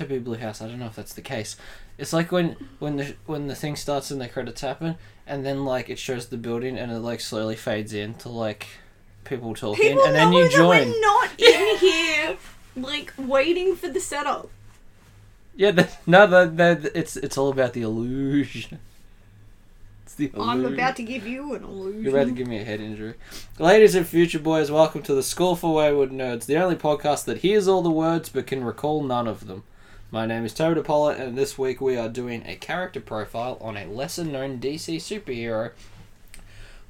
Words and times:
I 0.00 0.04
was 0.04 0.08
gonna 0.08 0.14
say 0.14 0.16
Big 0.16 0.24
Blue 0.24 0.38
House. 0.38 0.62
I 0.62 0.68
don't 0.68 0.78
know 0.78 0.86
if 0.86 0.96
that's 0.96 1.12
the 1.12 1.20
case. 1.20 1.56
It's 1.98 2.12
like 2.12 2.32
when 2.32 2.56
when 2.78 2.96
the 2.96 3.14
when 3.26 3.48
the 3.48 3.54
thing 3.54 3.76
starts 3.76 4.10
and 4.10 4.20
the 4.20 4.28
credits 4.28 4.62
happen, 4.62 4.96
and 5.26 5.44
then 5.44 5.64
like 5.66 5.90
it 5.90 5.98
shows 5.98 6.28
the 6.28 6.38
building 6.38 6.78
and 6.78 6.90
it 6.90 7.00
like 7.00 7.20
slowly 7.20 7.56
fades 7.56 7.92
in 7.92 8.14
to 8.14 8.30
like 8.30 8.66
people 9.24 9.54
talking, 9.54 9.90
People 9.90 10.04
and 10.04 10.14
then 10.14 10.30
know 10.30 10.38
you 10.38 10.44
that 10.44 10.52
join. 10.52 10.88
we're 10.88 11.00
not 11.00 11.30
in 11.40 11.76
here, 11.78 12.36
like 12.76 13.12
waiting 13.18 13.76
for 13.76 13.88
the 13.88 14.00
setup. 14.00 14.48
Yeah, 15.54 15.72
the, 15.72 15.88
no, 16.06 16.26
the, 16.26 16.46
the, 16.76 16.98
it's 16.98 17.16
it's 17.16 17.36
all 17.36 17.50
about 17.50 17.74
the 17.74 17.82
illusion. 17.82 18.78
The 20.16 20.26
illusion. 20.34 20.50
I'm 20.50 20.66
about 20.66 20.96
to 20.96 21.02
give 21.02 21.26
you 21.26 21.54
an 21.54 21.64
illusion. 21.64 22.02
You're 22.02 22.14
about 22.14 22.26
to 22.28 22.34
give 22.34 22.46
me 22.46 22.58
a 22.58 22.64
head 22.64 22.80
injury. 22.80 23.14
Ladies 23.58 23.94
and 23.94 24.06
future 24.06 24.38
boys, 24.38 24.70
welcome 24.70 25.02
to 25.04 25.14
the 25.14 25.22
School 25.22 25.56
for 25.56 25.74
Wayward 25.74 26.10
Nerds, 26.10 26.44
the 26.46 26.56
only 26.58 26.76
podcast 26.76 27.24
that 27.24 27.38
hears 27.38 27.66
all 27.68 27.80
the 27.80 27.90
words 27.90 28.28
but 28.28 28.46
can 28.46 28.62
recall 28.62 29.02
none 29.02 29.26
of 29.26 29.46
them. 29.46 29.62
My 30.12 30.26
name 30.26 30.44
is 30.44 30.52
Toad 30.52 30.76
Apollo, 30.76 31.10
and 31.10 31.38
this 31.38 31.56
week 31.56 31.80
we 31.80 31.96
are 31.96 32.08
doing 32.08 32.42
a 32.44 32.56
character 32.56 33.00
profile 33.00 33.56
on 33.60 33.76
a 33.76 33.86
lesser 33.86 34.24
known 34.24 34.58
DC 34.58 34.96
superhero. 34.96 35.70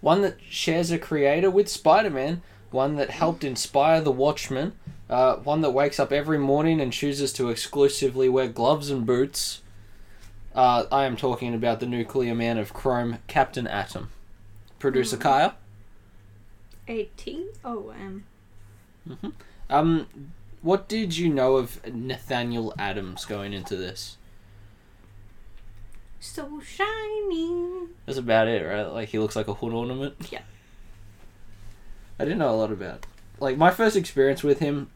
One 0.01 0.23
that 0.23 0.39
shares 0.49 0.91
a 0.91 0.99
creator 0.99 1.51
with 1.51 1.69
Spider 1.69 2.09
Man, 2.09 2.41
one 2.71 2.97
that 2.97 3.11
helped 3.11 3.45
inspire 3.45 4.01
the 4.01 4.11
Watchmen, 4.11 4.73
uh, 5.11 5.37
one 5.37 5.61
that 5.61 5.73
wakes 5.73 6.01
up 6.01 6.13
every 6.13 6.39
morning 6.39 6.81
and 6.81 6.95
chooses 6.95 7.31
to 7.35 7.51
exclusively 7.51 8.31
wear 8.31 8.49
gloves 8.49 8.89
and 8.89 9.05
boots. 9.05 9.61
Uh, 10.55 10.87
I 10.91 11.05
am 11.05 11.19
talking 11.19 11.53
about 11.53 11.81
the 11.81 11.87
nuclear 11.87 12.35
man 12.35 12.57
of 12.57 12.73
Chrome, 12.73 13.19
Captain 13.27 13.67
Atom. 13.67 14.09
Producer 14.79 15.19
Kaya. 15.19 15.57
A 16.89 17.05
T 17.19 17.49
O 17.67 17.91
M. 17.91 18.25
Um, 19.69 20.07
what 20.63 20.89
did 20.89 21.17
you 21.17 21.29
know 21.29 21.57
of 21.57 21.85
Nathaniel 21.87 22.75
Adams 22.79 23.25
going 23.25 23.53
into 23.53 23.77
this? 23.77 24.17
So 26.21 26.61
shiny. 26.61 27.89
That's 28.05 28.19
about 28.19 28.49
it, 28.49 28.65
right? 28.65 28.83
Like 28.83 29.09
he 29.09 29.19
looks 29.19 29.37
like 29.37 29.49
a 29.49 29.55
hood 29.55 29.73
ornament. 29.73 30.29
Yeah. 30.31 30.43
I 32.19 32.25
didn't 32.25 32.39
know 32.39 32.51
a 32.51 32.57
lot 32.57 32.71
about. 32.71 33.07
Like 33.39 33.57
my 33.57 33.71
first 33.71 33.97
experience 33.97 34.43
with 34.43 34.59
him 34.59 34.91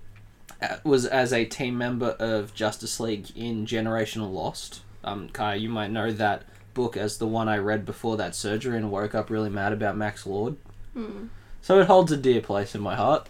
uh, 0.61 0.77
was 0.85 1.07
as 1.07 1.33
a 1.33 1.47
team 1.47 1.79
member 1.79 2.11
of 2.19 2.55
Justice 2.55 3.01
League 3.01 3.35
in 3.35 3.65
Generational 3.65 4.31
Lost. 4.31 4.83
Um, 5.03 5.31
Kaya, 5.31 5.57
you 5.57 5.71
might 5.71 5.91
know 5.91 6.13
that 6.13 6.43
book 6.75 6.97
as 6.97 7.17
the 7.17 7.27
one 7.27 7.49
I 7.49 7.57
read 7.57 7.87
before 7.87 8.19
that 8.19 8.35
surgery 8.35 8.77
and 8.77 8.91
woke 8.91 9.15
up 9.15 9.31
really 9.31 9.49
mad 9.49 9.73
about 9.73 9.97
Max 9.97 10.27
Lord. 10.27 10.57
Hmm. 10.93 11.27
So 11.63 11.81
it 11.81 11.87
holds 11.87 12.13
a 12.13 12.19
dear 12.19 12.43
place 12.43 12.75
in 12.75 12.83
my 12.83 12.97
heart. 12.97 13.29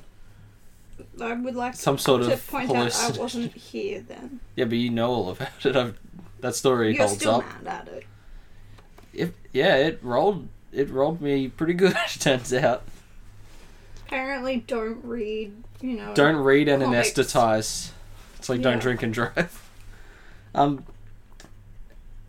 I 1.20 1.33
would 1.34 1.55
like 1.55 1.75
Some 1.75 1.98
sort 1.98 2.23
to 2.23 2.33
of 2.33 2.47
point 2.47 2.70
out 2.70 2.95
I 2.95 3.11
wasn't 3.19 3.55
here 3.55 4.00
then. 4.00 4.41
Yeah, 4.56 4.64
but 4.67 4.78
you 4.78 4.91
know 4.91 5.11
all 5.11 5.31
about 5.31 5.64
it. 5.64 5.77
I've, 5.77 5.98
that 6.41 6.55
story 6.55 6.95
You're 6.95 7.06
holds 7.06 7.20
still 7.20 7.36
up. 7.36 7.62
mad 7.64 7.89
at 7.89 7.95
it. 7.95 8.06
If, 9.12 9.31
yeah, 9.53 9.77
it 9.77 9.98
rolled. 10.03 10.48
It 10.73 10.91
rolled 10.91 11.20
me 11.20 11.48
pretty 11.48 11.75
good. 11.75 11.97
Turns 12.19 12.53
out. 12.53 12.83
Apparently, 14.06 14.59
don't 14.67 15.05
read. 15.05 15.53
You 15.81 15.97
know. 15.97 16.14
Don't 16.14 16.36
read 16.36 16.69
and 16.69 16.83
Comics. 16.83 17.11
anesthetize. 17.12 17.91
It's 18.39 18.48
like 18.48 18.58
Yeah. 18.58 18.70
don't 18.70 18.81
drink 18.81 19.03
and 19.03 19.12
drive. 19.14 19.61
Um. 20.55 20.84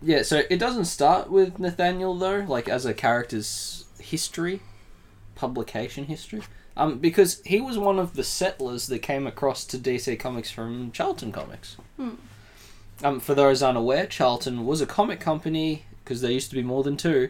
Yeah, 0.01 0.21
so 0.21 0.43
it 0.49 0.57
doesn't 0.57 0.85
start 0.85 1.29
with 1.31 1.57
Nathaniel 1.59 2.15
though, 2.15 2.45
like 2.47 2.67
as 2.69 2.85
a 2.85 2.93
character's 2.93 3.85
history, 3.99 4.61
publication 5.35 6.05
history. 6.05 6.41
Um, 6.77 6.99
because 6.99 7.41
he 7.45 7.61
was 7.61 7.77
one 7.77 7.99
of 7.99 8.15
the 8.15 8.23
settlers 8.23 8.87
that 8.87 8.99
came 8.99 9.25
across 9.25 9.63
to 9.65 9.77
DC 9.77 10.19
Comics 10.19 10.51
from 10.51 10.91
Charlton 10.91 11.31
Comics. 11.31 11.77
Hmm. 11.97 12.15
Um, 13.03 13.19
for 13.19 13.33
those 13.33 13.63
unaware, 13.63 14.05
Charlton 14.05 14.65
was 14.65 14.81
a 14.81 14.85
comic 14.85 15.19
company 15.19 15.85
because 16.03 16.21
there 16.21 16.31
used 16.31 16.49
to 16.49 16.55
be 16.55 16.63
more 16.63 16.83
than 16.83 16.97
two. 16.97 17.29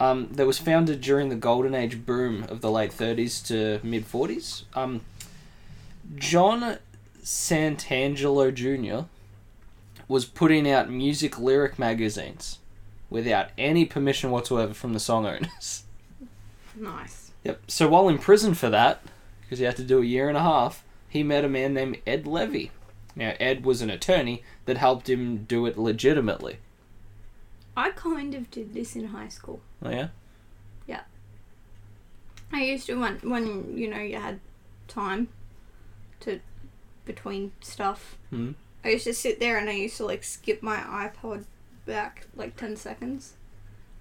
Um, 0.00 0.28
that 0.32 0.46
was 0.46 0.58
founded 0.58 1.00
during 1.00 1.28
the 1.28 1.36
golden 1.36 1.72
age 1.72 2.04
boom 2.04 2.44
of 2.48 2.60
the 2.60 2.70
late 2.70 2.90
30s 2.90 3.46
to 3.46 3.80
mid 3.86 4.04
40s. 4.06 4.64
Um, 4.74 5.02
John 6.16 6.78
Santangelo 7.22 8.52
Jr. 8.52 9.06
was 10.08 10.24
putting 10.24 10.68
out 10.68 10.90
music 10.90 11.38
lyric 11.38 11.78
magazines 11.78 12.58
without 13.08 13.50
any 13.56 13.84
permission 13.84 14.32
whatsoever 14.32 14.74
from 14.74 14.92
the 14.92 15.00
song 15.00 15.26
owners. 15.26 15.84
Nice. 16.76 17.23
Yep. 17.44 17.62
So 17.68 17.88
while 17.88 18.08
in 18.08 18.18
prison 18.18 18.54
for 18.54 18.70
that, 18.70 19.02
because 19.42 19.58
he 19.58 19.64
had 19.64 19.76
to 19.76 19.84
do 19.84 20.02
a 20.02 20.04
year 20.04 20.28
and 20.28 20.36
a 20.36 20.42
half, 20.42 20.84
he 21.08 21.22
met 21.22 21.44
a 21.44 21.48
man 21.48 21.74
named 21.74 21.98
Ed 22.06 22.26
Levy. 22.26 22.70
Now, 23.14 23.34
Ed 23.38 23.64
was 23.64 23.80
an 23.80 23.90
attorney 23.90 24.42
that 24.64 24.76
helped 24.76 25.08
him 25.08 25.44
do 25.44 25.66
it 25.66 25.78
legitimately. 25.78 26.58
I 27.76 27.90
kind 27.90 28.34
of 28.34 28.50
did 28.50 28.74
this 28.74 28.96
in 28.96 29.06
high 29.08 29.28
school. 29.28 29.60
Oh, 29.82 29.90
yeah? 29.90 30.08
Yeah. 30.86 31.02
I 32.52 32.62
used 32.64 32.86
to 32.86 32.94
when 33.00 33.16
when 33.18 33.76
you 33.76 33.88
know 33.88 34.00
you 34.00 34.18
had 34.18 34.40
time 34.86 35.28
to 36.20 36.40
between 37.04 37.52
stuff. 37.60 38.16
Hmm. 38.30 38.52
I 38.84 38.90
used 38.90 39.04
to 39.04 39.14
sit 39.14 39.40
there 39.40 39.58
and 39.58 39.68
I 39.68 39.72
used 39.72 39.96
to 39.96 40.04
like 40.04 40.24
skip 40.24 40.62
my 40.62 40.76
iPod 40.76 41.44
back 41.86 42.26
like 42.36 42.56
ten 42.56 42.76
seconds, 42.76 43.34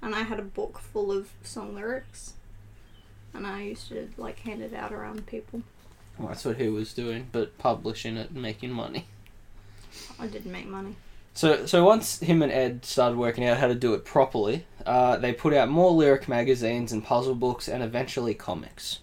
and 0.02 0.14
I 0.14 0.22
had 0.22 0.40
a 0.40 0.44
book 0.44 0.80
full 0.80 1.12
of 1.12 1.32
song 1.44 1.76
lyrics, 1.76 2.34
and 3.34 3.48
I 3.48 3.64
used 3.64 3.90
to 3.90 4.10
like 4.18 4.40
hand 4.40 4.62
it 4.62 4.74
out 4.74 4.94
around 4.94 5.26
people. 5.26 5.62
Well, 6.18 6.30
that's 6.30 6.46
what 6.46 6.58
he 6.58 6.70
was 6.70 6.94
doing, 6.94 7.28
but 7.32 7.58
publishing 7.58 8.18
it 8.18 8.30
and 8.30 8.42
making 8.42 8.72
money. 8.72 9.08
I 10.20 10.28
didn't 10.28 10.52
make 10.52 10.68
money. 10.68 10.96
So, 11.34 11.66
so 11.66 11.84
once 11.84 12.20
him 12.20 12.44
and 12.44 12.52
Ed 12.52 12.86
started 12.86 13.18
working 13.18 13.46
out 13.46 13.58
how 13.58 13.68
to 13.68 13.76
do 13.76 13.96
it 13.96 14.06
properly, 14.06 14.66
uh, 14.86 15.18
they 15.18 15.34
put 15.34 15.54
out 15.54 15.70
more 15.70 15.92
lyric 15.92 16.28
magazines 16.28 16.92
and 16.92 17.04
puzzle 17.04 17.34
books, 17.34 17.68
and 17.68 17.82
eventually 17.82 18.36
comics. 18.36 19.00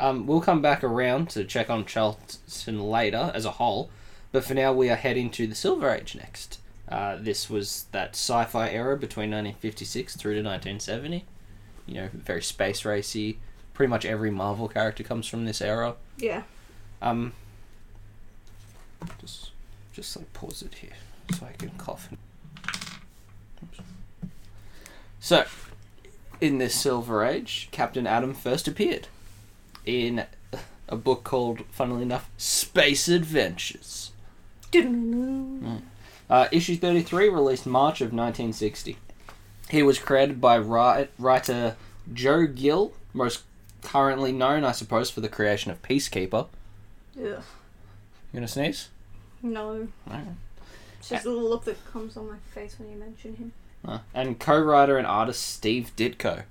Um, 0.00 0.26
we'll 0.26 0.40
come 0.40 0.60
back 0.60 0.82
around 0.82 1.30
to 1.30 1.44
check 1.44 1.70
on 1.70 1.84
Charlton 1.84 2.80
later 2.80 3.30
as 3.34 3.44
a 3.44 3.52
whole, 3.52 3.90
but 4.32 4.44
for 4.44 4.54
now 4.54 4.72
we 4.72 4.90
are 4.90 4.96
heading 4.96 5.30
to 5.30 5.46
the 5.46 5.54
Silver 5.54 5.88
Age 5.90 6.16
next. 6.16 6.58
Uh, 6.88 7.16
this 7.20 7.48
was 7.48 7.86
that 7.92 8.10
sci-fi 8.10 8.68
era 8.68 8.96
between 8.96 9.30
1956 9.30 10.16
through 10.16 10.34
to 10.34 10.42
1970. 10.42 11.24
You 11.86 11.94
know, 11.94 12.08
very 12.12 12.42
space 12.42 12.84
racy. 12.84 13.38
Pretty 13.72 13.90
much 13.90 14.04
every 14.04 14.30
Marvel 14.30 14.68
character 14.68 15.02
comes 15.02 15.26
from 15.26 15.44
this 15.44 15.60
era. 15.60 15.96
Yeah. 16.16 16.42
Um, 17.02 17.32
just, 19.20 19.50
just 19.92 20.16
like 20.16 20.32
pause 20.32 20.62
it 20.62 20.74
here 20.74 20.92
so 21.36 21.46
I 21.46 21.52
can 21.52 21.70
cough. 21.70 22.08
Oops. 23.62 23.80
So, 25.18 25.44
in 26.40 26.58
this 26.58 26.74
Silver 26.74 27.24
Age, 27.24 27.68
Captain 27.72 28.06
Atom 28.06 28.34
first 28.34 28.68
appeared 28.68 29.08
in 29.84 30.26
a 30.88 30.96
book 30.96 31.24
called, 31.24 31.64
funnily 31.70 32.02
enough, 32.02 32.30
Space 32.36 33.08
Adventures. 33.08 34.12
Uh, 36.28 36.48
issue 36.52 36.76
33, 36.76 37.28
released 37.28 37.66
March 37.66 38.00
of 38.00 38.06
1960. 38.12 38.96
He 39.74 39.82
was 39.82 39.98
created 39.98 40.40
by 40.40 40.56
writer 40.58 41.76
Joe 42.12 42.46
Gill, 42.46 42.92
most 43.12 43.42
currently 43.82 44.30
known, 44.30 44.62
I 44.62 44.70
suppose, 44.70 45.10
for 45.10 45.20
the 45.20 45.28
creation 45.28 45.72
of 45.72 45.82
Peacekeeper. 45.82 46.46
Yeah. 47.16 47.24
You 47.24 48.34
gonna 48.34 48.46
sneeze? 48.46 48.90
No. 49.42 49.88
Alright. 50.08 50.26
It's 51.00 51.08
just 51.08 51.24
the 51.24 51.30
look 51.30 51.64
that 51.64 51.84
comes 51.86 52.16
on 52.16 52.28
my 52.28 52.36
face 52.54 52.76
when 52.78 52.88
you 52.88 52.96
mention 52.96 53.34
him. 53.34 53.52
Uh, 53.84 53.98
and 54.14 54.38
co-writer 54.38 54.96
and 54.96 55.08
artist 55.08 55.42
Steve 55.42 55.90
Ditko. 55.96 56.44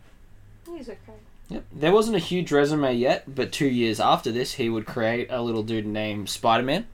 He's 0.67 0.89
okay. 0.89 1.13
Yep. 1.47 1.63
There 1.71 1.93
wasn't 1.93 2.17
a 2.17 2.19
huge 2.19 2.51
resume 2.51 2.93
yet, 2.93 3.33
but 3.33 3.53
two 3.53 3.67
years 3.67 4.01
after 4.01 4.33
this, 4.33 4.55
he 4.55 4.67
would 4.69 4.85
create 4.85 5.27
a 5.31 5.41
little 5.41 5.63
dude 5.63 5.85
named 5.85 6.27
Spider-Man, 6.29 6.87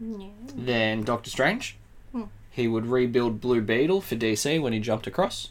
Yeah. 0.00 0.28
then 0.54 1.02
Doctor 1.02 1.28
Strange. 1.28 1.76
He 2.50 2.66
would 2.66 2.86
rebuild 2.86 3.40
Blue 3.40 3.60
Beetle 3.60 4.00
for 4.00 4.16
DC 4.16 4.60
when 4.60 4.72
he 4.72 4.80
jumped 4.80 5.06
across. 5.06 5.50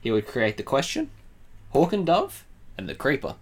He 0.00 0.10
would 0.10 0.26
create 0.26 0.56
the 0.56 0.62
Question, 0.62 1.10
Hawk 1.70 1.92
and 1.92 2.06
Dove, 2.06 2.44
and 2.76 2.88
the 2.88 2.94
Creeper. 2.94 3.34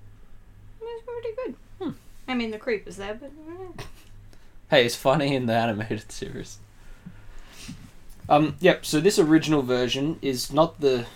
That's 0.80 1.02
pretty 1.06 1.28
good. 1.36 1.54
Hmm. 1.80 1.90
I 2.26 2.34
mean, 2.34 2.50
the 2.50 2.58
creep 2.58 2.88
is 2.88 2.96
there, 2.96 3.14
but 3.14 3.30
eh. 3.48 3.82
Hey, 4.70 4.84
it's 4.86 4.96
funny 4.96 5.34
in 5.34 5.46
the 5.46 5.54
animated 5.54 6.10
series. 6.10 6.58
Um, 8.28 8.56
yep. 8.58 8.84
So 8.84 9.00
this 9.00 9.18
original 9.18 9.62
version 9.62 10.18
is 10.20 10.52
not 10.52 10.80
the, 10.80 11.06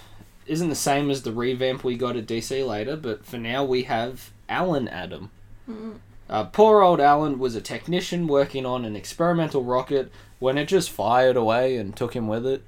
isn't 0.46 0.68
the 0.68 0.76
same 0.76 1.10
as 1.10 1.22
the 1.22 1.32
revamp 1.32 1.82
we 1.82 1.96
got 1.96 2.16
at 2.16 2.26
DC 2.26 2.64
later, 2.66 2.96
but 2.96 3.26
for 3.26 3.38
now 3.38 3.64
we 3.64 3.84
have 3.84 4.30
Alan 4.48 4.86
Adam. 4.86 5.30
Mm. 5.68 5.98
Uh, 6.28 6.44
poor 6.44 6.82
old 6.82 7.00
Alan 7.00 7.40
was 7.40 7.56
a 7.56 7.60
technician 7.60 8.28
working 8.28 8.64
on 8.64 8.84
an 8.84 8.94
experimental 8.94 9.64
rocket 9.64 10.12
when 10.40 10.58
it 10.58 10.66
just 10.66 10.90
fired 10.90 11.36
away 11.36 11.76
and 11.76 11.94
took 11.94 12.16
him 12.16 12.26
with 12.26 12.44
it. 12.44 12.64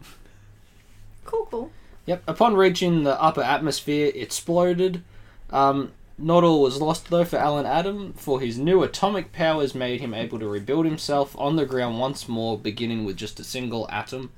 cool, 1.24 1.46
cool. 1.46 1.72
Yep. 2.06 2.22
Upon 2.28 2.54
reaching 2.54 3.02
the 3.02 3.20
upper 3.20 3.42
atmosphere, 3.42 4.06
it 4.08 4.16
exploded. 4.16 5.02
Um, 5.50 5.92
not 6.18 6.44
all 6.44 6.62
was 6.62 6.80
lost 6.80 7.10
though 7.10 7.24
for 7.24 7.36
Alan 7.36 7.66
Adam, 7.66 8.12
for 8.12 8.40
his 8.40 8.58
new 8.58 8.82
atomic 8.82 9.32
powers 9.32 9.74
made 9.74 10.00
him 10.00 10.14
able 10.14 10.38
to 10.38 10.48
rebuild 10.48 10.84
himself 10.84 11.36
on 11.38 11.56
the 11.56 11.66
ground 11.66 11.98
once 11.98 12.28
more, 12.28 12.58
beginning 12.58 13.04
with 13.04 13.16
just 13.16 13.40
a 13.40 13.44
single 13.44 13.88
atom, 13.90 14.30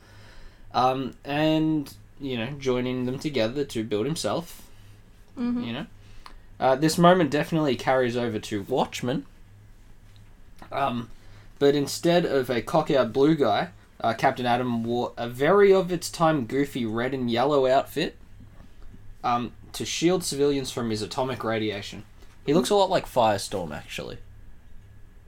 um, 0.72 1.14
and 1.25 1.94
you 2.20 2.37
know 2.37 2.52
joining 2.58 3.06
them 3.06 3.19
together 3.19 3.64
to 3.64 3.82
build 3.84 4.06
himself. 4.06 4.62
Mm-hmm. 5.38 5.62
You 5.64 5.72
know, 5.72 5.87
uh, 6.60 6.76
this 6.76 6.96
moment 6.96 7.30
definitely 7.30 7.76
carries 7.76 8.16
over 8.16 8.38
to 8.38 8.62
Watchmen. 8.62 9.26
Um, 10.70 11.10
but 11.58 11.74
instead 11.74 12.24
of 12.24 12.50
a 12.50 12.60
cock-out 12.62 13.12
blue 13.12 13.34
guy, 13.34 13.68
uh, 14.00 14.14
Captain 14.14 14.46
Atom 14.46 14.84
wore 14.84 15.12
a 15.16 15.28
very 15.28 15.72
of 15.72 15.92
its 15.92 16.10
time 16.10 16.46
goofy 16.46 16.84
red 16.84 17.14
and 17.14 17.30
yellow 17.30 17.66
outfit 17.66 18.16
um, 19.22 19.52
to 19.72 19.84
shield 19.84 20.22
civilians 20.22 20.70
from 20.70 20.90
his 20.90 21.02
atomic 21.02 21.42
radiation. 21.42 22.04
He 22.44 22.52
looks 22.52 22.70
a 22.70 22.74
lot 22.74 22.90
like 22.90 23.06
Firestorm, 23.06 23.74
actually. 23.74 24.18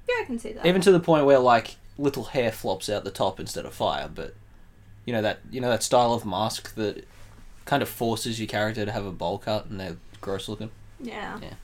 Yeah, 0.09 0.17
I 0.21 0.25
can 0.25 0.39
see 0.39 0.53
that. 0.53 0.67
Even 0.67 0.83
to 0.83 0.93
the 0.93 1.01
point 1.01 1.25
where 1.25 1.39
like 1.39 1.77
little 1.99 2.25
hair 2.25 2.53
flops 2.53 2.89
out 2.89 3.05
the 3.05 3.11
top 3.11 3.41
instead 3.41 3.65
of 3.65 3.75
fire. 3.75 4.09
But 4.13 4.35
you 5.05 5.13
know 5.13 5.23
that 5.23 5.41
you 5.51 5.61
know 5.61 5.71
that 5.71 5.83
style 5.83 6.13
of 6.13 6.27
mask 6.27 6.75
that 6.75 7.07
kind 7.65 7.83
of 7.83 7.89
forces 7.89 8.39
your 8.39 8.47
character 8.47 8.85
to 8.85 8.93
have 8.93 9.07
a 9.07 9.11
bowl 9.11 9.39
cut 9.39 9.67
and 9.67 9.81
they're 9.81 9.97
gross 10.21 10.49
looking. 10.49 10.71
Yeah. 11.01 11.39
Yeah. 11.43 11.55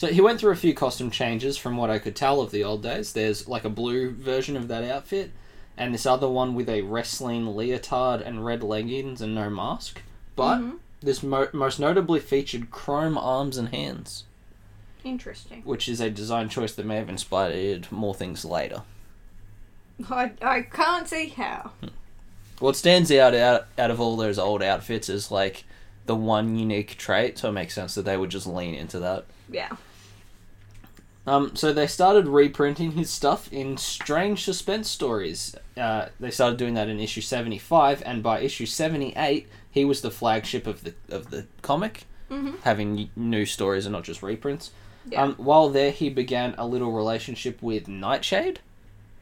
So 0.00 0.06
he 0.06 0.22
went 0.22 0.40
through 0.40 0.52
a 0.52 0.56
few 0.56 0.72
costume 0.72 1.10
changes 1.10 1.58
from 1.58 1.76
what 1.76 1.90
I 1.90 1.98
could 1.98 2.16
tell 2.16 2.40
of 2.40 2.52
the 2.52 2.64
old 2.64 2.82
days. 2.82 3.12
There's 3.12 3.46
like 3.46 3.66
a 3.66 3.68
blue 3.68 4.10
version 4.10 4.56
of 4.56 4.66
that 4.68 4.82
outfit, 4.82 5.30
and 5.76 5.92
this 5.92 6.06
other 6.06 6.26
one 6.26 6.54
with 6.54 6.70
a 6.70 6.80
wrestling 6.80 7.54
leotard 7.54 8.22
and 8.22 8.42
red 8.42 8.62
leggings 8.62 9.20
and 9.20 9.34
no 9.34 9.50
mask. 9.50 10.00
But 10.36 10.56
Mhm. 10.56 10.78
this 11.02 11.22
mo- 11.22 11.50
most 11.52 11.78
notably 11.78 12.18
featured 12.18 12.70
chrome 12.70 13.18
arms 13.18 13.58
and 13.58 13.68
hands, 13.74 14.24
Interesting. 15.04 15.60
which 15.66 15.86
is 15.86 16.00
a 16.00 16.08
design 16.08 16.48
choice 16.48 16.72
that 16.76 16.86
may 16.86 16.96
have 16.96 17.10
inspired 17.10 17.92
more 17.92 18.14
things 18.14 18.42
later. 18.42 18.80
I, 20.10 20.32
I 20.40 20.62
can't 20.62 21.08
see 21.08 21.28
how. 21.28 21.72
What 22.58 22.74
stands 22.74 23.12
out, 23.12 23.34
out 23.34 23.66
out 23.76 23.90
of 23.90 24.00
all 24.00 24.16
those 24.16 24.38
old 24.38 24.62
outfits 24.62 25.10
is 25.10 25.30
like 25.30 25.64
the 26.06 26.16
one 26.16 26.56
unique 26.56 26.96
trait, 26.96 27.36
so 27.36 27.50
it 27.50 27.52
makes 27.52 27.74
sense 27.74 27.94
that 27.96 28.06
they 28.06 28.16
would 28.16 28.30
just 28.30 28.46
lean 28.46 28.74
into 28.74 28.98
that. 29.00 29.26
Yeah. 29.50 29.76
Um, 31.30 31.54
so 31.54 31.72
they 31.72 31.86
started 31.86 32.26
reprinting 32.26 32.92
his 32.92 33.08
stuff 33.08 33.52
in 33.52 33.76
strange 33.76 34.42
suspense 34.44 34.90
stories. 34.90 35.54
Uh, 35.76 36.06
they 36.18 36.32
started 36.32 36.56
doing 36.58 36.74
that 36.74 36.88
in 36.88 36.98
issue 36.98 37.20
seventy 37.20 37.56
five, 37.58 38.02
and 38.04 38.20
by 38.20 38.40
issue 38.40 38.66
seventy 38.66 39.12
eight, 39.16 39.46
he 39.70 39.84
was 39.84 40.00
the 40.00 40.10
flagship 40.10 40.66
of 40.66 40.82
the 40.82 40.94
of 41.08 41.30
the 41.30 41.46
comic, 41.62 42.04
Mhm. 42.30 42.60
having 42.62 43.10
new 43.14 43.46
stories 43.46 43.86
and 43.86 43.92
not 43.92 44.02
just 44.02 44.24
reprints. 44.24 44.72
Yeah. 45.08 45.22
Um, 45.22 45.34
while 45.36 45.68
there, 45.68 45.92
he 45.92 46.08
began 46.10 46.54
a 46.58 46.66
little 46.66 46.90
relationship 46.90 47.62
with 47.62 47.86
Nightshade, 47.86 48.58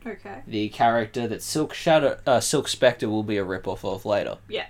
Okay. 0.07 0.41
the 0.47 0.71
character 0.71 1.29
that 1.29 1.43
Silk 1.43 1.75
Shadow, 1.75 2.19
uh, 2.27 2.41
Silk 2.41 2.69
Spectre 2.69 3.09
will 3.11 3.23
be 3.23 3.37
a 3.37 3.45
ripoff 3.45 3.85
of 3.85 4.07
later. 4.07 4.39
Yeah. 4.49 4.67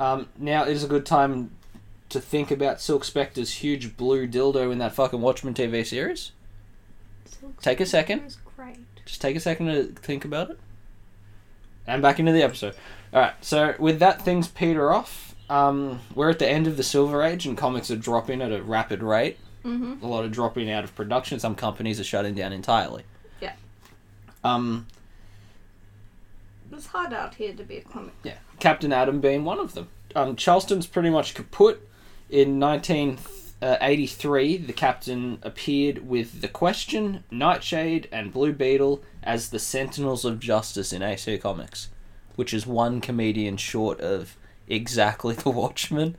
Um, 0.00 0.26
now 0.36 0.64
it 0.64 0.70
is 0.72 0.82
a 0.82 0.88
good 0.88 1.06
time 1.06 1.52
to 2.08 2.20
think 2.20 2.50
about 2.50 2.80
Silk 2.80 3.04
Spectre's 3.04 3.52
huge 3.62 3.96
blue 3.96 4.26
dildo 4.26 4.72
in 4.72 4.78
that 4.78 4.94
fucking 4.96 5.20
Watchmen 5.20 5.54
TV 5.54 5.84
series. 5.84 6.32
Take 7.62 7.80
a 7.80 7.86
second. 7.86 8.20
Is 8.24 8.38
great. 8.56 8.78
Just 9.04 9.20
take 9.20 9.36
a 9.36 9.40
second 9.40 9.66
to 9.66 9.84
think 10.00 10.24
about 10.24 10.50
it. 10.50 10.58
And 11.86 12.00
back 12.02 12.18
into 12.18 12.32
the 12.32 12.42
episode. 12.42 12.74
Alright, 13.12 13.34
so 13.40 13.74
with 13.78 13.98
that, 13.98 14.22
things 14.22 14.48
peter 14.48 14.92
off. 14.92 15.34
Um, 15.48 16.00
we're 16.14 16.30
at 16.30 16.38
the 16.38 16.48
end 16.48 16.66
of 16.68 16.76
the 16.76 16.82
Silver 16.84 17.22
Age, 17.22 17.44
and 17.46 17.58
comics 17.58 17.90
are 17.90 17.96
dropping 17.96 18.40
at 18.40 18.52
a 18.52 18.62
rapid 18.62 19.02
rate. 19.02 19.38
Mm-hmm. 19.64 20.04
A 20.04 20.08
lot 20.08 20.24
of 20.24 20.30
dropping 20.30 20.70
out 20.70 20.84
of 20.84 20.94
production. 20.94 21.40
Some 21.40 21.54
companies 21.56 21.98
are 21.98 22.04
shutting 22.04 22.34
down 22.34 22.52
entirely. 22.52 23.02
Yeah. 23.40 23.54
Um, 24.44 24.86
It's 26.72 26.86
hard 26.86 27.12
out 27.12 27.34
here 27.34 27.52
to 27.52 27.64
be 27.64 27.78
a 27.78 27.82
comic. 27.82 28.14
yeah, 28.22 28.36
Captain 28.60 28.92
Adam 28.92 29.20
being 29.20 29.44
one 29.44 29.58
of 29.58 29.74
them. 29.74 29.88
Um, 30.14 30.36
Charlton's 30.36 30.86
pretty 30.86 31.10
much 31.10 31.34
kaput. 31.34 31.86
In 32.30 32.60
Uh, 33.62 33.76
1983, 33.82 34.56
the 34.56 34.72
Captain 34.72 35.38
appeared 35.42 36.08
with 36.08 36.40
The 36.40 36.48
Question, 36.48 37.24
Nightshade, 37.30 38.08
and 38.10 38.32
Blue 38.32 38.54
Beetle 38.54 39.02
as 39.22 39.50
the 39.50 39.58
Sentinels 39.58 40.24
of 40.24 40.40
Justice 40.40 40.94
in 40.94 41.02
AC 41.02 41.36
Comics, 41.36 41.88
which 42.36 42.54
is 42.54 42.66
one 42.66 43.02
comedian 43.02 43.58
short 43.58 44.00
of 44.00 44.36
exactly 44.66 45.34
The 45.36 45.50
Watchmen. 45.50 46.16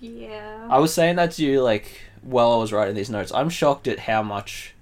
Yeah. 0.00 0.68
I 0.70 0.78
was 0.78 0.94
saying 0.94 1.16
that 1.16 1.32
to 1.32 1.44
you, 1.44 1.60
like, 1.60 2.02
while 2.22 2.52
I 2.52 2.56
was 2.56 2.72
writing 2.72 2.94
these 2.94 3.10
notes. 3.10 3.32
I'm 3.34 3.50
shocked 3.50 3.88
at 3.88 4.00
how 4.00 4.22
much 4.22 4.72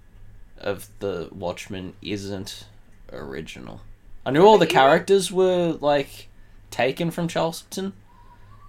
of 0.58 0.88
The 0.98 1.28
Watchmen 1.32 1.94
isn't 2.02 2.66
original. 3.10 3.80
I 4.26 4.30
knew 4.30 4.44
all 4.44 4.58
the 4.58 4.66
characters 4.66 5.32
were, 5.32 5.78
like, 5.80 6.28
taken 6.70 7.10
from 7.10 7.28
Charlton, 7.28 7.94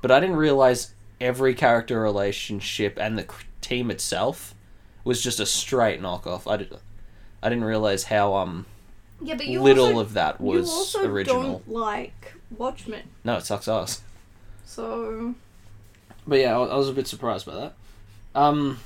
but 0.02 0.10
I 0.10 0.22
didn't 0.22 0.38
realize 0.38 0.94
every 1.22 1.54
character 1.54 2.02
relationship 2.02 2.98
and 3.00 3.18
the 3.18 3.26
team 3.62 3.90
itself 3.92 4.54
was 5.04 5.22
just 5.22 5.40
a 5.40 5.46
straight 5.46 6.02
knockoff. 6.02 6.50
I, 6.52 6.58
did, 6.58 6.74
I 7.42 7.50
didn't 7.50 7.64
realize 7.66 8.06
how 8.06 8.36
um 8.36 8.66
yeah, 9.22 9.36
but 9.36 9.48
you 9.48 9.62
little 9.62 9.86
also, 9.88 10.00
of 10.00 10.14
that 10.14 10.40
you 10.40 10.46
was 10.48 10.70
also 10.70 11.06
original. 11.08 11.42
don't 11.44 11.70
like 11.70 12.34
Watchmen, 12.58 13.04
No, 13.24 13.38
it 13.38 13.46
sucks 13.46 13.68
ass. 13.68 14.02
so 14.66 15.36
But 16.28 16.40
yeah, 16.40 16.58
I 16.58 16.64
I 16.66 16.76
was 16.76 16.90
a 16.90 16.94
bit 16.94 17.08
surprised 17.08 17.46
by 17.46 17.56
that. 17.56 17.74
Um, 18.36 18.80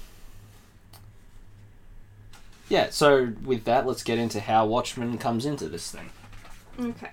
yeah, 2.70 2.90
so 2.92 3.34
with 3.44 3.64
that, 3.66 3.88
let's 3.88 4.04
get 4.04 4.20
into 4.20 4.40
how 4.40 4.68
Watchmen 4.68 5.18
comes 5.18 5.46
into 5.46 5.68
this 5.68 5.90
thing. 5.92 6.10
okay. 6.80 7.10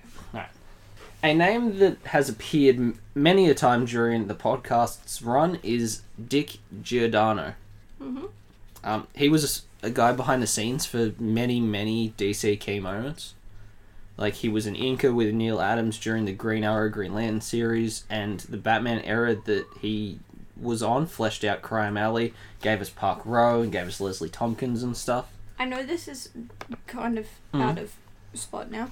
A 1.23 1.33
name 1.33 1.79
that 1.79 1.97
has 2.05 2.29
appeared 2.29 2.93
many 3.15 3.49
a 3.49 3.55
time 3.55 3.85
during 3.85 4.27
the 4.27 4.35
podcast's 4.35 5.21
run 5.21 5.59
is 5.63 6.01
Dick 6.27 6.57
Giordano. 6.81 7.55
Mm-hmm. 8.01 8.25
Um, 8.83 9.07
he 9.15 9.27
was 9.27 9.63
a 9.81 9.89
guy 9.89 10.11
behind 10.13 10.43
the 10.43 10.47
scenes 10.47 10.85
for 10.85 11.13
many, 11.19 11.59
many 11.59 12.11
DC 12.17 12.59
key 12.59 12.79
moments. 12.79 13.33
Like, 14.15 14.35
he 14.35 14.49
was 14.49 14.65
an 14.65 14.75
inker 14.75 15.13
with 15.13 15.33
Neal 15.33 15.59
Adams 15.59 15.99
during 15.99 16.25
the 16.25 16.33
Green 16.33 16.63
Arrow, 16.63 16.89
Green 16.89 17.13
Lantern 17.13 17.41
series, 17.41 18.03
and 18.09 18.39
the 18.41 18.57
Batman 18.57 19.01
era 19.03 19.35
that 19.45 19.65
he 19.81 20.19
was 20.59 20.81
on 20.81 21.05
fleshed 21.05 21.43
out 21.43 21.61
Crime 21.61 21.97
Alley, 21.97 22.33
gave 22.61 22.81
us 22.81 22.89
Park 22.89 23.21
Row, 23.25 23.61
and 23.61 23.71
gave 23.71 23.87
us 23.87 23.99
Leslie 24.01 24.29
Thompkins 24.29 24.81
and 24.81 24.97
stuff. 24.97 25.27
I 25.59 25.65
know 25.65 25.83
this 25.83 26.07
is 26.07 26.29
kind 26.87 27.17
of 27.19 27.27
Mhm. 27.53 27.61
out 27.61 27.77
of 27.77 27.93
spot 28.33 28.71
now. 28.71 28.89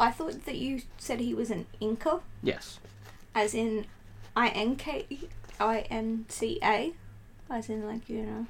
I 0.00 0.10
thought 0.10 0.44
that 0.46 0.56
you 0.56 0.82
said 0.98 1.20
he 1.20 1.34
was 1.34 1.50
an 1.50 1.66
Inca, 1.80 2.20
Yes. 2.42 2.80
as 3.34 3.54
in 3.54 3.86
I 4.34 4.48
N 4.48 4.76
K 4.76 5.06
I 5.60 5.80
N 5.90 6.24
C 6.28 6.58
A, 6.62 6.92
as 7.50 7.68
in 7.68 7.86
like 7.86 8.08
you 8.08 8.22
know, 8.22 8.46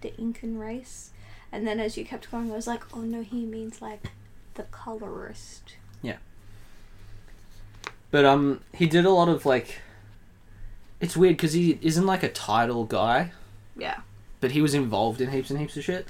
the 0.00 0.14
Incan 0.18 0.58
race. 0.58 1.10
And 1.50 1.66
then 1.66 1.80
as 1.80 1.96
you 1.98 2.04
kept 2.04 2.30
going, 2.30 2.50
I 2.50 2.54
was 2.54 2.66
like, 2.66 2.84
oh 2.96 3.00
no, 3.00 3.22
he 3.22 3.44
means 3.44 3.82
like 3.82 4.10
the 4.54 4.62
colorist. 4.64 5.74
Yeah. 6.00 6.16
But 8.10 8.24
um, 8.24 8.60
he 8.72 8.86
did 8.86 9.04
a 9.04 9.10
lot 9.10 9.28
of 9.28 9.44
like. 9.46 9.80
It's 11.00 11.16
weird 11.16 11.36
because 11.36 11.52
he 11.54 11.78
isn't 11.82 12.06
like 12.06 12.22
a 12.22 12.28
title 12.28 12.84
guy, 12.84 13.32
Yeah. 13.76 14.02
but 14.40 14.52
he 14.52 14.62
was 14.62 14.72
involved 14.72 15.20
in 15.20 15.32
heaps 15.32 15.50
and 15.50 15.58
heaps 15.58 15.76
of 15.76 15.82
shit. 15.82 16.06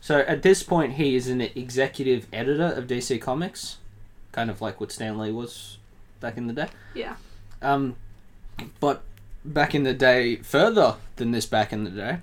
So 0.00 0.20
at 0.20 0.42
this 0.42 0.62
point, 0.62 0.92
he 0.92 1.16
is 1.16 1.26
an 1.26 1.40
executive 1.40 2.28
editor 2.32 2.66
of 2.66 2.86
DC 2.86 3.20
Comics, 3.20 3.78
kind 4.38 4.50
of 4.50 4.60
like 4.60 4.80
what 4.80 4.92
Stan 4.92 5.18
Lee 5.18 5.32
was 5.32 5.78
back 6.20 6.36
in 6.36 6.46
the 6.46 6.52
day. 6.52 6.68
Yeah. 6.94 7.16
Um, 7.60 7.96
but 8.78 9.02
back 9.44 9.74
in 9.74 9.82
the 9.82 9.92
day, 9.92 10.36
further 10.36 10.94
than 11.16 11.32
this, 11.32 11.44
back 11.44 11.72
in 11.72 11.82
the 11.82 11.90
day, 11.90 12.18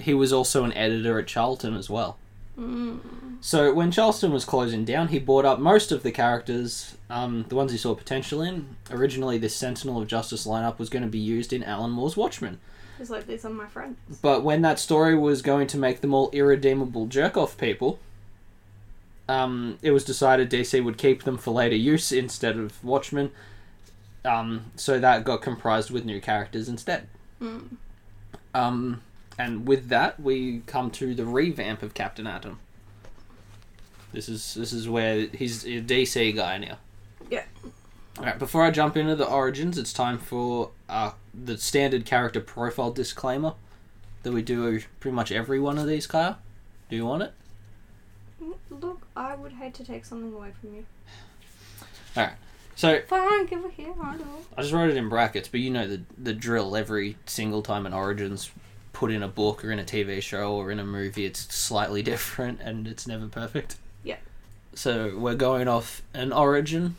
he 0.00 0.12
was 0.12 0.32
also 0.32 0.64
an 0.64 0.72
editor 0.72 1.16
at 1.20 1.28
Charlton 1.28 1.76
as 1.76 1.88
well. 1.88 2.18
Mm. 2.58 2.98
So 3.40 3.72
when 3.72 3.92
Charlton 3.92 4.32
was 4.32 4.44
closing 4.44 4.84
down, 4.84 5.08
he 5.08 5.20
bought 5.20 5.44
up 5.44 5.60
most 5.60 5.92
of 5.92 6.02
the 6.02 6.10
characters, 6.10 6.96
um, 7.08 7.44
the 7.48 7.54
ones 7.54 7.70
he 7.70 7.78
saw 7.78 7.94
potential 7.94 8.42
in. 8.42 8.74
Originally, 8.90 9.38
this 9.38 9.54
Sentinel 9.54 10.02
of 10.02 10.08
Justice 10.08 10.48
lineup 10.48 10.80
was 10.80 10.90
going 10.90 11.04
to 11.04 11.08
be 11.08 11.20
used 11.20 11.52
in 11.52 11.62
Alan 11.62 11.92
Moore's 11.92 12.16
Watchmen. 12.16 12.58
It's 12.98 13.10
like 13.10 13.28
these 13.28 13.44
are 13.44 13.50
my 13.50 13.68
friends. 13.68 13.96
But 14.20 14.42
when 14.42 14.62
that 14.62 14.80
story 14.80 15.16
was 15.16 15.40
going 15.40 15.68
to 15.68 15.78
make 15.78 16.00
them 16.00 16.14
all 16.14 16.30
irredeemable 16.32 17.06
jerk 17.06 17.36
off 17.36 17.56
people, 17.56 18.00
um, 19.30 19.78
it 19.80 19.92
was 19.92 20.04
decided 20.04 20.50
DC 20.50 20.82
would 20.82 20.98
keep 20.98 21.22
them 21.22 21.38
for 21.38 21.52
later 21.52 21.76
use 21.76 22.10
instead 22.10 22.56
of 22.58 22.82
Watchmen. 22.82 23.30
Um, 24.24 24.72
so 24.74 24.98
that 24.98 25.24
got 25.24 25.40
comprised 25.40 25.92
with 25.92 26.04
new 26.04 26.20
characters 26.20 26.68
instead. 26.68 27.06
Mm. 27.40 27.76
Um, 28.52 29.02
and 29.38 29.68
with 29.68 29.88
that, 29.88 30.18
we 30.20 30.62
come 30.66 30.90
to 30.92 31.14
the 31.14 31.24
revamp 31.24 31.84
of 31.84 31.94
Captain 31.94 32.26
Atom. 32.26 32.58
This 34.12 34.28
is 34.28 34.54
this 34.54 34.72
is 34.72 34.88
where 34.88 35.28
he's 35.28 35.64
a 35.64 35.80
DC 35.80 36.34
guy 36.34 36.58
now. 36.58 36.78
Yeah. 37.30 37.44
All 38.18 38.24
right. 38.24 38.38
Before 38.38 38.64
I 38.64 38.72
jump 38.72 38.96
into 38.96 39.14
the 39.14 39.26
origins, 39.26 39.78
it's 39.78 39.92
time 39.92 40.18
for 40.18 40.72
uh, 40.88 41.12
the 41.32 41.56
standard 41.56 42.04
character 42.04 42.40
profile 42.40 42.90
disclaimer. 42.90 43.54
that 44.24 44.32
we 44.32 44.42
do 44.42 44.80
pretty 44.98 45.14
much 45.14 45.30
every 45.30 45.60
one 45.60 45.78
of 45.78 45.86
these, 45.86 46.08
Kyle? 46.08 46.38
Do 46.88 46.96
you 46.96 47.06
want 47.06 47.22
it? 47.22 47.32
Look, 48.70 49.06
I 49.20 49.34
would 49.34 49.52
hate 49.52 49.74
to 49.74 49.84
take 49.84 50.06
something 50.06 50.32
away 50.32 50.52
from 50.58 50.74
you. 50.74 50.86
All 52.16 52.24
right. 52.24 52.34
So 52.74 53.00
Fine, 53.06 53.46
give 53.46 53.64
it 53.66 53.72
here. 53.72 53.92
I. 54.02 54.16
I 54.56 54.62
just 54.62 54.72
wrote 54.72 54.88
it 54.88 54.96
in 54.96 55.10
brackets, 55.10 55.48
but 55.48 55.60
you 55.60 55.70
know 55.70 55.86
the 55.86 56.00
the 56.16 56.32
drill. 56.32 56.74
Every 56.74 57.16
single 57.26 57.62
time 57.62 57.84
an 57.84 57.92
Origins 57.92 58.50
put 58.94 59.10
in 59.10 59.22
a 59.22 59.28
book 59.28 59.64
or 59.64 59.70
in 59.70 59.78
a 59.78 59.84
TV 59.84 60.22
show 60.22 60.54
or 60.54 60.70
in 60.70 60.78
a 60.80 60.84
movie, 60.84 61.26
it's 61.26 61.54
slightly 61.54 62.02
different 62.02 62.60
and 62.62 62.88
it's 62.88 63.06
never 63.06 63.26
perfect. 63.26 63.76
Yeah. 64.02 64.16
So 64.74 65.16
we're 65.18 65.34
going 65.34 65.68
off 65.68 66.00
an 66.14 66.32
Origin. 66.32 66.96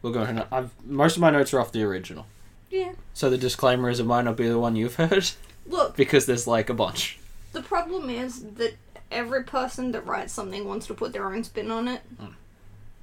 We're 0.00 0.12
going. 0.12 0.42
I've 0.50 0.70
most 0.86 1.16
of 1.16 1.20
my 1.20 1.30
notes 1.30 1.52
are 1.52 1.60
off 1.60 1.72
the 1.72 1.82
original. 1.82 2.26
Yeah. 2.70 2.92
So 3.12 3.28
the 3.28 3.36
disclaimer 3.36 3.90
is 3.90 4.00
it 4.00 4.06
might 4.06 4.22
not 4.22 4.38
be 4.38 4.48
the 4.48 4.58
one 4.58 4.76
you've 4.76 4.94
heard 5.04 5.30
Look, 5.66 5.96
because 5.96 6.24
there's 6.24 6.46
like 6.46 6.70
a 6.70 6.74
bunch. 6.74 7.18
the 7.52 7.60
problem 7.62 8.08
is 8.08 8.42
that 8.54 8.74
every 9.12 9.44
person 9.44 9.92
that 9.92 10.06
writes 10.06 10.32
something 10.32 10.66
wants 10.66 10.86
to 10.88 10.94
put 10.94 11.12
their 11.12 11.26
own 11.32 11.44
spin 11.44 11.70
on 11.70 11.88
it, 11.88 12.02
Mm. 12.20 12.34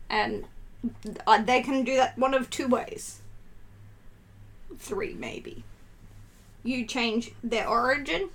and 0.10 0.46
uh, 1.28 1.42
they 1.42 1.62
can 1.62 1.84
do 1.84 1.96
that 1.96 2.18
one 2.18 2.34
of 2.34 2.50
two 2.50 2.68
ways. 2.68 3.20
Three, 4.78 5.14
maybe. 5.14 5.64
You 6.64 6.86
change 6.86 7.32
their 7.44 7.68
origin, 7.68 8.30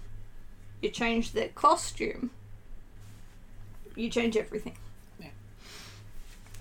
you 0.83 0.91
change 0.91 1.33
their 1.33 1.49
costume, 1.49 2.31
you 3.97 4.11
change 4.11 4.37
everything. 4.37 4.77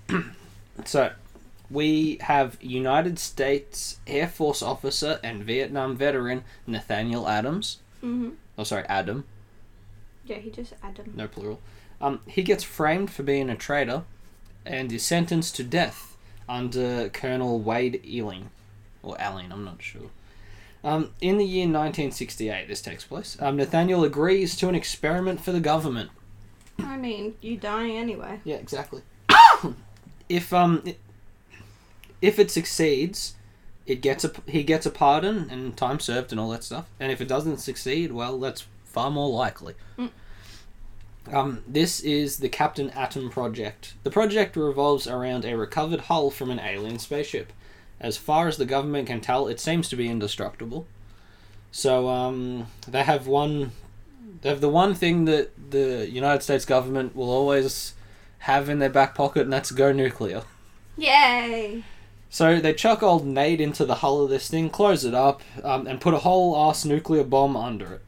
Yeah. 0.09 0.21
So, 0.85 1.11
we 1.69 2.17
have 2.21 2.57
United 2.59 3.19
States 3.19 3.99
Air 4.07 4.27
Force 4.27 4.63
officer 4.63 5.19
and 5.23 5.43
Vietnam 5.43 5.95
veteran 5.95 6.43
Nathaniel 6.65 7.27
Adams. 7.29 7.77
Mm-hmm. 8.03 8.31
Oh, 8.57 8.63
sorry, 8.63 8.83
Adam. 8.89 9.23
Yeah, 10.25 10.37
he 10.37 10.49
just 10.49 10.73
added. 10.81 11.15
No 11.15 11.27
plural. 11.27 11.59
Um, 12.01 12.21
he 12.27 12.43
gets 12.43 12.63
framed 12.63 13.11
for 13.11 13.23
being 13.23 13.49
a 13.49 13.55
traitor, 13.55 14.03
and 14.65 14.91
is 14.91 15.05
sentenced 15.05 15.55
to 15.57 15.63
death 15.63 16.17
under 16.47 17.09
Colonel 17.09 17.59
Wade 17.59 18.01
Eiling, 18.05 18.49
or 19.01 19.19
Alling. 19.21 19.51
I'm 19.51 19.63
not 19.63 19.81
sure. 19.81 20.09
Um, 20.83 21.11
in 21.21 21.37
the 21.37 21.45
year 21.45 21.65
1968, 21.65 22.67
this 22.67 22.81
takes 22.81 23.05
place. 23.05 23.37
Um, 23.39 23.55
Nathaniel 23.55 24.03
agrees 24.03 24.55
to 24.57 24.67
an 24.67 24.75
experiment 24.75 25.39
for 25.39 25.53
the 25.53 25.61
government. 25.61 26.09
I 26.79 26.97
mean, 26.97 27.35
you 27.41 27.55
die 27.55 27.89
anyway. 27.89 28.41
Yeah, 28.43 28.57
exactly. 28.57 29.01
if 30.29 30.51
um, 30.51 30.81
it, 30.85 30.99
if 32.21 32.37
it 32.37 32.51
succeeds, 32.51 33.35
it 33.85 34.01
gets 34.01 34.25
a 34.25 34.31
he 34.47 34.63
gets 34.63 34.85
a 34.85 34.89
pardon 34.89 35.49
and 35.49 35.77
time 35.77 35.99
served 35.99 36.31
and 36.31 36.39
all 36.39 36.49
that 36.49 36.63
stuff. 36.63 36.89
And 36.99 37.11
if 37.11 37.21
it 37.21 37.27
doesn't 37.27 37.57
succeed, 37.57 38.11
well, 38.11 38.39
that's 38.39 38.65
far 38.93 39.11
more 39.11 39.29
likely. 39.29 39.73
Mm. 39.97 40.11
Um, 41.31 41.63
this 41.67 41.99
is 41.99 42.37
the 42.37 42.49
Captain 42.49 42.89
Atom 42.91 43.29
project. 43.29 43.93
The 44.03 44.11
project 44.11 44.55
revolves 44.55 45.07
around 45.07 45.45
a 45.45 45.57
recovered 45.57 46.01
hull 46.01 46.29
from 46.29 46.51
an 46.51 46.59
alien 46.59 46.99
spaceship. 46.99 47.51
As 47.99 48.17
far 48.17 48.47
as 48.47 48.57
the 48.57 48.65
government 48.65 49.07
can 49.07 49.21
tell, 49.21 49.47
it 49.47 49.59
seems 49.59 49.89
to 49.89 49.95
be 49.95 50.09
indestructible. 50.09 50.85
So 51.71 52.07
um, 52.09 52.67
they 52.87 53.03
have 53.03 53.27
one. 53.27 53.71
They 54.41 54.49
have 54.49 54.61
the 54.61 54.69
one 54.69 54.93
thing 54.93 55.25
that 55.25 55.71
the 55.71 56.07
United 56.09 56.43
States 56.43 56.65
government 56.65 57.15
will 57.15 57.31
always 57.31 57.93
have 58.39 58.67
in 58.69 58.79
their 58.79 58.89
back 58.89 59.15
pocket, 59.15 59.43
and 59.43 59.53
that's 59.53 59.71
go 59.71 59.91
nuclear. 59.93 60.43
Yay! 60.97 61.83
So 62.29 62.59
they 62.59 62.73
chuck 62.73 63.01
old 63.01 63.25
Nate 63.25 63.61
into 63.61 63.85
the 63.85 63.95
hull 63.95 64.23
of 64.23 64.29
this 64.29 64.49
thing, 64.49 64.69
close 64.69 65.05
it 65.05 65.13
up, 65.13 65.41
um, 65.63 65.87
and 65.87 66.01
put 66.01 66.13
a 66.13 66.19
whole 66.19 66.57
ass 66.57 66.83
nuclear 66.83 67.23
bomb 67.23 67.55
under 67.55 67.93
it. 67.93 68.01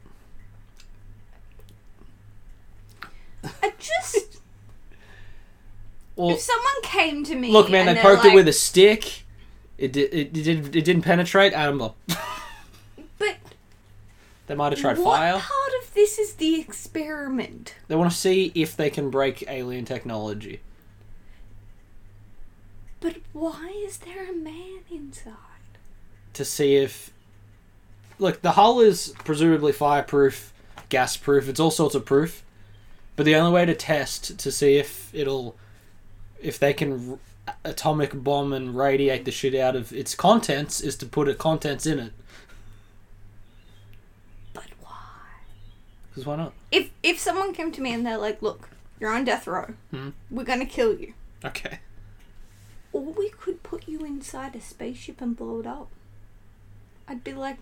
I 3.62 3.72
just. 3.78 4.40
Well, 6.14 6.30
if 6.30 6.40
someone 6.40 6.82
came 6.82 7.24
to 7.24 7.34
me. 7.34 7.50
look, 7.50 7.70
man, 7.70 7.88
and 7.88 7.98
they 7.98 8.02
poked 8.02 8.24
it 8.24 8.34
with 8.34 8.48
a 8.48 8.52
stick. 8.52 9.24
It 9.78 9.92
did. 9.92 10.14
It, 10.14 10.32
did. 10.32 10.76
It 10.76 10.84
didn't 10.84 11.02
penetrate. 11.02 11.52
Bomb. 11.52 11.92
But 13.18 13.36
they 14.46 14.54
might 14.54 14.72
have 14.72 14.80
tried 14.80 14.98
what 14.98 15.16
fire. 15.16 15.32
part 15.32 15.72
of 15.82 15.94
this 15.94 16.18
is 16.18 16.34
the 16.34 16.60
experiment? 16.60 17.74
They 17.88 17.96
want 17.96 18.10
to 18.10 18.16
see 18.16 18.52
if 18.54 18.76
they 18.76 18.90
can 18.90 19.08
break 19.08 19.42
alien 19.48 19.86
technology. 19.86 20.60
But 23.00 23.16
why 23.32 23.72
is 23.86 23.98
there 23.98 24.28
a 24.28 24.34
man 24.34 24.80
inside? 24.90 25.32
to 26.36 26.44
see 26.44 26.76
if 26.76 27.12
look 28.18 28.42
the 28.42 28.52
hull 28.52 28.78
is 28.78 29.14
presumably 29.24 29.72
fireproof 29.72 30.52
gas 30.90 31.16
proof 31.16 31.48
it's 31.48 31.58
all 31.58 31.70
sorts 31.70 31.94
of 31.94 32.04
proof 32.04 32.44
but 33.16 33.24
the 33.26 33.34
only 33.34 33.50
way 33.52 33.64
to 33.64 33.74
test 33.74 34.38
to 34.38 34.52
see 34.52 34.76
if 34.76 35.12
it'll 35.14 35.56
if 36.40 36.58
they 36.58 36.72
can 36.74 37.18
r- 37.46 37.54
atomic 37.64 38.12
bomb 38.22 38.52
and 38.52 38.76
radiate 38.76 39.24
the 39.24 39.30
shit 39.30 39.54
out 39.54 39.74
of 39.74 39.92
its 39.92 40.14
contents 40.14 40.80
is 40.80 40.96
to 40.96 41.06
put 41.06 41.28
a 41.28 41.34
contents 41.34 41.86
in 41.86 41.98
it 41.98 42.12
But 44.52 44.64
why? 44.80 44.90
because 46.10 46.26
why 46.26 46.36
not 46.36 46.52
If 46.70 46.90
if 47.02 47.18
someone 47.18 47.52
came 47.54 47.72
to 47.72 47.80
me 47.80 47.92
and 47.92 48.04
they're 48.06 48.18
like, 48.18 48.42
"Look, 48.42 48.68
you're 49.00 49.10
on 49.12 49.24
death 49.24 49.46
row. 49.46 49.74
Hmm. 49.90 50.10
We're 50.30 50.44
gonna 50.44 50.66
kill 50.66 50.98
you," 50.98 51.14
okay 51.44 51.80
or 52.92 53.02
we 53.02 53.28
could 53.28 53.62
put 53.62 53.86
you 53.86 53.98
inside 54.06 54.56
a 54.56 54.60
spaceship 54.60 55.20
and 55.20 55.36
blow 55.36 55.60
it 55.60 55.66
up, 55.66 55.88
I'd 57.06 57.22
be 57.22 57.34
like, 57.34 57.58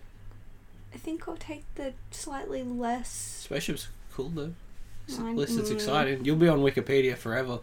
I 0.93 0.97
think 0.97 1.27
I'll 1.27 1.35
take 1.35 1.65
the 1.75 1.93
slightly 2.09 2.63
less. 2.63 3.09
spaceship's 3.43 3.89
cool 4.13 4.29
though 4.29 4.53
S- 5.07 5.19
I- 5.19 5.29
at 5.29 5.35
least 5.35 5.59
it's 5.59 5.69
mm. 5.69 5.73
exciting 5.73 6.25
you'll 6.25 6.35
be 6.35 6.47
on 6.47 6.59
wikipedia 6.59 7.15
forever 7.15 7.59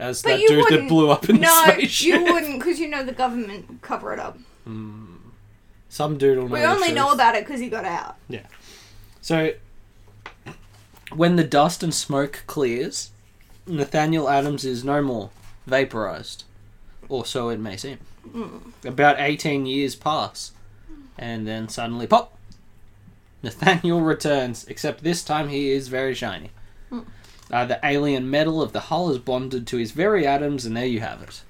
as 0.00 0.22
But 0.22 0.30
that 0.30 0.48
dude 0.48 0.64
that 0.70 0.88
blew 0.88 1.10
up 1.10 1.28
in 1.28 1.40
no, 1.40 1.48
the 1.66 1.72
spaceship 1.72 2.06
you 2.06 2.24
wouldn't, 2.24 2.58
because 2.58 2.80
you 2.80 2.88
know 2.88 3.04
the 3.04 3.12
government 3.12 3.68
would 3.68 3.82
cover 3.82 4.12
it 4.12 4.18
up. 4.18 4.38
Hmm. 4.64 5.16
some 5.88 6.16
dude 6.16 6.38
will 6.38 6.48
know 6.48 6.54
We 6.54 6.62
only 6.62 6.92
know 6.92 7.12
about 7.12 7.34
it 7.34 7.44
because 7.44 7.60
he 7.60 7.68
got 7.68 7.84
out. 7.84 8.16
Yeah. 8.28 8.46
So, 9.20 9.52
when 11.14 11.36
the 11.36 11.44
dust 11.44 11.82
and 11.82 11.92
smoke 11.94 12.44
clears, 12.46 13.10
Nathaniel 13.66 14.28
Adams 14.28 14.64
is 14.64 14.84
no 14.84 15.02
more, 15.02 15.30
vaporized. 15.66 16.44
Or 17.08 17.26
so 17.26 17.48
it 17.50 17.60
may 17.60 17.76
seem. 17.76 17.98
Mm. 18.28 18.72
About 18.84 19.16
18 19.18 19.66
years 19.66 19.96
pass, 19.96 20.52
and 21.18 21.46
then 21.46 21.68
suddenly, 21.68 22.06
pop! 22.06 22.36
Nathaniel 23.42 24.00
returns, 24.00 24.66
except 24.68 25.02
this 25.02 25.22
time 25.22 25.48
he 25.48 25.70
is 25.70 25.88
very 25.88 26.14
shiny. 26.14 26.50
Hmm. 26.90 27.00
Uh, 27.50 27.64
the 27.64 27.80
alien 27.82 28.30
metal 28.30 28.62
of 28.62 28.72
the 28.72 28.80
hull 28.80 29.10
is 29.10 29.18
bonded 29.18 29.66
to 29.66 29.76
his 29.76 29.90
very 29.90 30.26
atoms, 30.26 30.64
and 30.64 30.76
there 30.76 30.86
you 30.86 31.00
have 31.00 31.22
it. 31.22 31.42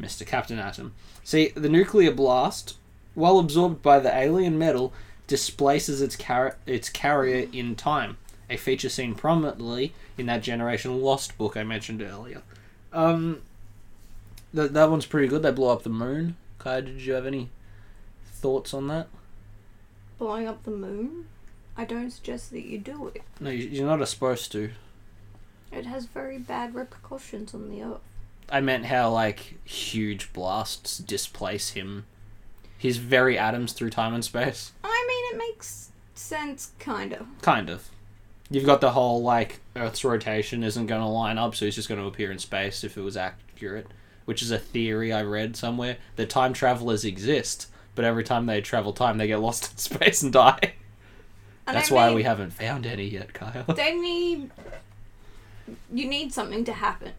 Mr. 0.00 0.26
Captain 0.26 0.58
Atom. 0.58 0.94
See, 1.22 1.48
the 1.50 1.68
nuclear 1.68 2.10
blast, 2.10 2.76
while 3.14 3.38
absorbed 3.38 3.82
by 3.82 3.98
the 3.98 4.14
alien 4.16 4.58
metal, 4.58 4.92
displaces 5.26 6.00
its, 6.00 6.16
car- 6.16 6.56
its 6.66 6.88
carrier 6.88 7.48
in 7.52 7.76
time, 7.76 8.16
a 8.48 8.56
feature 8.56 8.88
seen 8.88 9.14
prominently 9.14 9.92
in 10.16 10.26
that 10.26 10.42
Generation 10.42 11.00
Lost 11.02 11.36
book 11.36 11.56
I 11.56 11.64
mentioned 11.64 12.02
earlier. 12.02 12.42
Um, 12.92 13.42
that 14.54 14.72
that 14.72 14.90
one's 14.90 15.06
pretty 15.06 15.28
good. 15.28 15.42
They 15.42 15.50
blow 15.50 15.72
up 15.72 15.82
the 15.82 15.90
moon. 15.90 16.36
Kai, 16.58 16.80
did 16.80 17.00
you 17.02 17.12
have 17.12 17.26
any 17.26 17.50
thoughts 18.26 18.72
on 18.72 18.88
that? 18.88 19.08
Blowing 20.18 20.48
up 20.48 20.64
the 20.64 20.70
moon? 20.70 21.26
I 21.78 21.84
don't 21.84 22.10
suggest 22.10 22.50
that 22.50 22.66
you 22.66 22.76
do 22.78 23.06
it. 23.14 23.22
No, 23.40 23.48
you- 23.50 23.68
you're 23.68 23.96
not 23.96 24.06
supposed 24.08 24.52
to. 24.52 24.72
It 25.72 25.86
has 25.86 26.04
very 26.06 26.38
bad 26.38 26.74
repercussions 26.74 27.54
on 27.54 27.70
the 27.70 27.82
Earth. 27.82 28.00
I 28.50 28.60
meant 28.60 28.86
how 28.86 29.10
like 29.10 29.58
huge 29.64 30.32
blasts 30.32 30.98
displace 30.98 31.70
him, 31.70 32.04
his 32.76 32.96
very 32.96 33.38
atoms 33.38 33.72
through 33.72 33.90
time 33.90 34.12
and 34.14 34.24
space. 34.24 34.72
I 34.82 35.04
mean, 35.08 35.34
it 35.40 35.50
makes 35.52 35.90
sense, 36.14 36.72
kind 36.78 37.12
of. 37.12 37.26
Kind 37.42 37.70
of. 37.70 37.88
You've 38.50 38.64
got 38.66 38.80
the 38.80 38.92
whole 38.92 39.22
like 39.22 39.60
Earth's 39.76 40.02
rotation 40.04 40.64
isn't 40.64 40.86
going 40.86 41.02
to 41.02 41.06
line 41.06 41.36
up, 41.38 41.54
so 41.54 41.66
he's 41.66 41.74
just 41.74 41.88
going 41.88 42.00
to 42.00 42.06
appear 42.06 42.32
in 42.32 42.38
space 42.38 42.82
if 42.82 42.96
it 42.96 43.02
was 43.02 43.16
accurate, 43.16 43.86
which 44.24 44.40
is 44.42 44.50
a 44.50 44.58
theory 44.58 45.12
I 45.12 45.22
read 45.22 45.54
somewhere 45.54 45.98
that 46.16 46.30
time 46.30 46.54
travelers 46.54 47.04
exist, 47.04 47.66
but 47.94 48.06
every 48.06 48.24
time 48.24 48.46
they 48.46 48.62
travel 48.62 48.94
time, 48.94 49.18
they 49.18 49.26
get 49.26 49.40
lost 49.40 49.70
in 49.72 49.76
space 49.76 50.22
and 50.22 50.32
die. 50.32 50.72
And 51.68 51.76
That's 51.76 51.92
I 51.92 51.94
why 51.94 52.06
mean, 52.06 52.16
we 52.16 52.22
haven't 52.22 52.52
found 52.54 52.86
any 52.86 53.04
yet, 53.04 53.34
Kyle. 53.34 53.62
They 53.76 53.94
need. 53.94 54.50
You 55.92 56.06
need 56.08 56.32
something 56.32 56.64
to 56.64 56.72
happen. 56.72 57.12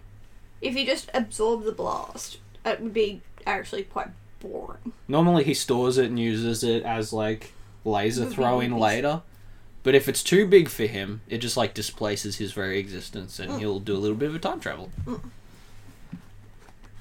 If 0.60 0.76
you 0.76 0.86
just 0.88 1.10
absorb 1.14 1.64
the 1.66 1.72
blast, 1.72 2.40
it 2.66 2.82
would 2.82 2.94
be 2.94 3.22
actually 3.46 3.84
quite 3.84 4.08
boring. 4.40 4.92
Normally, 5.08 5.44
he 5.44 5.54
stores 5.54 6.00
it 6.00 6.06
and 6.06 6.20
uses 6.20 6.64
it 6.64 6.82
as 6.84 7.14
like 7.14 7.54
laser 7.86 8.26
throwing 8.26 8.76
later. 8.76 9.22
But 9.84 9.94
if 9.96 10.10
it's 10.10 10.24
too 10.24 10.48
big 10.48 10.68
for 10.68 10.88
him, 10.88 11.22
it 11.30 11.38
just 11.38 11.56
like 11.56 11.74
displaces 11.76 12.38
his 12.38 12.52
very 12.52 12.80
existence, 12.80 13.40
and 13.40 13.52
Mm. 13.52 13.60
he'll 13.60 13.80
do 13.80 13.96
a 13.96 13.98
little 14.00 14.18
bit 14.18 14.30
of 14.30 14.36
a 14.36 14.40
time 14.40 14.60
travel. 14.60 14.90
Mm. 15.06 15.22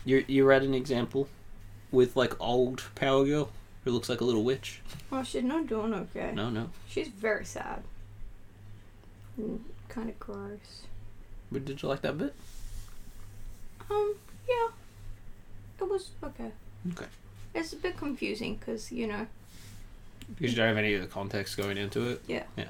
You 0.05 0.25
you 0.29 0.45
read 0.45 0.63
an 0.63 0.75
example 0.75 1.29
with 1.91 2.15
like 2.15 2.39
old 2.41 2.85
Power 2.95 3.25
Girl 3.25 3.51
who 3.89 3.95
looks 3.95 4.09
like 4.11 4.21
a 4.21 4.25
little 4.25 4.45
witch. 4.45 4.81
Oh, 5.11 5.23
she's 5.23 5.43
not 5.43 5.67
doing 5.67 5.95
okay. 5.95 6.31
No, 6.35 6.51
no. 6.51 6.69
She's 6.89 7.09
very 7.09 7.47
sad. 7.47 7.83
Kind 9.89 10.11
of 10.11 10.19
gross. 10.21 10.83
But 11.51 11.65
did 11.65 11.81
you 11.81 11.89
like 11.89 12.03
that 12.03 12.19
bit? 12.19 12.35
Um, 13.91 14.15
yeah. 14.47 14.69
It 15.81 15.89
was 15.89 16.11
okay. 16.23 16.51
Okay. 16.93 17.07
It's 17.55 17.73
a 17.73 17.77
bit 17.77 17.97
confusing 17.97 18.57
because, 18.57 18.93
you 18.93 19.07
know, 19.07 19.27
Because 20.37 20.53
you 20.53 20.57
don't 20.59 20.69
have 20.69 20.77
any 20.77 20.93
of 20.93 21.01
the 21.01 21.07
context 21.07 21.57
going 21.57 21.79
into 21.79 22.11
it. 22.11 22.23
Yeah. 22.27 22.43
Yeah. 22.57 22.69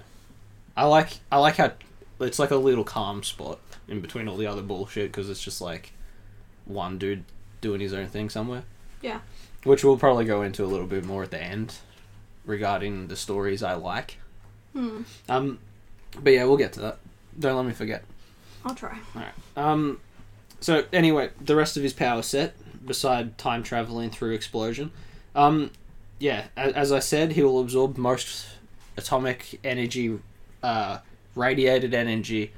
I 0.77 0.85
like 0.85 1.19
I 1.33 1.39
like 1.39 1.57
how 1.57 1.73
it's 2.21 2.39
like 2.39 2.53
a 2.53 2.57
little 2.57 2.85
calm 2.85 3.25
spot 3.25 3.59
in 3.89 4.01
between 4.01 4.29
all 4.29 4.37
the 4.37 4.47
other 4.47 4.63
bullshit 4.63 5.11
because 5.11 5.29
it's 5.29 5.43
just 5.43 5.61
like 5.61 5.93
one 6.65 6.97
dude 6.99 7.25
doing 7.61 7.81
his 7.81 7.93
own 7.93 8.07
thing 8.07 8.31
somewhere. 8.31 8.63
Yeah. 9.03 9.19
Which 9.65 9.85
we'll 9.85 9.99
probably 9.99 10.25
go 10.25 10.43
into 10.43 10.65
a 10.65 10.67
little 10.67 10.87
bit 10.87 11.05
more 11.05 11.23
at 11.23 11.31
the 11.31 11.43
end 11.43 11.75
regarding 12.45 13.09
the 13.09 13.17
stories 13.17 13.63
I 13.63 13.75
like. 13.75 14.19
hmm, 14.73 15.03
Um, 15.29 15.59
but 16.23 16.33
yeah, 16.33 16.45
we'll 16.45 16.57
get 16.57 16.73
to 16.75 16.81
that. 16.81 16.99
Don't 17.39 17.57
let 17.57 17.67
me 17.67 17.73
forget. 17.73 18.05
I'll 18.65 18.75
try. 18.75 18.99
Alright. 19.15 19.35
Um, 19.57 20.01
so 20.61 20.85
anyway, 20.93 21.31
the 21.41 21.55
rest 21.57 21.77
of 21.77 21.83
his 21.83 21.93
power 21.93 22.23
set, 22.23 22.55
beside 22.85 23.37
time 23.39 23.63
traveling 23.63 24.11
through 24.11 24.33
explosion, 24.33 24.91
um, 25.35 25.71
yeah, 26.19 26.45
as, 26.57 26.73
as 26.73 26.93
I 26.93 26.99
said, 27.01 27.33
he 27.33 27.43
will 27.43 27.61
absorb 27.61 27.97
most 27.99 28.47
atomic 28.97 29.61
energy, 29.63 30.19
uh, 30.63 30.99
radiated 31.35 31.95
energy, 31.95 32.53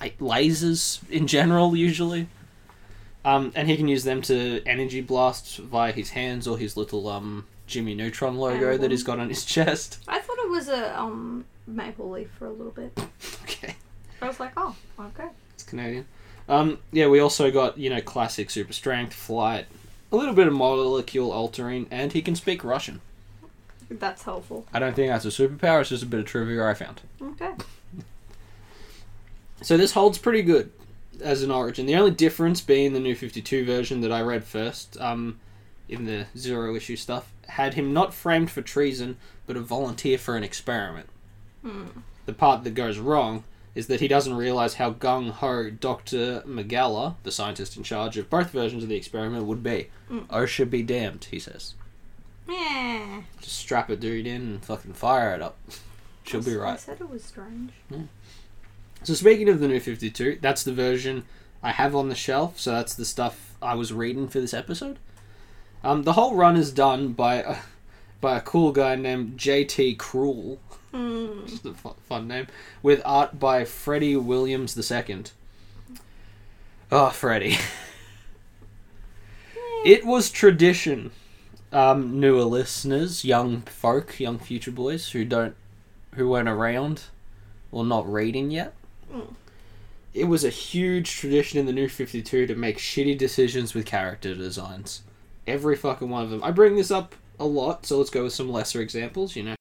lasers 0.00 0.98
in 1.10 1.26
general, 1.26 1.76
usually. 1.76 2.26
Um, 3.24 3.52
and 3.54 3.68
he 3.68 3.76
can 3.76 3.88
use 3.88 4.04
them 4.04 4.20
to 4.22 4.62
energy 4.66 5.00
blast 5.00 5.56
via 5.58 5.92
his 5.92 6.10
hands 6.10 6.46
or 6.46 6.58
his 6.58 6.76
little 6.76 7.08
um 7.08 7.46
Jimmy 7.66 7.94
Neutron 7.94 8.36
logo 8.36 8.76
that 8.76 8.90
he's 8.90 9.02
got 9.02 9.18
on 9.18 9.28
his 9.28 9.44
chest. 9.44 9.98
I 10.08 10.20
thought 10.20 10.38
it 10.38 10.50
was 10.50 10.68
a 10.68 10.98
um 10.98 11.46
maple 11.66 12.10
leaf 12.10 12.30
for 12.38 12.46
a 12.46 12.52
little 12.52 12.72
bit. 12.72 12.98
Okay. 13.44 13.76
I 14.20 14.28
was 14.28 14.40
like, 14.40 14.52
oh, 14.56 14.76
okay. 14.98 15.28
It's 15.54 15.64
Canadian. 15.64 16.06
Um, 16.48 16.78
yeah, 16.92 17.08
we 17.08 17.20
also 17.20 17.50
got, 17.50 17.78
you 17.78 17.88
know, 17.88 18.02
classic 18.02 18.50
super 18.50 18.72
strength, 18.72 19.14
flight, 19.14 19.66
a 20.12 20.16
little 20.16 20.34
bit 20.34 20.46
of 20.46 20.52
molecule 20.52 21.32
altering, 21.32 21.86
and 21.90 22.12
he 22.12 22.20
can 22.20 22.36
speak 22.36 22.62
Russian. 22.62 23.00
That's 23.90 24.22
helpful. 24.22 24.66
I 24.72 24.78
don't 24.78 24.94
think 24.94 25.10
that's 25.10 25.24
a 25.24 25.28
superpower, 25.28 25.80
it's 25.80 25.90
just 25.90 26.02
a 26.02 26.06
bit 26.06 26.20
of 26.20 26.26
trivia 26.26 26.64
I 26.64 26.74
found. 26.74 27.00
Okay. 27.22 27.52
So 29.62 29.76
this 29.76 29.92
holds 29.92 30.18
pretty 30.18 30.42
good 30.42 30.70
as 31.22 31.42
an 31.42 31.50
origin. 31.50 31.86
The 31.86 31.96
only 31.96 32.10
difference 32.10 32.60
being 32.60 32.92
the 32.92 33.00
new 33.00 33.14
52 33.14 33.64
version 33.64 34.00
that 34.00 34.12
I 34.12 34.20
read 34.22 34.44
first, 34.44 35.00
um, 35.00 35.40
in 35.88 36.04
the 36.06 36.26
zero 36.36 36.74
issue 36.74 36.96
stuff, 36.96 37.32
had 37.48 37.74
him 37.74 37.92
not 37.92 38.14
framed 38.14 38.50
for 38.50 38.62
treason, 38.62 39.16
but 39.46 39.56
a 39.56 39.60
volunteer 39.60 40.18
for 40.18 40.36
an 40.36 40.44
experiment. 40.44 41.08
Hmm. 41.62 41.86
The 42.26 42.32
part 42.32 42.64
that 42.64 42.74
goes 42.74 42.98
wrong 42.98 43.44
is 43.74 43.88
that 43.88 44.00
he 44.00 44.08
doesn't 44.08 44.34
realize 44.34 44.74
how 44.74 44.92
gung 44.92 45.30
ho 45.30 45.68
Dr. 45.68 46.42
Megala, 46.46 47.16
the 47.22 47.32
scientist 47.32 47.76
in 47.76 47.82
charge 47.82 48.16
of 48.16 48.30
both 48.30 48.50
versions 48.50 48.82
of 48.82 48.88
the 48.88 48.96
experiment, 48.96 49.46
would 49.46 49.62
be. 49.62 49.90
Mm. 50.10 50.26
Oh, 50.30 50.46
should 50.46 50.70
be 50.70 50.82
damned, 50.82 51.24
he 51.30 51.38
says. 51.40 51.74
Yeah. 52.48 53.22
Just 53.40 53.58
strap 53.58 53.90
a 53.90 53.96
dude 53.96 54.26
in 54.26 54.42
and 54.42 54.64
fucking 54.64 54.92
fire 54.92 55.34
it 55.34 55.42
up. 55.42 55.56
She'll 56.24 56.42
be 56.42 56.54
right. 56.56 56.74
I 56.74 56.76
said 56.76 57.00
it 57.00 57.10
was 57.10 57.24
strange. 57.24 57.72
So 59.04 59.12
speaking 59.14 59.50
of 59.50 59.60
the 59.60 59.68
new 59.68 59.80
52, 59.80 60.38
that's 60.40 60.64
the 60.64 60.72
version 60.72 61.24
I 61.62 61.72
have 61.72 61.94
on 61.94 62.08
the 62.08 62.14
shelf. 62.14 62.58
So 62.58 62.72
that's 62.72 62.94
the 62.94 63.04
stuff 63.04 63.54
I 63.60 63.74
was 63.74 63.92
reading 63.92 64.28
for 64.28 64.40
this 64.40 64.54
episode. 64.54 64.98
Um, 65.82 66.04
the 66.04 66.14
whole 66.14 66.34
run 66.34 66.56
is 66.56 66.72
done 66.72 67.12
by 67.12 67.36
a, 67.36 67.56
by 68.22 68.38
a 68.38 68.40
cool 68.40 68.72
guy 68.72 68.96
named 68.96 69.38
JT 69.38 69.98
Krul, 69.98 70.58
Hmm. 70.92 71.44
just 71.46 71.66
a 71.66 71.74
fun, 71.74 71.94
fun 72.08 72.28
name, 72.28 72.46
with 72.82 73.02
art 73.04 73.38
by 73.38 73.64
Freddie 73.64 74.16
Williams 74.16 74.78
II. 74.78 75.24
Oh, 76.90 77.10
Freddie. 77.10 77.58
it 79.84 80.06
was 80.06 80.30
tradition, 80.30 81.10
um, 81.72 82.20
newer 82.20 82.44
listeners, 82.44 83.24
young 83.24 83.62
folk, 83.62 84.18
young 84.18 84.38
future 84.38 84.70
boys 84.70 85.10
who 85.10 85.24
don't, 85.24 85.56
who 86.14 86.28
weren't 86.28 86.48
around 86.48 87.02
or 87.72 87.84
not 87.84 88.10
reading 88.10 88.50
yet. 88.50 88.72
Mm. 89.14 89.34
It 90.12 90.24
was 90.24 90.44
a 90.44 90.50
huge 90.50 91.16
tradition 91.16 91.58
in 91.58 91.66
the 91.66 91.72
New 91.72 91.88
52 91.88 92.46
to 92.46 92.54
make 92.54 92.78
shitty 92.78 93.18
decisions 93.18 93.74
with 93.74 93.86
character 93.86 94.34
designs. 94.34 95.02
Every 95.46 95.76
fucking 95.76 96.08
one 96.08 96.22
of 96.22 96.30
them. 96.30 96.42
I 96.42 96.50
bring 96.50 96.76
this 96.76 96.90
up 96.90 97.14
a 97.38 97.44
lot, 97.44 97.84
so 97.86 97.98
let's 97.98 98.10
go 98.10 98.24
with 98.24 98.32
some 98.32 98.48
lesser 98.48 98.80
examples, 98.80 99.34
you 99.34 99.42
know. 99.42 99.54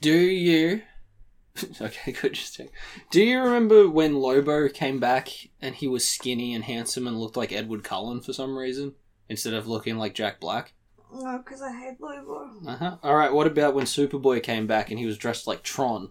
Do 0.00 0.16
you. 0.16 0.82
okay, 1.80 2.12
good, 2.12 2.34
just 2.34 2.54
check. 2.54 2.68
Do 3.10 3.20
you 3.22 3.40
remember 3.40 3.88
when 3.88 4.14
Lobo 4.14 4.68
came 4.68 5.00
back 5.00 5.28
and 5.60 5.74
he 5.74 5.88
was 5.88 6.06
skinny 6.06 6.54
and 6.54 6.64
handsome 6.64 7.08
and 7.08 7.18
looked 7.18 7.36
like 7.36 7.52
Edward 7.52 7.82
Cullen 7.82 8.20
for 8.20 8.32
some 8.32 8.56
reason? 8.56 8.94
Instead 9.28 9.54
of 9.54 9.66
looking 9.66 9.98
like 9.98 10.14
Jack 10.14 10.40
Black? 10.40 10.72
No, 11.12 11.38
because 11.38 11.60
I 11.60 11.72
hate 11.72 12.00
Lobo. 12.00 12.50
Uh 12.66 12.76
huh. 12.76 12.96
Alright, 13.02 13.32
what 13.32 13.46
about 13.46 13.74
when 13.74 13.86
Superboy 13.86 14.42
came 14.42 14.66
back 14.66 14.90
and 14.90 14.98
he 14.98 15.06
was 15.06 15.18
dressed 15.18 15.46
like 15.46 15.62
Tron? 15.62 16.10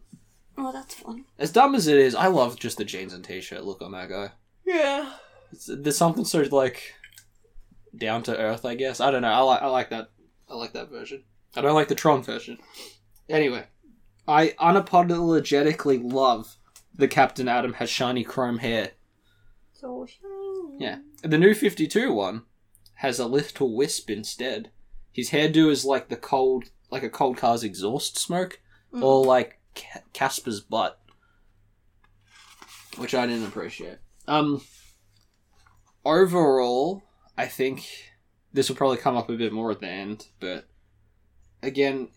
Oh, 0.58 0.72
that's 0.72 0.96
fun. 0.96 1.26
As 1.38 1.52
dumb 1.52 1.76
as 1.76 1.88
it 1.88 1.98
is, 1.98 2.16
I 2.16 2.28
love 2.28 2.58
just 2.60 2.78
the 2.78 2.86
jeans 2.86 3.14
and 3.14 3.24
t-shirt 3.24 3.64
look 3.64 3.82
on 3.82 3.92
that 3.92 4.10
guy. 4.10 4.32
Yeah. 4.66 5.14
It's, 5.52 5.70
there's 5.72 5.98
something 5.98 6.26
so 6.26 6.42
like 6.52 6.94
down 7.96 8.24
to 8.24 8.38
earth, 8.38 8.66
I 8.66 8.76
guess. 8.76 9.00
I 9.00 9.12
don't 9.12 9.22
know. 9.22 9.30
I 9.32 9.40
like 9.40 9.62
I 9.62 9.68
like 9.68 9.90
that. 9.92 10.10
I 10.50 10.56
like 10.56 10.74
that 10.74 10.90
version. 10.90 11.24
I 11.56 11.62
don't 11.62 11.76
like 11.76 11.88
the 11.88 11.96
Tron 11.96 12.24
version. 12.24 12.58
Anyway, 13.30 13.66
I 14.28 14.50
unapologetically 14.60 16.02
love 16.12 16.58
the 16.96 17.08
Captain 17.08 17.48
Atom 17.48 17.74
has 17.74 17.90
shiny 17.90 18.24
chrome 18.24 18.58
hair. 18.60 18.92
So 19.74 20.06
shiny. 20.08 20.78
Yeah, 20.80 20.98
the 21.22 21.38
new 21.38 21.54
Fifty 21.54 21.88
Two 21.88 22.14
one 22.14 22.44
has 22.96 23.20
a 23.20 23.26
little 23.28 23.76
wisp 23.76 24.10
instead. 24.10 24.72
His 25.12 25.30
hairdo 25.32 25.70
is 25.70 25.86
like 25.86 26.10
the 26.10 26.16
cold, 26.18 26.66
like 26.92 27.04
a 27.04 27.10
cold 27.10 27.38
car's 27.38 27.64
exhaust 27.64 28.18
smoke, 28.18 28.60
Mm. 28.94 29.04
or 29.04 29.26
like 29.26 29.50
Ca- 29.50 29.57
Casper's 30.14 30.60
butt, 30.62 31.00
which 32.98 33.14
I 33.16 33.26
didn't 33.28 33.48
appreciate. 33.48 33.98
Um, 34.28 34.62
overall, 36.06 37.04
I 37.38 37.46
think 37.48 37.86
this 38.54 38.70
will 38.70 38.76
probably 38.76 38.98
come 38.98 39.16
up 39.18 39.30
a 39.30 39.36
bit 39.38 39.54
more 39.54 39.72
at 39.72 39.80
the 39.80 39.88
end, 39.88 40.28
but 40.40 40.68
again, 41.62 42.10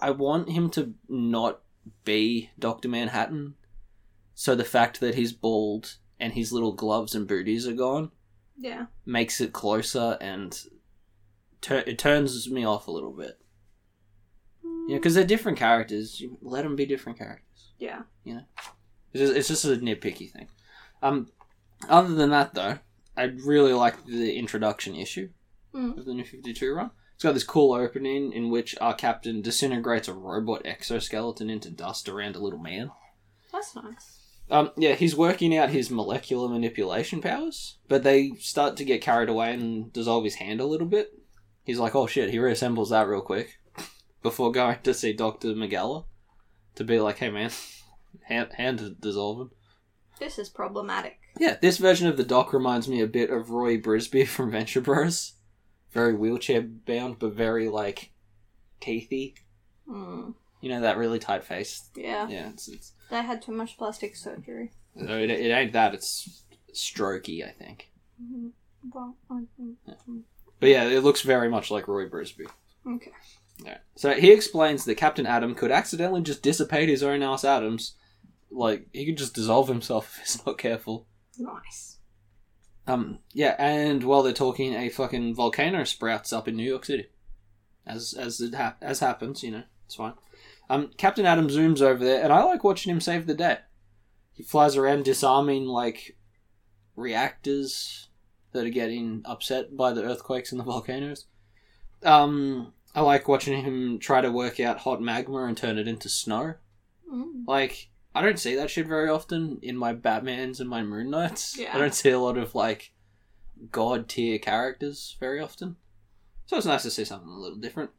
I 0.00 0.10
want 0.10 0.48
him 0.50 0.70
to 0.70 0.94
not 1.08 1.60
be 2.04 2.50
Doctor 2.58 2.88
Manhattan. 2.88 3.54
So 4.34 4.54
the 4.54 4.64
fact 4.64 5.00
that 5.00 5.14
he's 5.14 5.32
bald 5.32 5.96
and 6.18 6.32
his 6.32 6.52
little 6.52 6.72
gloves 6.72 7.14
and 7.14 7.26
booties 7.28 7.66
are 7.66 7.72
gone 7.74 8.10
Yeah. 8.58 8.86
makes 9.04 9.40
it 9.40 9.52
closer 9.52 10.16
and 10.20 10.58
tur- 11.60 11.84
it 11.86 11.98
turns 11.98 12.48
me 12.50 12.64
off 12.64 12.86
a 12.86 12.90
little 12.90 13.12
bit. 13.12 13.39
Yeah, 14.90 14.96
because 14.96 15.14
they're 15.14 15.22
different 15.24 15.56
characters. 15.56 16.20
You 16.20 16.36
let 16.42 16.62
them 16.64 16.74
be 16.74 16.84
different 16.84 17.16
characters. 17.16 17.70
Yeah. 17.78 18.02
It's 18.24 18.40
just, 19.14 19.36
it's 19.36 19.48
just 19.48 19.64
a 19.64 19.68
nitpicky 19.76 20.28
thing. 20.32 20.48
Um, 21.00 21.28
other 21.88 22.12
than 22.12 22.30
that, 22.30 22.54
though, 22.54 22.78
I 23.16 23.22
really 23.44 23.72
like 23.72 24.04
the 24.04 24.36
introduction 24.36 24.96
issue 24.96 25.28
Mm. 25.72 25.96
of 25.98 26.04
the 26.06 26.14
New 26.14 26.24
Fifty 26.24 26.52
Two 26.52 26.74
run. 26.74 26.90
It's 27.14 27.22
got 27.22 27.34
this 27.34 27.44
cool 27.44 27.72
opening 27.72 28.32
in 28.32 28.50
which 28.50 28.74
our 28.80 28.92
captain 28.92 29.40
disintegrates 29.42 30.08
a 30.08 30.12
robot 30.12 30.62
exoskeleton 30.64 31.48
into 31.48 31.70
dust 31.70 32.08
around 32.08 32.34
a 32.34 32.40
little 32.40 32.58
man. 32.58 32.90
That's 33.52 33.76
nice. 33.76 34.18
Um, 34.50 34.72
yeah, 34.76 34.94
he's 34.96 35.14
working 35.14 35.56
out 35.56 35.70
his 35.70 35.88
molecular 35.88 36.48
manipulation 36.48 37.22
powers, 37.22 37.76
but 37.86 38.02
they 38.02 38.32
start 38.40 38.76
to 38.78 38.84
get 38.84 39.00
carried 39.00 39.28
away 39.28 39.54
and 39.54 39.92
dissolve 39.92 40.24
his 40.24 40.34
hand 40.34 40.60
a 40.60 40.66
little 40.66 40.88
bit. 40.88 41.12
He's 41.62 41.78
like, 41.78 41.94
oh 41.94 42.08
shit, 42.08 42.30
he 42.30 42.38
reassembles 42.38 42.90
that 42.90 43.06
real 43.06 43.20
quick 43.20 43.60
before 44.22 44.52
going 44.52 44.78
to 44.82 44.94
see 44.94 45.12
Dr. 45.12 45.48
Megala 45.48 46.04
to 46.76 46.84
be 46.84 47.00
like, 47.00 47.18
hey 47.18 47.30
man, 47.30 47.50
hand, 48.22 48.52
hand 48.54 48.96
dissolving. 49.00 49.50
This 50.18 50.38
is 50.38 50.48
problematic. 50.48 51.18
Yeah, 51.38 51.56
this 51.60 51.78
version 51.78 52.08
of 52.08 52.16
the 52.16 52.24
doc 52.24 52.52
reminds 52.52 52.88
me 52.88 53.00
a 53.00 53.06
bit 53.06 53.30
of 53.30 53.50
Roy 53.50 53.78
Brisby 53.78 54.26
from 54.28 54.50
Venture 54.50 54.80
Bros. 54.80 55.34
Very 55.92 56.14
wheelchair 56.14 56.62
bound, 56.62 57.18
but 57.18 57.32
very 57.32 57.68
like 57.68 58.10
teethy. 58.80 59.34
Mm. 59.88 60.34
You 60.60 60.68
know 60.68 60.82
that 60.82 60.98
really 60.98 61.18
tight 61.18 61.42
face. 61.44 61.88
Yeah. 61.96 62.28
Yeah, 62.28 62.50
it's, 62.50 62.68
it's 62.68 62.92
They 63.10 63.22
had 63.22 63.40
too 63.42 63.52
much 63.52 63.76
plastic 63.78 64.14
surgery. 64.14 64.72
no, 64.94 65.16
it, 65.18 65.30
it 65.30 65.50
ain't 65.50 65.72
that. 65.72 65.94
It's 65.94 66.44
strokey, 66.74 67.44
I 67.46 67.52
think. 67.52 67.90
Mhm. 68.22 68.50
Well, 68.94 69.16
I 69.30 69.40
think- 69.56 70.24
But 70.60 70.68
yeah, 70.68 70.84
it 70.84 71.02
looks 71.02 71.22
very 71.22 71.48
much 71.48 71.70
like 71.70 71.88
Roy 71.88 72.06
Brisby. 72.08 72.46
Okay. 72.86 73.12
Yeah. 73.64 73.78
So 73.96 74.12
he 74.14 74.32
explains 74.32 74.84
that 74.84 74.94
Captain 74.96 75.26
Atom 75.26 75.54
could 75.54 75.70
accidentally 75.70 76.22
just 76.22 76.42
dissipate 76.42 76.88
his 76.88 77.02
own 77.02 77.22
ass 77.22 77.44
atoms. 77.44 77.94
Like 78.50 78.86
he 78.92 79.06
could 79.06 79.18
just 79.18 79.34
dissolve 79.34 79.68
himself 79.68 80.18
if 80.22 80.26
he's 80.26 80.46
not 80.46 80.58
careful. 80.58 81.06
Nice. 81.38 81.98
Um, 82.86 83.18
yeah, 83.32 83.54
and 83.58 84.02
while 84.02 84.22
they're 84.22 84.32
talking, 84.32 84.74
a 84.74 84.88
fucking 84.88 85.34
volcano 85.34 85.84
sprouts 85.84 86.32
up 86.32 86.48
in 86.48 86.56
New 86.56 86.68
York 86.68 86.84
City. 86.84 87.06
as 87.86 88.14
as 88.14 88.40
it 88.40 88.54
hap- 88.54 88.82
as 88.82 89.00
happens. 89.00 89.42
You 89.42 89.50
know, 89.52 89.62
it's 89.86 89.94
fine. 89.94 90.14
Um, 90.68 90.90
Captain 90.96 91.26
Atom 91.26 91.48
zooms 91.48 91.80
over 91.82 92.04
there, 92.04 92.22
and 92.22 92.32
I 92.32 92.42
like 92.44 92.64
watching 92.64 92.90
him 92.92 93.00
save 93.00 93.26
the 93.26 93.34
day. 93.34 93.58
He 94.32 94.42
flies 94.42 94.76
around 94.76 95.04
disarming 95.04 95.66
like 95.66 96.16
reactors 96.96 98.08
that 98.52 98.64
are 98.66 98.70
getting 98.70 99.22
upset 99.24 99.76
by 99.76 99.92
the 99.92 100.02
earthquakes 100.04 100.50
and 100.50 100.60
the 100.60 100.64
volcanoes. 100.64 101.26
Um, 102.02 102.72
I 102.94 103.02
like 103.02 103.28
watching 103.28 103.62
him 103.62 103.98
try 103.98 104.20
to 104.20 104.32
work 104.32 104.58
out 104.58 104.78
hot 104.78 105.00
magma 105.00 105.44
and 105.44 105.56
turn 105.56 105.78
it 105.78 105.86
into 105.86 106.08
snow. 106.08 106.54
Mm. 107.10 107.46
Like, 107.46 107.88
I 108.14 108.22
don't 108.22 108.38
see 108.38 108.56
that 108.56 108.70
shit 108.70 108.86
very 108.86 109.08
often 109.08 109.58
in 109.62 109.76
my 109.76 109.94
Batmans 109.94 110.60
and 110.60 110.68
my 110.68 110.82
Moon 110.82 111.10
Knights. 111.10 111.56
Yeah. 111.56 111.74
I 111.74 111.78
don't 111.78 111.94
see 111.94 112.10
a 112.10 112.18
lot 112.18 112.36
of 112.36 112.54
like 112.54 112.92
god 113.70 114.08
tier 114.08 114.38
characters 114.38 115.16
very 115.20 115.40
often. 115.40 115.76
So 116.46 116.56
it's 116.56 116.66
nice 116.66 116.82
to 116.82 116.90
see 116.90 117.04
something 117.04 117.28
a 117.28 117.38
little 117.38 117.58
different. 117.58 117.90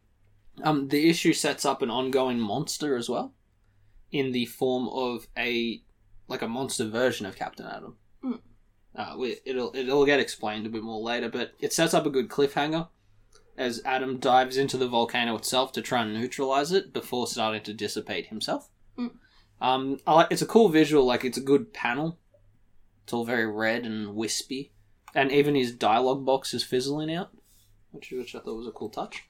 Um, 0.63 0.89
the 0.89 1.10
issue 1.10 1.32
sets 1.32 1.63
up 1.63 1.82
an 1.82 1.89
ongoing 1.89 2.39
monster 2.39 2.97
as 2.97 3.10
well, 3.10 3.34
in 4.12 4.34
the 4.34 4.45
form 4.45 4.89
of 4.89 5.27
a 5.38 5.82
like 6.27 6.41
a 6.41 6.47
monster 6.47 6.86
version 6.86 7.25
of 7.25 7.38
Captain 7.38 7.65
Atom. 7.65 7.95
Mm. 8.23 8.39
Uh, 8.93 9.15
we, 9.17 9.38
it'll 9.45 9.71
it'll 9.73 10.06
get 10.06 10.19
explained 10.19 10.65
a 10.65 10.69
bit 10.69 10.84
more 10.84 10.99
later, 10.99 11.30
but 11.30 11.54
it 11.60 11.71
sets 11.71 11.93
up 11.93 12.06
a 12.06 12.10
good 12.10 12.27
cliffhanger 12.27 12.89
as 13.62 13.82
Adam 13.86 14.17
dives 14.17 14.58
into 14.58 14.78
the 14.78 14.88
volcano 14.88 15.36
itself 15.36 15.71
to 15.74 15.82
try 15.82 16.02
and 16.02 16.13
neutralize 16.13 16.71
it 16.71 16.91
before 16.91 17.28
starting 17.28 17.62
to 17.63 17.74
dissipate 17.74 18.28
himself. 18.28 18.69
Mm. 18.97 19.12
Um, 19.62 20.00
I 20.08 20.13
like 20.15 20.28
it's 20.32 20.41
a 20.41 20.47
cool 20.47 20.69
visual, 20.69 21.06
like 21.06 21.24
it's 21.24 21.38
a 21.38 21.41
good 21.41 21.74
panel. 21.74 22.17
It's 23.04 23.13
all 23.13 23.26
very 23.26 23.45
red 23.45 23.86
and 23.86 24.15
wispy, 24.15 24.71
and 25.13 25.32
even 25.32 25.56
his 25.56 25.71
dialogue 25.71 26.26
box 26.26 26.54
is 26.54 26.63
fizzling 26.63 27.13
out, 27.13 27.32
which 27.91 28.12
which 28.12 28.36
I 28.36 28.39
thought 28.39 28.58
was 28.58 28.67
a 28.67 28.71
cool 28.71 28.89
touch. 28.89 29.24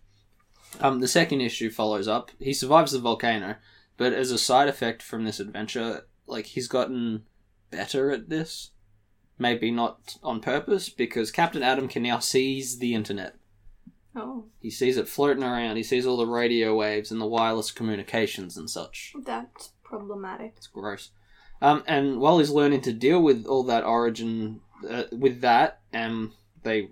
Um, 0.79 1.01
the 1.01 1.07
second 1.07 1.41
issue 1.41 1.69
follows 1.69 2.07
up. 2.07 2.31
He 2.39 2.53
survives 2.53 2.93
the 2.93 2.99
volcano, 2.99 3.55
but 3.97 4.13
as 4.13 4.31
a 4.31 4.37
side 4.37 4.69
effect 4.69 5.03
from 5.03 5.25
this 5.25 5.39
adventure, 5.39 6.07
like 6.27 6.45
he's 6.47 6.67
gotten 6.67 7.23
better 7.69 8.11
at 8.11 8.29
this. 8.29 8.71
Maybe 9.37 9.71
not 9.71 10.17
on 10.21 10.39
purpose, 10.39 10.89
because 10.89 11.31
Captain 11.31 11.63
Atom 11.63 11.87
can 11.87 12.03
now 12.03 12.19
seize 12.19 12.77
the 12.77 12.93
internet. 12.93 13.35
Oh, 14.15 14.45
He 14.59 14.69
sees 14.69 14.97
it 14.97 15.07
floating 15.07 15.43
around. 15.43 15.77
He 15.77 15.83
sees 15.83 16.05
all 16.05 16.17
the 16.17 16.25
radio 16.27 16.75
waves 16.75 17.11
and 17.11 17.21
the 17.21 17.25
wireless 17.25 17.71
communications 17.71 18.57
and 18.57 18.69
such. 18.69 19.13
that's 19.25 19.71
problematic. 19.83 20.53
It's 20.57 20.67
gross. 20.67 21.11
Um, 21.61 21.83
and 21.87 22.19
while 22.19 22.39
he's 22.39 22.49
learning 22.49 22.81
to 22.81 22.93
deal 22.93 23.21
with 23.21 23.45
all 23.45 23.63
that 23.63 23.83
origin, 23.85 24.61
uh, 24.89 25.03
with 25.11 25.41
that, 25.41 25.79
um, 25.93 26.33
they 26.63 26.89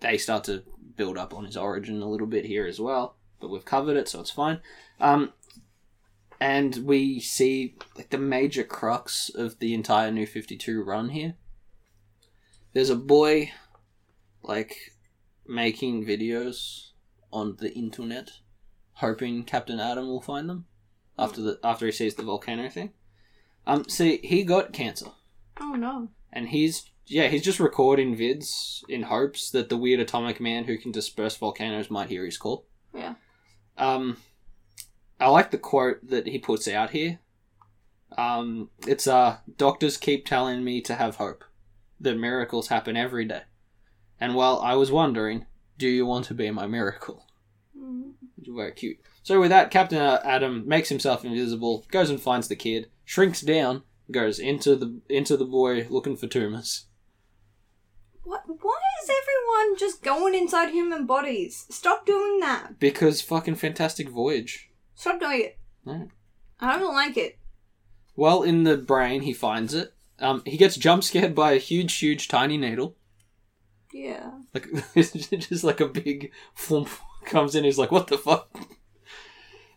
they 0.00 0.16
start 0.18 0.44
to 0.44 0.62
build 0.96 1.18
up 1.18 1.34
on 1.34 1.44
his 1.44 1.56
origin 1.56 2.00
a 2.02 2.08
little 2.08 2.26
bit 2.26 2.46
here 2.46 2.66
as 2.66 2.80
well. 2.80 3.16
But 3.40 3.50
we've 3.50 3.64
covered 3.64 3.96
it, 3.96 4.08
so 4.08 4.20
it's 4.20 4.30
fine. 4.30 4.60
Um, 5.00 5.32
and 6.40 6.76
we 6.84 7.20
see 7.20 7.76
like 7.96 8.10
the 8.10 8.18
major 8.18 8.64
crux 8.64 9.28
of 9.28 9.58
the 9.58 9.74
entire 9.74 10.10
New 10.10 10.26
Fifty 10.26 10.56
Two 10.56 10.82
run 10.82 11.10
here. 11.10 11.34
There's 12.72 12.90
a 12.90 12.96
boy, 12.96 13.52
like, 14.42 14.76
making 15.46 16.04
videos 16.06 16.90
on 17.32 17.56
the 17.58 17.72
internet, 17.74 18.30
hoping 18.94 19.44
Captain 19.44 19.80
Atom 19.80 20.06
will 20.06 20.20
find 20.22 20.48
them 20.48 20.66
after 21.18 21.40
the 21.40 21.58
after 21.64 21.86
he 21.86 21.92
sees 21.92 22.14
the 22.14 22.22
volcano 22.22 22.68
thing. 22.68 22.92
Um, 23.66 23.88
see, 23.88 24.18
he 24.22 24.44
got 24.44 24.72
cancer, 24.72 25.06
Oh 25.60 25.74
no. 25.74 26.08
and 26.32 26.48
he's 26.48 26.90
yeah, 27.06 27.28
he's 27.28 27.42
just 27.42 27.60
recording 27.60 28.16
vids 28.16 28.82
in 28.88 29.02
hopes 29.02 29.50
that 29.50 29.68
the 29.68 29.76
weird 29.76 30.00
atomic 30.00 30.40
man 30.40 30.64
who 30.64 30.78
can 30.78 30.92
disperse 30.92 31.36
volcanoes 31.36 31.90
might 31.90 32.08
hear 32.08 32.24
his 32.24 32.38
call. 32.38 32.66
Yeah. 32.94 33.14
Um, 33.76 34.16
I 35.20 35.28
like 35.28 35.50
the 35.50 35.58
quote 35.58 36.06
that 36.08 36.26
he 36.26 36.38
puts 36.38 36.66
out 36.68 36.90
here. 36.90 37.18
Um, 38.16 38.70
it's 38.86 39.06
uh, 39.06 39.38
doctors 39.56 39.96
keep 39.96 40.24
telling 40.26 40.62
me 40.64 40.80
to 40.82 40.94
have 40.94 41.16
hope, 41.16 41.44
that 42.00 42.16
miracles 42.16 42.68
happen 42.68 42.96
every 42.96 43.24
day, 43.24 43.42
and 44.20 44.34
while 44.34 44.60
I 44.60 44.74
was 44.74 44.90
wondering, 44.90 45.46
do 45.78 45.88
you 45.88 46.06
want 46.06 46.26
to 46.26 46.34
be 46.34 46.50
my 46.50 46.66
miracle? 46.66 47.26
Mm. 47.76 48.12
Which 48.36 48.48
is 48.48 48.54
very 48.54 48.72
cute. 48.72 48.98
So 49.22 49.40
with 49.40 49.50
that, 49.50 49.70
Captain 49.70 49.98
uh, 49.98 50.20
Adam 50.24 50.66
makes 50.66 50.88
himself 50.88 51.24
invisible, 51.24 51.84
goes 51.90 52.10
and 52.10 52.20
finds 52.20 52.48
the 52.48 52.56
kid, 52.56 52.88
shrinks 53.04 53.40
down, 53.40 53.82
goes 54.10 54.38
into 54.38 54.76
the 54.76 55.00
into 55.08 55.36
the 55.36 55.44
boy 55.46 55.86
looking 55.88 56.16
for 56.16 56.26
tumors. 56.26 56.86
What? 58.22 58.42
Why 58.46 58.80
is 59.02 59.10
everyone 59.10 59.78
just 59.78 60.02
going 60.02 60.34
inside 60.34 60.70
human 60.70 61.06
bodies? 61.06 61.66
Stop 61.70 62.06
doing 62.06 62.40
that. 62.40 62.78
Because 62.78 63.22
fucking 63.22 63.56
Fantastic 63.56 64.08
Voyage. 64.08 64.70
Stop 64.94 65.20
doing 65.20 65.40
it. 65.40 65.58
No. 65.84 66.08
I 66.60 66.78
don't 66.78 66.94
like 66.94 67.16
it. 67.16 67.38
Well, 68.16 68.42
in 68.42 68.64
the 68.64 68.76
brain, 68.76 69.22
he 69.22 69.32
finds 69.32 69.74
it. 69.74 69.92
Um, 70.18 70.42
he 70.46 70.56
gets 70.56 70.76
jump 70.76 71.02
scared 71.02 71.34
by 71.34 71.52
a 71.52 71.58
huge, 71.58 71.94
huge, 71.94 72.28
tiny 72.28 72.56
needle. 72.56 72.96
Yeah. 73.94 74.32
Like 74.52 74.68
just 74.94 75.62
like 75.62 75.78
a 75.78 75.86
big 75.86 76.32
flump 76.52 76.88
comes 77.24 77.54
in. 77.54 77.62
He's 77.62 77.78
like, 77.78 77.92
"What 77.92 78.08
the 78.08 78.18
fuck?" 78.18 78.50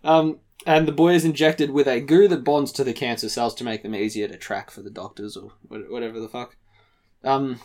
Um, 0.03 0.39
and 0.65 0.87
the 0.87 0.91
boy 0.91 1.13
is 1.13 1.23
injected 1.23 1.69
with 1.69 1.87
a 1.87 2.01
goo 2.01 2.27
that 2.27 2.43
bonds 2.43 2.71
to 2.73 2.83
the 2.83 2.93
cancer 2.93 3.29
cells 3.29 3.53
to 3.55 3.63
make 3.63 3.83
them 3.83 3.93
easier 3.93 4.27
to 4.27 4.35
track 4.35 4.71
for 4.71 4.81
the 4.81 4.89
doctors 4.89 5.37
or 5.37 5.51
whatever 5.67 6.19
the 6.19 6.27
fuck. 6.27 6.55
Um, 7.23 7.59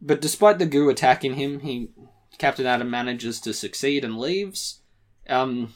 but 0.00 0.22
despite 0.22 0.58
the 0.58 0.64
goo 0.64 0.88
attacking 0.88 1.34
him, 1.34 1.60
he 1.60 1.90
Captain 2.38 2.64
Atom 2.64 2.88
manages 2.88 3.38
to 3.42 3.52
succeed 3.52 4.02
and 4.02 4.18
leaves. 4.18 4.80
Um, 5.28 5.74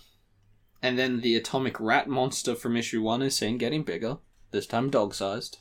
and 0.80 0.98
then 0.98 1.20
the 1.20 1.36
atomic 1.36 1.78
rat 1.78 2.08
monster 2.08 2.54
from 2.54 2.78
issue 2.78 3.02
one 3.02 3.20
is 3.20 3.36
seen 3.36 3.58
getting 3.58 3.82
bigger. 3.82 4.16
This 4.50 4.66
time, 4.66 4.88
dog-sized. 4.88 5.58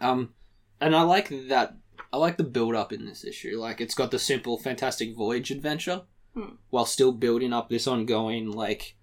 Um, 0.00 0.34
and 0.80 0.94
I 0.94 1.02
like 1.02 1.30
that 1.48 1.76
I 2.12 2.16
like 2.18 2.36
the 2.36 2.44
build 2.44 2.74
up 2.74 2.92
in 2.92 3.04
this 3.06 3.24
issue. 3.24 3.58
Like 3.58 3.80
it's 3.80 3.94
got 3.94 4.10
the 4.10 4.18
simple 4.18 4.58
Fantastic 4.58 5.14
Voyage 5.14 5.50
adventure, 5.50 6.02
Hmm. 6.34 6.56
while 6.70 6.84
still 6.86 7.12
building 7.12 7.52
up 7.52 7.68
this 7.68 7.86
ongoing 7.86 8.50
like 8.52 8.96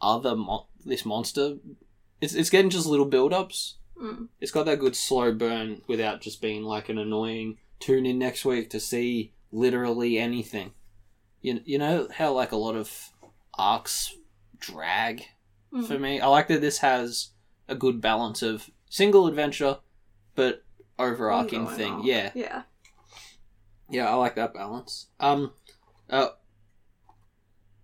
other 0.00 0.36
mon- 0.36 0.66
this 0.84 1.04
monster. 1.04 1.56
It's 2.20 2.34
it's 2.34 2.50
getting 2.50 2.70
just 2.70 2.86
little 2.86 3.06
build 3.06 3.32
ups. 3.32 3.76
Mm. 4.00 4.28
It's 4.40 4.52
got 4.52 4.66
that 4.66 4.78
good 4.78 4.94
slow 4.94 5.32
burn 5.32 5.82
without 5.88 6.20
just 6.20 6.40
being 6.40 6.62
like 6.62 6.88
an 6.88 6.98
annoying 6.98 7.58
tune 7.80 8.06
in 8.06 8.18
next 8.18 8.44
week 8.44 8.70
to 8.70 8.78
see 8.80 9.32
literally 9.50 10.18
anything. 10.18 10.72
You 11.42 11.60
you 11.64 11.78
know 11.78 12.08
how 12.14 12.32
like 12.32 12.52
a 12.52 12.56
lot 12.56 12.76
of 12.76 13.10
arcs 13.58 14.14
drag 14.58 15.24
Mm. 15.72 15.86
for 15.86 15.98
me. 15.98 16.18
I 16.20 16.26
like 16.28 16.48
that 16.48 16.60
this 16.62 16.78
has 16.78 17.30
a 17.68 17.74
good 17.74 18.00
balance 18.00 18.40
of 18.40 18.70
single 18.88 19.26
adventure, 19.26 19.78
but 20.34 20.64
overarching 20.98 21.66
thing. 21.66 21.92
arc. 21.94 22.04
Yeah, 22.04 22.30
Yeah. 22.34 22.62
yeah, 23.88 24.08
I 24.10 24.14
like 24.14 24.34
that 24.36 24.54
balance. 24.54 25.06
Um, 25.20 25.52
uh, 26.10 26.28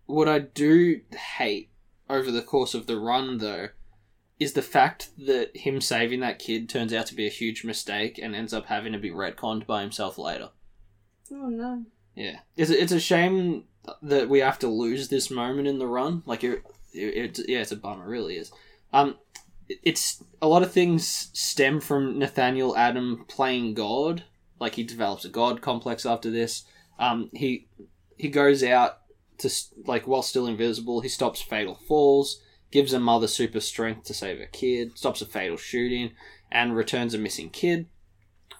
what 0.06 0.28
I 0.28 0.38
do 0.38 1.00
hate 1.38 1.70
over 2.08 2.30
the 2.30 2.42
course 2.42 2.74
of 2.74 2.86
the 2.86 2.98
run, 2.98 3.38
though, 3.38 3.68
is 4.38 4.52
the 4.52 4.62
fact 4.62 5.10
that 5.16 5.56
him 5.56 5.80
saving 5.80 6.20
that 6.20 6.38
kid 6.38 6.68
turns 6.68 6.92
out 6.92 7.06
to 7.06 7.14
be 7.14 7.26
a 7.26 7.30
huge 7.30 7.64
mistake 7.64 8.18
and 8.22 8.34
ends 8.34 8.52
up 8.52 8.66
having 8.66 8.92
to 8.92 8.98
be 8.98 9.10
retconned 9.10 9.66
by 9.66 9.80
himself 9.80 10.18
later. 10.18 10.50
Oh 11.32 11.48
no. 11.48 11.84
Yeah, 12.14 12.40
it's 12.56 12.70
a, 12.70 12.80
it's 12.82 12.92
a 12.92 13.00
shame 13.00 13.64
that 14.02 14.28
we 14.28 14.40
have 14.40 14.58
to 14.60 14.68
lose 14.68 15.08
this 15.08 15.30
moment 15.30 15.66
in 15.68 15.78
the 15.78 15.86
run. 15.86 16.22
Like 16.26 16.44
it, 16.44 16.62
it, 16.92 17.38
it 17.38 17.48
yeah, 17.48 17.60
it's 17.60 17.72
a 17.72 17.76
bummer. 17.76 18.04
It 18.04 18.08
really 18.08 18.36
is. 18.36 18.52
Um, 18.92 19.16
it's 19.68 20.22
a 20.42 20.48
lot 20.48 20.62
of 20.62 20.72
things 20.72 21.30
stem 21.32 21.80
from 21.80 22.18
Nathaniel 22.18 22.76
Adam 22.76 23.24
playing 23.28 23.74
God. 23.74 24.24
Like 24.60 24.74
he 24.74 24.82
develops 24.82 25.24
a 25.24 25.28
God 25.28 25.60
complex 25.60 26.06
after 26.06 26.30
this. 26.30 26.64
Um, 26.98 27.30
he 27.32 27.68
he 28.16 28.28
goes 28.28 28.62
out 28.62 28.98
to 29.38 29.50
like 29.86 30.06
while 30.06 30.22
still 30.22 30.46
invisible. 30.46 31.00
He 31.00 31.08
stops 31.08 31.42
fatal 31.42 31.74
falls, 31.74 32.40
gives 32.70 32.92
a 32.92 33.00
mother 33.00 33.26
super 33.26 33.60
strength 33.60 34.04
to 34.04 34.14
save 34.14 34.40
a 34.40 34.46
kid, 34.46 34.96
stops 34.96 35.22
a 35.22 35.26
fatal 35.26 35.56
shooting, 35.56 36.12
and 36.50 36.76
returns 36.76 37.14
a 37.14 37.18
missing 37.18 37.50
kid. 37.50 37.86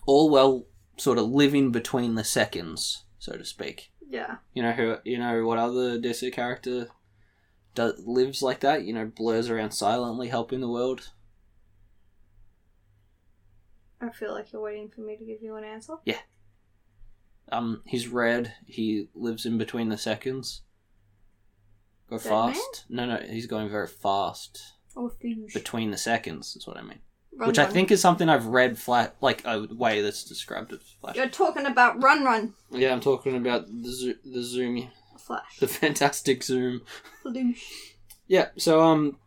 All 0.07 0.29
while 0.29 0.67
sort 0.97 1.19
of 1.19 1.31
living 1.31 1.71
between 1.71 2.15
the 2.15 2.25
seconds, 2.25 3.05
so 3.19 3.33
to 3.33 3.45
speak. 3.45 3.91
Yeah. 4.09 4.37
You 4.53 4.63
know 4.63 4.73
who? 4.73 4.97
You 5.05 5.19
know 5.19 5.47
what 5.47 5.59
other 5.59 5.99
DC 5.99 6.33
character 6.33 6.89
does 7.75 8.01
lives 8.07 8.43
like 8.43 8.61
that? 8.61 8.85
You 8.85 8.93
know, 8.93 9.07
blurs 9.07 9.51
around 9.51 9.73
silently, 9.73 10.29
helping 10.29 10.61
the 10.61 10.69
world. 10.69 11.11
I 14.01 14.11
feel 14.11 14.33
like 14.33 14.53
you're 14.53 14.63
waiting 14.63 14.91
for 14.91 15.01
me 15.01 15.17
to 15.17 15.25
give 15.25 15.43
you 15.43 15.57
an 15.57 15.65
answer. 15.65 15.95
Yeah. 16.05 16.19
Um, 17.51 17.83
he's 17.87 18.09
red. 18.09 18.55
He 18.67 19.09
lives 19.15 19.47
in 19.47 19.59
between 19.59 19.89
the 19.89 19.99
seconds. 19.99 20.63
Go 22.11 22.19
Dead 22.19 22.29
fast. 22.29 22.85
No, 22.89 23.07
no, 23.07 23.17
he's 23.17 23.47
going 23.47 23.71
very 23.71 23.87
fast 23.87 24.75
Fuse. 25.21 25.53
between 25.53 25.91
the 25.91 25.97
seconds. 25.97 26.57
Is 26.57 26.67
what 26.67 26.77
I 26.77 26.83
mean. 26.83 27.01
Run, 27.37 27.49
Which 27.49 27.59
I 27.59 27.67
think 27.67 27.91
is 27.91 28.01
something 28.01 28.29
I've 28.29 28.47
read 28.47 28.79
flat, 28.79 29.17
like 29.21 29.43
a 29.45 29.67
way 29.75 30.03
that's 30.03 30.23
described 30.25 30.73
as 30.73 30.81
flash. 31.01 31.17
You're 31.17 31.29
talking 31.29 31.67
about 31.67 32.01
Run 32.03 32.25
Run. 32.25 32.55
Yeah, 32.71 32.93
I'm 32.93 33.01
talking 33.01 33.37
about 33.37 33.67
the 33.67 33.91
zo- 33.91 34.15
the 34.25 34.43
zoom 34.43 34.89
Flash. 35.19 35.59
the 35.59 35.69
fantastic 35.69 36.43
zoom. 36.43 36.83
Yeah, 38.27 38.49
so 38.57 38.81
um, 38.83 39.19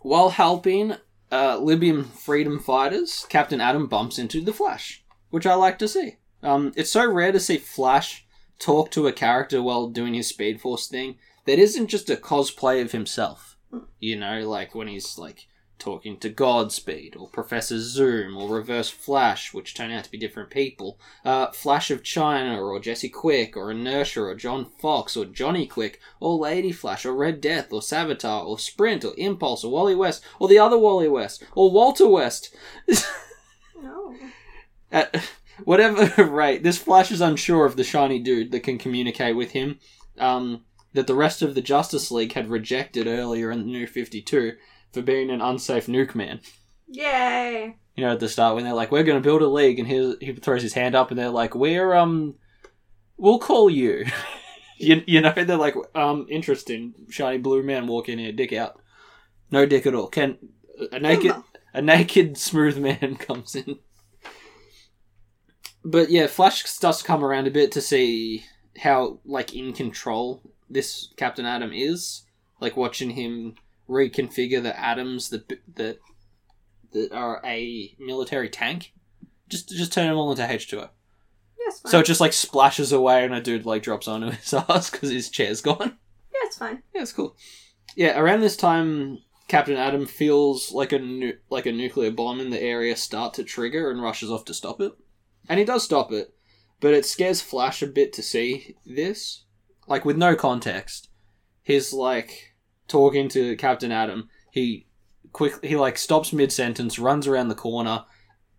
while 0.00 0.30
helping 0.30 0.94
uh, 1.30 1.58
Libyan 1.58 2.04
freedom 2.04 2.58
fighters, 2.58 3.26
Captain 3.28 3.60
Atom 3.60 3.86
bumps 3.86 4.18
into 4.18 4.40
the 4.40 4.52
Flash, 4.52 5.04
which 5.30 5.46
I 5.46 5.54
like 5.54 5.78
to 5.78 5.88
see. 5.88 6.16
Um, 6.42 6.72
it's 6.76 6.90
so 6.90 7.10
rare 7.10 7.32
to 7.32 7.40
see 7.40 7.58
Flash 7.58 8.26
talk 8.58 8.90
to 8.92 9.06
a 9.06 9.12
character 9.12 9.62
while 9.62 9.88
doing 9.88 10.14
his 10.14 10.28
Speed 10.28 10.60
Force 10.60 10.88
thing 10.88 11.16
that 11.46 11.58
isn't 11.58 11.88
just 11.88 12.10
a 12.10 12.16
cosplay 12.16 12.82
of 12.82 12.92
himself. 12.92 13.56
You 14.00 14.18
know, 14.18 14.48
like 14.48 14.74
when 14.74 14.88
he's 14.88 15.16
like 15.18 15.46
talking 15.80 16.16
to 16.18 16.28
Godspeed 16.28 17.16
or 17.16 17.28
Professor 17.28 17.80
Zoom 17.80 18.36
or 18.36 18.54
Reverse 18.54 18.90
Flash, 18.90 19.52
which 19.52 19.74
turn 19.74 19.90
out 19.90 20.04
to 20.04 20.10
be 20.10 20.18
different 20.18 20.50
people. 20.50 20.98
Uh, 21.24 21.50
Flash 21.50 21.90
of 21.90 22.04
China 22.04 22.62
or 22.62 22.78
Jesse 22.78 23.08
Quick 23.08 23.56
or 23.56 23.70
Inertia 23.70 24.22
or 24.22 24.34
John 24.34 24.66
Fox 24.78 25.16
or 25.16 25.24
Johnny 25.24 25.66
Quick 25.66 26.00
or 26.20 26.38
Lady 26.38 26.70
Flash 26.70 27.04
or 27.04 27.14
Red 27.14 27.40
Death 27.40 27.72
or 27.72 27.80
Savitar 27.80 28.44
or 28.44 28.58
Sprint 28.58 29.04
or 29.04 29.14
Impulse 29.16 29.64
or 29.64 29.72
Wally 29.72 29.94
West 29.94 30.22
or 30.38 30.46
the 30.46 30.58
other 30.58 30.78
Wally 30.78 31.08
West 31.08 31.42
or 31.54 31.70
Walter 31.70 32.06
West. 32.06 32.54
No. 33.82 34.14
At 34.92 35.22
whatever 35.64 36.24
rate, 36.30 36.62
this 36.62 36.78
Flash 36.78 37.10
is 37.10 37.20
unsure 37.20 37.64
of 37.64 37.76
the 37.76 37.84
shiny 37.84 38.18
dude 38.18 38.52
that 38.52 38.62
can 38.62 38.78
communicate 38.78 39.36
with 39.36 39.52
him. 39.52 39.78
Um, 40.18 40.64
that 40.92 41.06
the 41.06 41.14
rest 41.14 41.42
of 41.42 41.54
the 41.54 41.62
Justice 41.62 42.10
League 42.10 42.32
had 42.32 42.48
rejected 42.48 43.06
earlier 43.06 43.50
in 43.50 43.60
the 43.60 43.66
New 43.66 43.86
52 43.86 44.56
for 44.92 45.02
being 45.02 45.30
an 45.30 45.40
unsafe 45.40 45.86
nuke 45.86 46.14
man. 46.14 46.40
Yay. 46.88 47.76
You 47.96 48.04
know, 48.04 48.12
at 48.12 48.20
the 48.20 48.28
start 48.28 48.54
when 48.54 48.64
they're 48.64 48.74
like, 48.74 48.90
"We're 48.90 49.04
going 49.04 49.20
to 49.20 49.26
build 49.26 49.42
a 49.42 49.48
league," 49.48 49.78
and 49.78 49.88
he 49.88 50.14
he 50.20 50.32
throws 50.34 50.62
his 50.62 50.74
hand 50.74 50.94
up, 50.94 51.10
and 51.10 51.18
they're 51.18 51.30
like, 51.30 51.54
"We're 51.54 51.94
um, 51.94 52.34
we'll 53.16 53.38
call 53.38 53.70
you." 53.70 54.06
you 54.78 55.02
you 55.06 55.20
know, 55.20 55.32
they're 55.32 55.56
like, 55.56 55.74
um, 55.94 56.26
interesting, 56.28 56.94
shiny 57.10 57.38
blue 57.38 57.62
man 57.62 57.86
walk 57.86 58.08
in 58.08 58.18
here, 58.18 58.32
dick 58.32 58.52
out, 58.52 58.80
no 59.50 59.66
dick 59.66 59.86
at 59.86 59.94
all. 59.94 60.08
Can 60.08 60.38
a 60.92 60.98
naked 60.98 61.32
a 61.74 61.82
naked 61.82 62.36
smooth 62.38 62.78
man 62.78 63.16
comes 63.18 63.54
in. 63.54 63.78
But 65.84 66.10
yeah, 66.10 66.26
Flash 66.26 66.64
starts 66.64 66.98
to 66.98 67.04
come 67.04 67.24
around 67.24 67.46
a 67.46 67.50
bit 67.50 67.72
to 67.72 67.80
see 67.80 68.44
how 68.78 69.20
like 69.24 69.54
in 69.54 69.72
control 69.72 70.42
this 70.68 71.12
Captain 71.16 71.46
Atom 71.46 71.72
is. 71.72 72.22
Like 72.60 72.76
watching 72.76 73.10
him 73.10 73.54
reconfigure 73.90 74.62
the 74.62 74.78
atoms 74.78 75.30
that 75.30 75.48
that 75.74 75.98
that 76.92 77.12
are 77.12 77.40
a 77.44 77.94
military 77.98 78.48
tank. 78.48 78.92
Just 79.48 79.68
just 79.68 79.92
turn 79.92 80.06
them 80.08 80.16
all 80.16 80.30
into 80.30 80.50
H 80.50 80.68
two 80.68 80.80
O. 80.80 80.88
Yes. 81.58 81.82
So 81.86 81.98
it 81.98 82.06
just 82.06 82.20
like 82.20 82.32
splashes 82.32 82.92
away, 82.92 83.24
and 83.24 83.34
a 83.34 83.40
dude 83.40 83.66
like 83.66 83.82
drops 83.82 84.08
onto 84.08 84.30
his 84.30 84.54
ass 84.68 84.90
because 84.90 85.10
his 85.10 85.28
chair's 85.28 85.60
gone. 85.60 85.78
yeah, 86.32 86.40
it's 86.44 86.58
fine. 86.58 86.82
Yeah, 86.94 87.02
it's 87.02 87.12
cool. 87.12 87.36
Yeah, 87.96 88.18
around 88.18 88.40
this 88.40 88.56
time, 88.56 89.18
Captain 89.48 89.76
Atom 89.76 90.06
feels 90.06 90.72
like 90.72 90.92
a 90.92 90.98
nu- 90.98 91.36
like 91.50 91.66
a 91.66 91.72
nuclear 91.72 92.12
bomb 92.12 92.40
in 92.40 92.50
the 92.50 92.62
area 92.62 92.94
start 92.96 93.34
to 93.34 93.44
trigger 93.44 93.90
and 93.90 94.00
rushes 94.02 94.30
off 94.30 94.44
to 94.46 94.54
stop 94.54 94.80
it, 94.80 94.92
and 95.48 95.58
he 95.58 95.64
does 95.64 95.82
stop 95.84 96.12
it, 96.12 96.32
but 96.80 96.94
it 96.94 97.04
scares 97.04 97.40
Flash 97.42 97.82
a 97.82 97.86
bit 97.88 98.12
to 98.14 98.22
see 98.22 98.76
this, 98.86 99.44
like 99.88 100.04
with 100.04 100.16
no 100.16 100.36
context. 100.36 101.08
He's 101.62 101.92
like 101.92 102.49
talking 102.90 103.28
to 103.30 103.56
Captain 103.56 103.92
Atom, 103.92 104.28
He 104.50 104.86
quick 105.32 105.64
he 105.64 105.76
like 105.76 105.96
stops 105.96 106.32
mid 106.32 106.52
sentence, 106.52 106.98
runs 106.98 107.26
around 107.26 107.48
the 107.48 107.54
corner, 107.54 108.04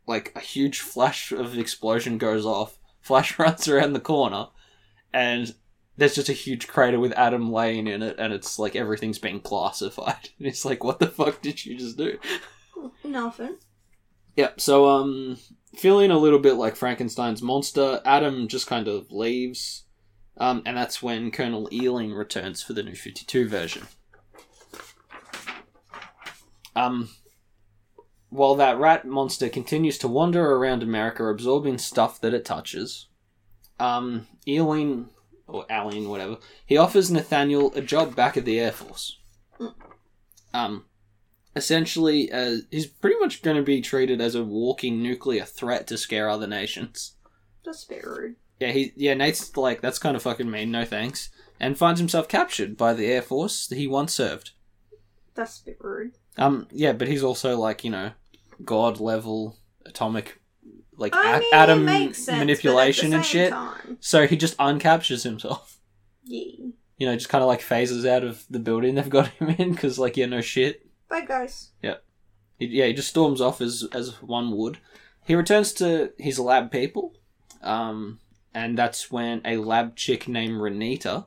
like 0.07 0.31
a 0.35 0.39
huge 0.39 0.79
flash 0.79 1.31
of 1.31 1.57
explosion 1.57 2.17
goes 2.17 2.45
off. 2.45 2.79
Flash 3.01 3.37
runs 3.39 3.67
around 3.67 3.93
the 3.93 3.99
corner, 3.99 4.47
and 5.13 5.53
there's 5.97 6.15
just 6.15 6.29
a 6.29 6.33
huge 6.33 6.67
crater 6.67 6.99
with 6.99 7.13
Adam 7.13 7.51
laying 7.51 7.87
in 7.87 8.01
it, 8.01 8.15
and 8.17 8.33
it's 8.33 8.57
like 8.57 8.75
everything's 8.75 9.19
been 9.19 9.39
classified. 9.39 10.29
And 10.39 10.47
it's 10.47 10.65
like, 10.65 10.83
what 10.83 10.99
the 10.99 11.07
fuck 11.07 11.41
did 11.41 11.63
you 11.65 11.77
just 11.77 11.97
do? 11.97 12.17
Nothing. 13.03 13.57
Yep. 14.37 14.61
So, 14.61 14.89
um, 14.89 15.37
feeling 15.75 16.09
a 16.09 16.17
little 16.17 16.39
bit 16.39 16.53
like 16.53 16.75
Frankenstein's 16.75 17.41
monster, 17.41 18.01
Adam 18.05 18.47
just 18.47 18.65
kind 18.65 18.87
of 18.87 19.11
leaves, 19.11 19.83
um, 20.37 20.63
and 20.65 20.77
that's 20.77 21.03
when 21.03 21.31
Colonel 21.31 21.67
Eiling 21.71 22.15
returns 22.15 22.63
for 22.63 22.73
the 22.73 22.83
new 22.83 22.95
Fifty 22.95 23.25
Two 23.25 23.47
version. 23.47 23.87
Um, 26.75 27.09
while 28.29 28.55
that 28.55 28.79
rat 28.79 29.05
monster 29.05 29.49
continues 29.49 29.97
to 29.99 30.07
wander 30.07 30.53
around 30.53 30.83
America, 30.83 31.25
absorbing 31.25 31.77
stuff 31.77 32.19
that 32.21 32.33
it 32.33 32.45
touches, 32.45 33.07
um, 33.79 34.27
Eiling 34.47 35.09
or 35.47 35.65
Alien, 35.69 36.07
whatever, 36.07 36.37
he 36.65 36.77
offers 36.77 37.11
Nathaniel 37.11 37.73
a 37.75 37.81
job 37.81 38.15
back 38.15 38.37
at 38.37 38.45
the 38.45 38.59
Air 38.59 38.71
Force. 38.71 39.19
Um, 40.53 40.85
essentially, 41.55 42.31
uh, 42.31 42.57
he's 42.69 42.87
pretty 42.87 43.17
much 43.19 43.41
going 43.41 43.57
to 43.57 43.63
be 43.63 43.81
treated 43.81 44.21
as 44.21 44.35
a 44.35 44.43
walking 44.43 45.01
nuclear 45.03 45.43
threat 45.43 45.87
to 45.87 45.97
scare 45.97 46.29
other 46.29 46.47
nations. 46.47 47.15
That's 47.65 47.85
a 47.85 47.89
bit 47.89 48.05
rude. 48.05 48.35
Yeah, 48.59 48.71
he 48.71 48.93
yeah 48.95 49.15
Nate's 49.15 49.57
like 49.57 49.81
that's 49.81 49.99
kind 49.99 50.15
of 50.15 50.21
fucking 50.21 50.49
mean. 50.49 50.71
No 50.71 50.85
thanks, 50.85 51.29
and 51.59 51.77
finds 51.77 51.99
himself 51.99 52.27
captured 52.27 52.77
by 52.77 52.93
the 52.93 53.07
Air 53.07 53.21
Force 53.21 53.67
that 53.67 53.77
he 53.77 53.87
once 53.87 54.13
served. 54.13 54.51
That's 55.33 55.61
a 55.61 55.65
bit 55.65 55.77
rude. 55.79 56.17
Um, 56.37 56.67
yeah, 56.71 56.93
but 56.93 57.07
he's 57.07 57.23
also 57.23 57.57
like 57.57 57.83
you 57.83 57.91
know, 57.91 58.11
god 58.63 58.99
level 58.99 59.57
atomic, 59.85 60.39
like 60.95 61.15
I 61.15 61.37
a- 61.37 61.39
mean, 61.39 61.53
atom 61.53 61.85
makes 61.85 62.23
sense, 62.23 62.39
manipulation 62.39 63.11
but 63.11 63.15
at 63.15 63.17
and 63.17 63.23
the 63.23 63.27
shit. 63.27 63.49
Time, 63.51 63.97
So 63.99 64.27
he 64.27 64.37
just 64.37 64.57
uncaptures 64.57 65.23
himself. 65.23 65.79
yeah. 66.23 66.65
You 66.97 67.07
know, 67.07 67.15
just 67.15 67.29
kind 67.29 67.41
of 67.41 67.47
like 67.47 67.61
phases 67.61 68.05
out 68.05 68.23
of 68.23 68.45
the 68.49 68.59
building 68.59 68.93
they've 68.95 69.09
got 69.09 69.27
him 69.29 69.49
in 69.49 69.71
because 69.71 69.97
like 69.99 70.17
yeah, 70.17 70.27
no 70.27 70.41
shit. 70.41 70.85
Bye, 71.09 71.25
guys. 71.25 71.71
He, 72.59 72.67
yeah, 72.67 72.85
he 72.85 72.93
just 72.93 73.09
storms 73.09 73.41
off 73.41 73.59
as 73.59 73.87
as 73.91 74.21
one 74.21 74.55
would. 74.55 74.77
He 75.25 75.33
returns 75.33 75.73
to 75.73 76.11
his 76.19 76.37
lab 76.39 76.71
people, 76.71 77.15
um, 77.63 78.19
and 78.53 78.77
that's 78.77 79.09
when 79.09 79.41
a 79.43 79.57
lab 79.57 79.95
chick 79.95 80.27
named 80.27 80.53
Renita 80.61 81.25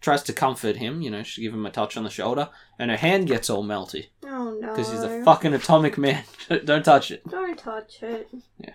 tries 0.00 0.22
to 0.24 0.32
comfort 0.32 0.76
him. 0.76 1.02
You 1.02 1.10
know, 1.10 1.22
she 1.22 1.42
give 1.42 1.52
him 1.54 1.66
a 1.66 1.70
touch 1.70 1.96
on 1.96 2.04
the 2.04 2.10
shoulder, 2.10 2.50
and 2.78 2.90
her 2.90 2.96
hand 2.96 3.26
gets 3.26 3.50
all 3.50 3.64
melty 3.64 4.06
Oh 4.24 4.56
no. 4.60 4.70
because 4.74 4.90
he's 4.90 5.02
a 5.02 5.22
fucking 5.24 5.54
atomic 5.54 5.98
man. 5.98 6.24
Don't 6.64 6.84
touch 6.84 7.10
it. 7.10 7.26
Don't 7.28 7.58
touch 7.58 8.02
it. 8.02 8.28
Yeah. 8.58 8.74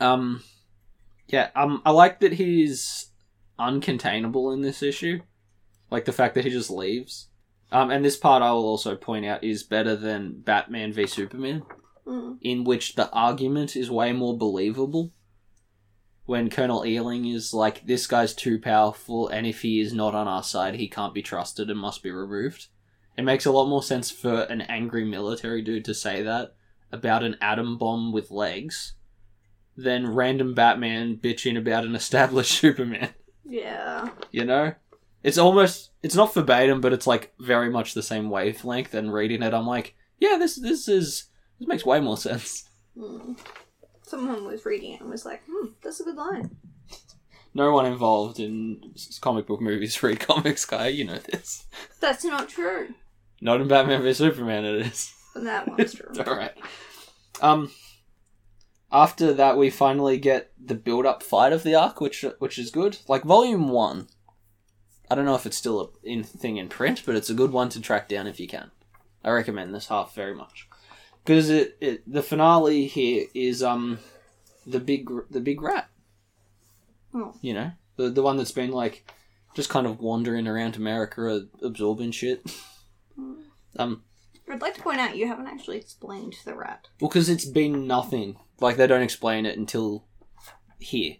Um, 0.00 0.42
yeah, 1.28 1.50
um, 1.54 1.82
I 1.84 1.90
like 1.90 2.20
that 2.20 2.32
he's 2.34 3.10
uncontainable 3.58 4.52
in 4.54 4.62
this 4.62 4.82
issue, 4.82 5.20
like 5.90 6.04
the 6.06 6.12
fact 6.12 6.34
that 6.34 6.44
he 6.44 6.50
just 6.50 6.70
leaves. 6.70 7.28
Um, 7.72 7.90
and 7.90 8.04
this 8.04 8.16
part 8.16 8.42
I 8.42 8.50
will 8.52 8.64
also 8.64 8.96
point 8.96 9.26
out 9.26 9.44
is 9.44 9.62
better 9.62 9.94
than 9.94 10.40
Batman 10.40 10.92
v 10.92 11.06
Superman. 11.06 11.62
Mm. 12.06 12.38
in 12.40 12.64
which 12.64 12.94
the 12.94 13.08
argument 13.12 13.76
is 13.76 13.90
way 13.90 14.12
more 14.12 14.36
believable. 14.36 15.12
When 16.30 16.48
Colonel 16.48 16.82
Eiling 16.82 17.34
is 17.34 17.52
like, 17.52 17.84
this 17.84 18.06
guy's 18.06 18.34
too 18.34 18.60
powerful, 18.60 19.26
and 19.26 19.48
if 19.48 19.62
he 19.62 19.80
is 19.80 19.92
not 19.92 20.14
on 20.14 20.28
our 20.28 20.44
side, 20.44 20.76
he 20.76 20.86
can't 20.86 21.12
be 21.12 21.22
trusted 21.22 21.68
and 21.68 21.80
must 21.80 22.04
be 22.04 22.12
removed. 22.12 22.68
It 23.18 23.22
makes 23.22 23.46
a 23.46 23.50
lot 23.50 23.68
more 23.68 23.82
sense 23.82 24.12
for 24.12 24.42
an 24.42 24.60
angry 24.60 25.04
military 25.04 25.60
dude 25.60 25.84
to 25.86 25.92
say 25.92 26.22
that 26.22 26.54
about 26.92 27.24
an 27.24 27.36
atom 27.40 27.78
bomb 27.78 28.12
with 28.12 28.30
legs 28.30 28.94
than 29.76 30.14
random 30.14 30.54
Batman 30.54 31.16
bitching 31.16 31.58
about 31.58 31.82
an 31.84 31.96
established 31.96 32.52
Superman. 32.60 33.12
Yeah. 33.44 34.10
You 34.30 34.44
know? 34.44 34.74
It's 35.24 35.36
almost, 35.36 35.90
it's 36.00 36.14
not 36.14 36.32
verbatim, 36.32 36.80
but 36.80 36.92
it's 36.92 37.08
like 37.08 37.34
very 37.40 37.70
much 37.70 37.92
the 37.92 38.04
same 38.04 38.30
wavelength, 38.30 38.94
and 38.94 39.12
reading 39.12 39.42
it, 39.42 39.52
I'm 39.52 39.66
like, 39.66 39.96
yeah, 40.20 40.36
this, 40.38 40.54
this 40.54 40.86
is, 40.86 41.24
this 41.58 41.66
makes 41.66 41.84
way 41.84 41.98
more 41.98 42.16
sense. 42.16 42.68
Mm. 42.96 43.36
Someone 44.10 44.44
was 44.44 44.66
reading 44.66 44.94
it 44.94 45.00
and 45.00 45.08
was 45.08 45.24
like, 45.24 45.40
hmm, 45.48 45.68
that's 45.84 46.00
a 46.00 46.02
good 46.02 46.16
line. 46.16 46.56
No 47.54 47.72
one 47.72 47.86
involved 47.86 48.40
in 48.40 48.92
comic 49.20 49.46
book 49.46 49.60
movies 49.60 50.02
read 50.02 50.18
comics, 50.28 50.64
guy. 50.64 50.88
You 50.88 51.04
know 51.04 51.18
this. 51.18 51.66
That's 52.00 52.24
not 52.24 52.48
true. 52.48 52.94
Not 53.40 53.60
in 53.60 53.68
Batman 53.68 54.02
v 54.02 54.12
Superman, 54.12 54.64
it 54.64 54.86
is. 54.86 55.14
That 55.36 55.68
one's 55.78 55.94
true. 55.94 56.12
All 56.26 56.36
right. 56.36 56.54
Um. 57.40 57.70
After 58.90 59.32
that, 59.32 59.56
we 59.56 59.70
finally 59.70 60.18
get 60.18 60.50
the 60.58 60.74
build-up 60.74 61.22
fight 61.22 61.52
of 61.52 61.62
the 61.62 61.76
arc, 61.76 62.00
which 62.00 62.24
which 62.40 62.58
is 62.58 62.72
good. 62.72 62.98
Like 63.06 63.22
Volume 63.22 63.68
One. 63.68 64.08
I 65.08 65.14
don't 65.14 65.24
know 65.24 65.36
if 65.36 65.46
it's 65.46 65.56
still 65.56 65.80
a 65.80 66.08
in 66.08 66.24
thing 66.24 66.56
in 66.56 66.68
print, 66.68 67.04
but 67.06 67.14
it's 67.14 67.30
a 67.30 67.34
good 67.34 67.52
one 67.52 67.68
to 67.68 67.80
track 67.80 68.08
down 68.08 68.26
if 68.26 68.40
you 68.40 68.48
can. 68.48 68.72
I 69.22 69.30
recommend 69.30 69.72
this 69.72 69.86
half 69.86 70.16
very 70.16 70.34
much 70.34 70.68
because 71.24 71.50
it, 71.50 71.76
it 71.80 72.12
the 72.12 72.22
finale 72.22 72.86
here 72.86 73.26
is 73.34 73.62
um 73.62 73.98
the 74.66 74.80
big 74.80 75.08
the 75.30 75.40
big 75.40 75.62
rat. 75.62 75.88
Oh. 77.14 77.34
You 77.40 77.54
know 77.54 77.70
the 77.96 78.10
the 78.10 78.22
one 78.22 78.36
that's 78.36 78.52
been 78.52 78.70
like 78.70 79.04
just 79.54 79.68
kind 79.68 79.86
of 79.86 79.98
wandering 80.00 80.46
around 80.46 80.76
America, 80.76 81.28
uh, 81.28 81.66
absorbing 81.66 82.12
shit. 82.12 82.44
Mm. 83.18 83.36
Um, 83.78 84.02
I'd 84.48 84.60
like 84.62 84.74
to 84.74 84.82
point 84.82 85.00
out 85.00 85.16
you 85.16 85.26
haven't 85.26 85.48
actually 85.48 85.76
explained 85.78 86.36
the 86.44 86.54
rat. 86.54 86.86
well, 87.00 87.08
because 87.08 87.28
it's 87.28 87.44
been 87.44 87.86
nothing. 87.86 88.36
Like 88.60 88.76
they 88.76 88.86
don't 88.86 89.02
explain 89.02 89.46
it 89.46 89.58
until 89.58 90.04
here. 90.78 91.16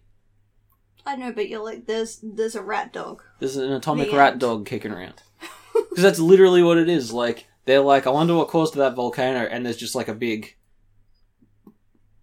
I 1.06 1.16
know, 1.16 1.32
but 1.32 1.48
you're 1.48 1.64
like, 1.64 1.86
there's 1.86 2.20
there's 2.22 2.54
a 2.54 2.62
rat 2.62 2.92
dog. 2.92 3.22
There's 3.38 3.56
an 3.56 3.72
atomic 3.72 4.10
The 4.10 4.16
rat 4.16 4.32
end. 4.32 4.40
dog 4.40 4.66
kicking 4.66 4.92
around. 4.92 5.22
Because 5.72 6.02
that's 6.04 6.18
literally 6.18 6.62
what 6.62 6.78
it 6.78 6.88
is. 6.88 7.12
Like 7.12 7.46
they're 7.64 7.80
like, 7.80 8.06
I 8.06 8.10
wonder 8.10 8.34
what 8.34 8.48
caused 8.48 8.74
that 8.74 8.94
volcano, 8.94 9.40
and 9.40 9.64
there's 9.64 9.76
just 9.76 9.94
like 9.94 10.08
a 10.08 10.14
big. 10.14 10.56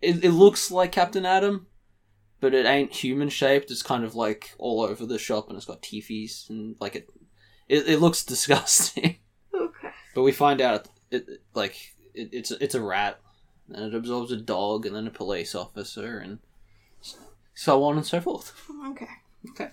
It, 0.01 0.23
it 0.23 0.31
looks 0.31 0.69
like 0.71 0.91
Captain 0.91 1.25
Atom, 1.25 1.67
but 2.39 2.53
it 2.53 2.65
ain't 2.65 2.93
human 2.93 3.29
shaped. 3.29 3.71
It's 3.71 3.81
kind 3.83 4.03
of 4.03 4.15
like 4.15 4.53
all 4.57 4.81
over 4.81 5.05
the 5.05 5.17
shop, 5.19 5.47
and 5.47 5.57
it's 5.57 5.65
got 5.65 5.81
teefies 5.81 6.49
and 6.49 6.75
like 6.79 6.95
it. 6.95 7.09
It, 7.67 7.87
it 7.87 7.99
looks 7.99 8.23
disgusting, 8.25 9.17
Okay. 9.53 9.89
but 10.15 10.23
we 10.23 10.31
find 10.31 10.61
out 10.61 10.87
it, 11.11 11.27
it 11.27 11.41
like 11.53 11.75
it, 12.13 12.29
it's 12.31 12.51
it's 12.51 12.75
a 12.75 12.81
rat, 12.81 13.19
and 13.73 13.93
it 13.93 13.97
absorbs 13.97 14.31
a 14.31 14.37
dog, 14.37 14.85
and 14.85 14.95
then 14.95 15.07
a 15.07 15.11
police 15.11 15.55
officer, 15.55 16.17
and 16.19 16.39
so 17.53 17.83
on 17.83 17.97
and 17.97 18.05
so 18.05 18.21
forth. 18.21 18.53
Okay. 18.89 19.07
Okay. 19.51 19.69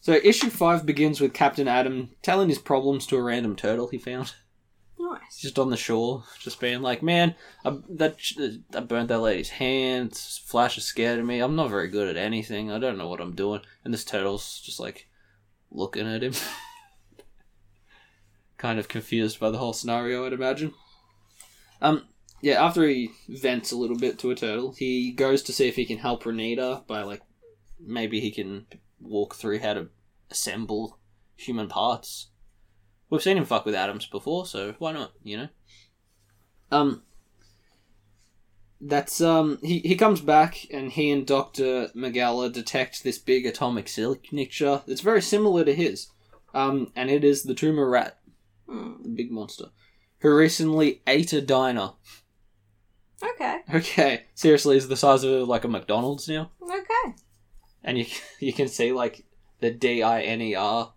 So 0.00 0.12
issue 0.24 0.50
five 0.50 0.84
begins 0.84 1.20
with 1.20 1.32
Captain 1.32 1.68
Atom 1.68 2.10
telling 2.22 2.48
his 2.48 2.58
problems 2.58 3.06
to 3.06 3.16
a 3.16 3.22
random 3.22 3.54
turtle 3.56 3.88
he 3.88 3.98
found 3.98 4.34
Nice. 5.02 5.40
just 5.40 5.58
on 5.58 5.70
the 5.70 5.76
shore, 5.76 6.22
just 6.38 6.60
being 6.60 6.80
like, 6.80 7.02
"Man, 7.02 7.34
I, 7.64 7.76
that 7.88 8.18
I 8.72 8.80
burnt 8.80 9.08
that 9.08 9.18
lady's 9.18 9.50
hand. 9.50 10.14
Flash 10.14 10.78
is 10.78 10.84
scared 10.84 11.18
of 11.18 11.26
me. 11.26 11.40
I'm 11.40 11.56
not 11.56 11.70
very 11.70 11.88
good 11.88 12.08
at 12.08 12.16
anything. 12.16 12.70
I 12.70 12.78
don't 12.78 12.96
know 12.98 13.08
what 13.08 13.20
I'm 13.20 13.34
doing." 13.34 13.62
And 13.84 13.92
this 13.92 14.04
turtle's 14.04 14.60
just 14.60 14.78
like 14.78 15.08
looking 15.72 16.06
at 16.06 16.22
him, 16.22 16.34
kind 18.58 18.78
of 18.78 18.86
confused 18.86 19.40
by 19.40 19.50
the 19.50 19.58
whole 19.58 19.72
scenario. 19.72 20.24
I'd 20.24 20.32
imagine. 20.32 20.72
Um. 21.80 22.06
Yeah, 22.40 22.64
after 22.64 22.86
he 22.86 23.10
vents 23.28 23.72
a 23.72 23.76
little 23.76 23.98
bit 23.98 24.18
to 24.20 24.30
a 24.30 24.36
turtle, 24.36 24.72
he 24.72 25.12
goes 25.12 25.42
to 25.44 25.52
see 25.52 25.68
if 25.68 25.76
he 25.76 25.84
can 25.84 25.98
help 25.98 26.22
Ranita 26.22 26.86
by 26.86 27.02
like 27.02 27.22
maybe 27.80 28.20
he 28.20 28.30
can 28.30 28.66
walk 29.00 29.34
through 29.34 29.58
how 29.58 29.74
to 29.74 29.88
assemble 30.30 30.98
human 31.36 31.68
parts. 31.68 32.28
We've 33.12 33.20
seen 33.22 33.36
him 33.36 33.44
fuck 33.44 33.66
with 33.66 33.74
Adams 33.74 34.06
before, 34.06 34.46
so 34.46 34.74
why 34.78 34.92
not? 34.92 35.12
You 35.22 35.36
know. 35.36 35.48
Um. 36.70 37.02
That's 38.80 39.20
um. 39.20 39.58
He 39.62 39.80
he 39.80 39.96
comes 39.96 40.22
back 40.22 40.66
and 40.70 40.90
he 40.90 41.10
and 41.10 41.26
Doctor 41.26 41.88
Megala 41.94 42.50
detect 42.50 43.04
this 43.04 43.18
big 43.18 43.44
atomic 43.44 43.86
signature 43.88 44.80
that's 44.86 45.02
very 45.02 45.20
similar 45.20 45.62
to 45.62 45.74
his. 45.74 46.08
Um, 46.54 46.90
and 46.96 47.10
it 47.10 47.22
is 47.22 47.42
the 47.42 47.52
tumor 47.54 47.86
rat, 47.86 48.18
Mm. 48.66 49.02
the 49.02 49.08
big 49.10 49.30
monster, 49.30 49.66
who 50.20 50.34
recently 50.34 51.02
ate 51.06 51.34
a 51.34 51.42
diner. 51.42 51.90
Okay. 53.22 53.58
Okay, 53.74 54.24
seriously, 54.34 54.78
is 54.78 54.88
the 54.88 54.96
size 54.96 55.22
of 55.22 55.48
like 55.48 55.64
a 55.64 55.68
McDonald's 55.68 56.28
now, 56.30 56.50
Okay. 56.62 57.14
and 57.84 57.98
you 57.98 58.06
you 58.40 58.54
can 58.54 58.68
see 58.68 58.90
like 58.92 59.26
the 59.60 59.70
D 59.70 60.02
I 60.02 60.22
N 60.22 60.40
E 60.40 60.54
R, 60.54 60.94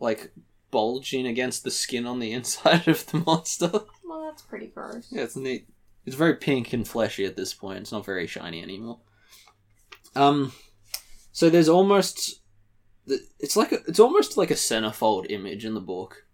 like 0.00 0.32
bulging 0.70 1.26
against 1.26 1.64
the 1.64 1.70
skin 1.70 2.06
on 2.06 2.18
the 2.18 2.32
inside 2.38 2.86
of 2.88 3.06
the 3.06 3.18
monster. 3.18 3.70
Well, 4.04 4.24
that's 4.24 4.42
pretty 4.42 4.66
gross. 4.66 5.06
Yeah, 5.10 5.22
it's 5.22 5.36
neat. 5.36 5.68
It's 6.04 6.16
very 6.16 6.34
pink 6.36 6.72
and 6.72 6.86
fleshy 6.86 7.24
at 7.24 7.36
this 7.36 7.52
point. 7.54 7.80
It's 7.80 7.92
not 7.92 8.04
very 8.06 8.26
shiny 8.26 8.62
anymore. 8.62 9.00
Um, 10.14 10.52
so 11.32 11.50
there's 11.50 11.68
almost, 11.68 12.40
it's 13.40 13.56
like 13.56 13.72
a, 13.72 13.78
it's 13.86 14.00
almost 14.00 14.36
like 14.36 14.50
a 14.50 14.54
centerfold 14.54 15.26
image 15.30 15.64
in 15.64 15.74
the 15.74 15.80
book, 15.80 16.24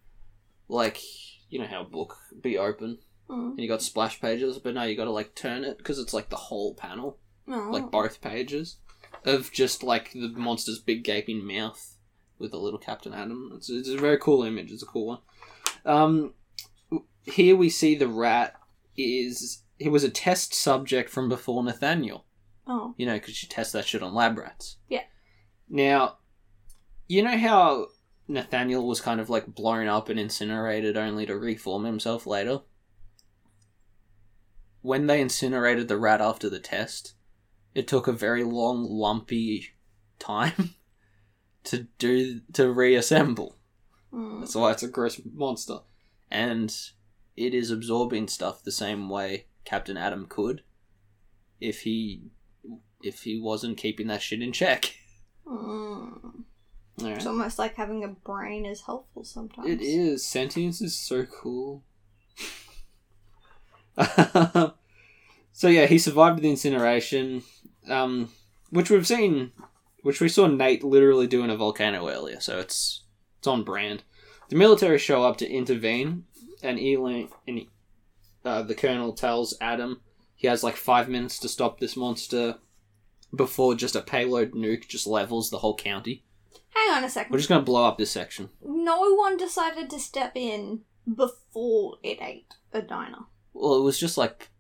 like 0.69 1.01
you 1.51 1.59
know 1.59 1.67
how 1.67 1.83
a 1.83 1.85
book 1.85 2.17
be 2.41 2.57
open 2.59 2.99
Mm. 3.31 3.51
and 3.53 3.61
you 3.61 3.69
got 3.69 3.81
splash 3.81 4.21
pages, 4.21 4.59
but 4.59 4.75
now 4.75 4.83
you 4.83 4.97
got 4.97 5.05
to 5.05 5.11
like 5.11 5.35
turn 5.35 5.65
it 5.65 5.79
because 5.79 5.99
it's 6.01 6.13
like 6.13 6.29
the 6.29 6.37
whole 6.37 6.75
panel, 6.75 7.19
Oh. 7.49 7.69
like 7.71 7.91
both 7.91 8.21
pages, 8.21 8.77
of 9.25 9.51
just 9.53 9.83
like 9.83 10.13
the 10.13 10.29
monster's 10.37 10.81
big 10.81 11.03
gaping 11.05 11.47
mouth 11.47 11.92
with 12.43 12.53
a 12.53 12.59
little 12.59 12.79
Captain 12.79 13.15
Atom. 13.15 13.53
It's, 13.57 13.71
it's 13.71 13.89
a 13.89 13.97
very 13.97 14.19
cool 14.19 14.43
image. 14.43 14.71
It's 14.71 14.83
a 14.83 14.87
cool 14.87 15.07
one. 15.07 15.19
Um, 15.87 16.35
here 17.25 17.57
we 17.57 17.71
see 17.71 17.95
the 17.95 18.09
rat 18.09 18.55
is 18.97 19.63
he 19.79 19.89
was 19.89 20.05
a 20.05 20.11
test 20.11 20.53
subject 20.53 21.09
from 21.09 21.29
before 21.29 21.63
Nathaniel. 21.65 22.27
oh. 22.67 22.95
You 22.99 23.07
know, 23.07 23.15
because 23.15 23.43
you 23.43 23.49
test 23.49 23.73
that 23.73 23.87
shit 23.87 24.03
on 24.03 24.15
lab 24.15 24.37
rats. 24.37 24.77
Yeah. 24.89 25.05
Now, 25.71 26.19
you 27.09 27.23
know 27.23 27.39
how 27.39 27.87
Nathaniel 28.29 28.87
was 28.87 29.01
kind 29.01 29.21
of 29.21 29.31
like 29.31 29.55
blown 29.55 29.87
up 29.89 30.09
and 30.09 30.21
incinerated 30.21 30.97
only 30.97 31.25
to 31.27 31.39
reform 31.39 31.85
himself 31.85 32.27
later? 32.27 32.61
When 34.83 35.07
they 35.07 35.21
incinerated 35.21 35.89
the 35.89 35.97
rat 35.97 36.21
after 36.21 36.51
the 36.51 36.59
test, 36.59 37.15
it 37.75 37.87
took 37.87 38.09
a 38.09 38.13
very 38.13 38.43
long, 38.43 38.85
lumpy 38.85 39.69
time 40.19 40.75
to 41.65 41.87
do 41.99 42.41
to 42.53 42.71
reassemble. 42.71 43.57
Mm. 44.13 44.41
That's 44.41 44.55
why 44.55 44.73
it's 44.73 44.83
a 44.83 44.89
gross 44.89 45.21
monster. 45.33 45.79
And 46.31 46.75
it 47.37 47.55
is 47.55 47.71
absorbing 47.71 48.29
stuff 48.29 48.63
the 48.63 48.73
same 48.73 49.09
way 49.09 49.47
Captain 49.65 49.97
Atom 49.97 50.27
could 50.27 50.63
if 51.61 51.83
he 51.83 52.23
if 53.03 53.23
he 53.23 53.41
wasn't 53.41 53.79
keeping 53.79 54.07
that 54.09 54.23
shit 54.23 54.43
in 54.43 54.53
check. 54.53 54.97
Mm. 55.45 56.45
Alright. 57.01 57.17
It's 57.17 57.27
almost 57.27 57.59
like 57.59 57.75
having 57.75 58.05
a 58.05 58.09
brain 58.09 58.65
is 58.65 58.83
helpful 58.83 59.25
sometimes. 59.25 59.69
It 59.69 59.81
is. 59.83 60.25
Sentience 60.25 60.81
is 60.81 60.95
so 60.95 61.25
cool. 61.27 61.83
so 65.53 65.69
yeah, 65.69 65.87
he 65.87 65.99
survived 65.99 66.43
the 66.43 66.49
incineration, 66.49 67.43
um, 67.89 68.31
which 68.71 68.89
we've 68.89 69.07
seen, 69.07 69.51
which 70.03 70.21
we 70.21 70.29
saw 70.29 70.47
Nate 70.47 70.85
literally 70.85 71.27
do 71.27 71.43
in 71.43 71.51
a 71.51 71.57
volcano 71.57 72.09
earlier. 72.09 72.41
So 72.41 72.59
it's 72.59 73.05
it's 73.39 73.47
on 73.47 73.65
brand. 73.65 74.03
The 74.49 74.57
military 74.57 74.99
show 74.99 75.25
up 75.25 75.39
to 75.39 75.51
intervene, 75.51 76.25
and 76.63 76.79
Elaine 76.79 77.29
and 77.49 77.67
uh, 78.45 78.63
the 78.63 78.75
colonel 78.75 79.13
tells 79.13 79.55
Adam 79.61 80.01
he 80.35 80.49
has 80.49 80.63
like 80.65 80.77
five 80.77 81.09
minutes 81.09 81.39
to 81.39 81.49
stop 81.49 81.79
this 81.79 81.97
monster 81.97 82.57
before 83.35 83.75
just 83.75 83.97
a 83.97 84.03
payload 84.03 84.53
nuke 84.53 84.89
just 84.89 85.07
levels 85.07 85.51
the 85.51 85.59
whole 85.59 85.77
county. 85.77 86.25
Hang 86.71 86.97
on 86.97 87.05
a 87.05 87.11
second. 87.11 87.33
We're 87.33 87.39
just 87.39 87.49
gonna 87.49 87.63
blow 87.63 87.85
up 87.85 87.99
this 87.99 88.11
section. 88.11 88.51
No 88.61 89.15
one 89.15 89.37
decided 89.37 89.89
to 89.91 89.99
step 89.99 90.33
in 90.35 90.81
before 91.07 91.99
it 92.03 92.19
ate 92.21 92.55
a 92.73 92.83
diner. 92.83 93.27
Well, 93.55 93.77
it 93.77 93.83
was 93.83 93.99
just 93.99 94.19
like 94.19 94.51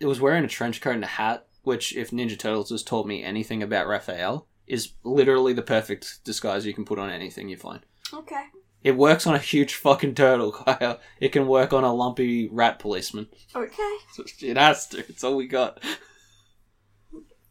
it 0.00 0.06
was 0.06 0.20
wearing 0.20 0.44
a 0.44 0.48
trench 0.48 0.80
coat 0.80 0.94
and 0.94 1.04
a 1.04 1.08
hat, 1.08 1.46
which, 1.62 1.96
if 1.96 2.10
Ninja 2.10 2.38
Turtles 2.38 2.70
has 2.70 2.82
taught 2.82 3.06
me 3.06 3.22
anything 3.22 3.62
about 3.62 3.86
Raphael, 3.86 4.48
is 4.72 4.94
literally 5.04 5.52
the 5.52 5.60
perfect 5.60 6.24
disguise 6.24 6.64
you 6.64 6.72
can 6.72 6.86
put 6.86 6.98
on 6.98 7.10
anything 7.10 7.46
you 7.50 7.58
find. 7.58 7.80
Okay. 8.14 8.44
It 8.82 8.96
works 8.96 9.26
on 9.26 9.34
a 9.34 9.38
huge 9.38 9.74
fucking 9.74 10.14
turtle, 10.14 10.50
Kyle. 10.50 10.98
It 11.20 11.28
can 11.28 11.46
work 11.46 11.74
on 11.74 11.84
a 11.84 11.92
lumpy 11.92 12.48
rat 12.48 12.78
policeman. 12.78 13.28
Okay. 13.54 13.96
It 14.40 14.56
has 14.56 14.86
to. 14.88 14.98
It's 15.00 15.22
all 15.22 15.36
we 15.36 15.46
got. 15.46 15.78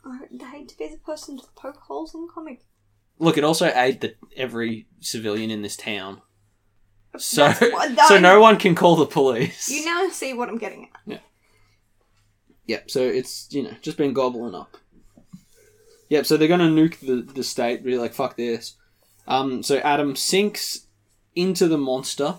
I 0.03 0.45
hate 0.51 0.69
to 0.69 0.77
be 0.77 0.87
the 0.87 0.97
person 0.97 1.37
to 1.37 1.43
poke 1.55 1.77
holes 1.77 2.15
in 2.15 2.21
the 2.21 2.31
comic. 2.33 2.65
Look, 3.19 3.37
it 3.37 3.43
also 3.43 3.71
ate 3.73 4.01
the, 4.01 4.15
every 4.35 4.87
civilian 4.99 5.51
in 5.51 5.61
this 5.61 5.77
town. 5.77 6.23
So, 7.17 7.49
That's 7.49 8.07
so 8.07 8.19
no 8.19 8.39
one 8.39 8.57
can 8.57 8.73
call 8.73 8.95
the 8.95 9.05
police. 9.05 9.69
You 9.69 9.85
now 9.85 10.09
see 10.09 10.33
what 10.33 10.49
I'm 10.49 10.57
getting 10.57 10.89
at. 10.91 11.01
Yeah. 11.05 11.19
Yep, 12.65 12.89
so 12.89 13.01
it's, 13.01 13.47
you 13.51 13.61
know, 13.61 13.75
just 13.81 13.97
been 13.97 14.13
gobbling 14.13 14.55
up. 14.55 14.77
Yep, 16.11 16.25
so 16.25 16.35
they're 16.35 16.49
gonna 16.49 16.67
nuke 16.67 16.99
the, 16.99 17.21
the 17.21 17.41
state, 17.41 17.85
be 17.85 17.97
like, 17.97 18.13
fuck 18.13 18.35
this. 18.35 18.75
Um, 19.29 19.63
so 19.63 19.77
Adam 19.77 20.17
sinks 20.17 20.87
into 21.37 21.69
the 21.69 21.77
monster, 21.77 22.35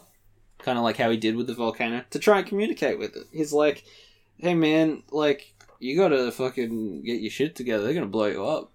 kind 0.59 0.77
of 0.77 0.85
like 0.85 0.99
how 0.99 1.09
he 1.09 1.17
did 1.17 1.37
with 1.37 1.47
the 1.47 1.55
volcano, 1.55 2.05
to 2.11 2.18
try 2.18 2.41
and 2.41 2.47
communicate 2.47 2.99
with 2.99 3.16
it. 3.16 3.29
He's 3.33 3.51
like, 3.51 3.85
hey 4.37 4.55
man, 4.55 5.05
like, 5.11 5.55
you 5.79 5.97
gotta 5.97 6.31
fucking 6.31 7.03
get 7.03 7.23
your 7.23 7.31
shit 7.31 7.57
together, 7.57 7.85
they're 7.85 7.95
gonna 7.95 8.05
blow 8.09 8.27
you 8.27 8.47
up. 8.47 8.75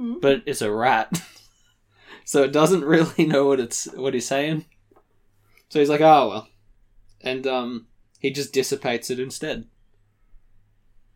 Mm. 0.00 0.20
But 0.20 0.44
it's 0.46 0.62
a 0.62 0.70
rat. 0.70 1.20
so 2.24 2.44
it 2.44 2.52
doesn't 2.52 2.84
really 2.84 3.26
know 3.26 3.46
what 3.46 3.58
it's 3.58 3.86
what 3.94 4.14
he's 4.14 4.28
saying. 4.28 4.64
So 5.70 5.80
he's 5.80 5.90
like, 5.90 6.02
oh 6.02 6.28
well. 6.28 6.48
And 7.20 7.48
um 7.48 7.88
he 8.20 8.30
just 8.30 8.52
dissipates 8.52 9.10
it 9.10 9.18
instead. 9.18 9.66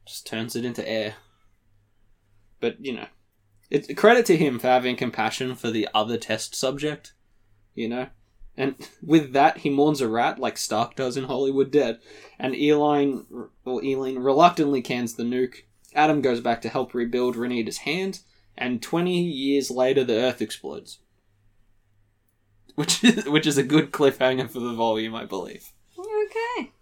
Just 0.04 0.26
turns 0.26 0.56
it 0.56 0.64
into 0.64 0.86
air. 0.88 1.14
But, 2.64 2.82
you 2.82 2.94
know. 2.94 3.08
It's 3.68 3.92
credit 3.92 4.24
to 4.26 4.38
him 4.38 4.58
for 4.58 4.68
having 4.68 4.96
compassion 4.96 5.54
for 5.54 5.70
the 5.70 5.86
other 5.92 6.16
test 6.16 6.54
subject. 6.54 7.12
You 7.74 7.90
know? 7.90 8.06
And 8.56 8.76
with 9.02 9.34
that, 9.34 9.58
he 9.58 9.68
mourns 9.68 10.00
a 10.00 10.08
rat 10.08 10.38
like 10.38 10.56
Stark 10.56 10.96
does 10.96 11.18
in 11.18 11.24
Hollywood 11.24 11.70
Dead. 11.70 11.98
And 12.38 12.54
Eline, 12.54 13.26
or 13.66 13.84
Eileen 13.84 14.18
reluctantly 14.18 14.80
cans 14.80 15.12
the 15.12 15.24
nuke. 15.24 15.64
Adam 15.94 16.22
goes 16.22 16.40
back 16.40 16.62
to 16.62 16.70
help 16.70 16.94
rebuild 16.94 17.36
Ranita's 17.36 17.78
hand, 17.78 18.20
and 18.56 18.82
20 18.82 19.20
years 19.20 19.70
later, 19.70 20.04
the 20.04 20.14
Earth 20.14 20.40
explodes. 20.40 21.00
Which 22.76 23.04
is, 23.04 23.28
which 23.28 23.46
is 23.46 23.58
a 23.58 23.62
good 23.62 23.92
cliffhanger 23.92 24.48
for 24.48 24.60
the 24.60 24.72
volume, 24.72 25.14
I 25.14 25.26
believe. 25.26 25.70
Okay. 25.98 26.72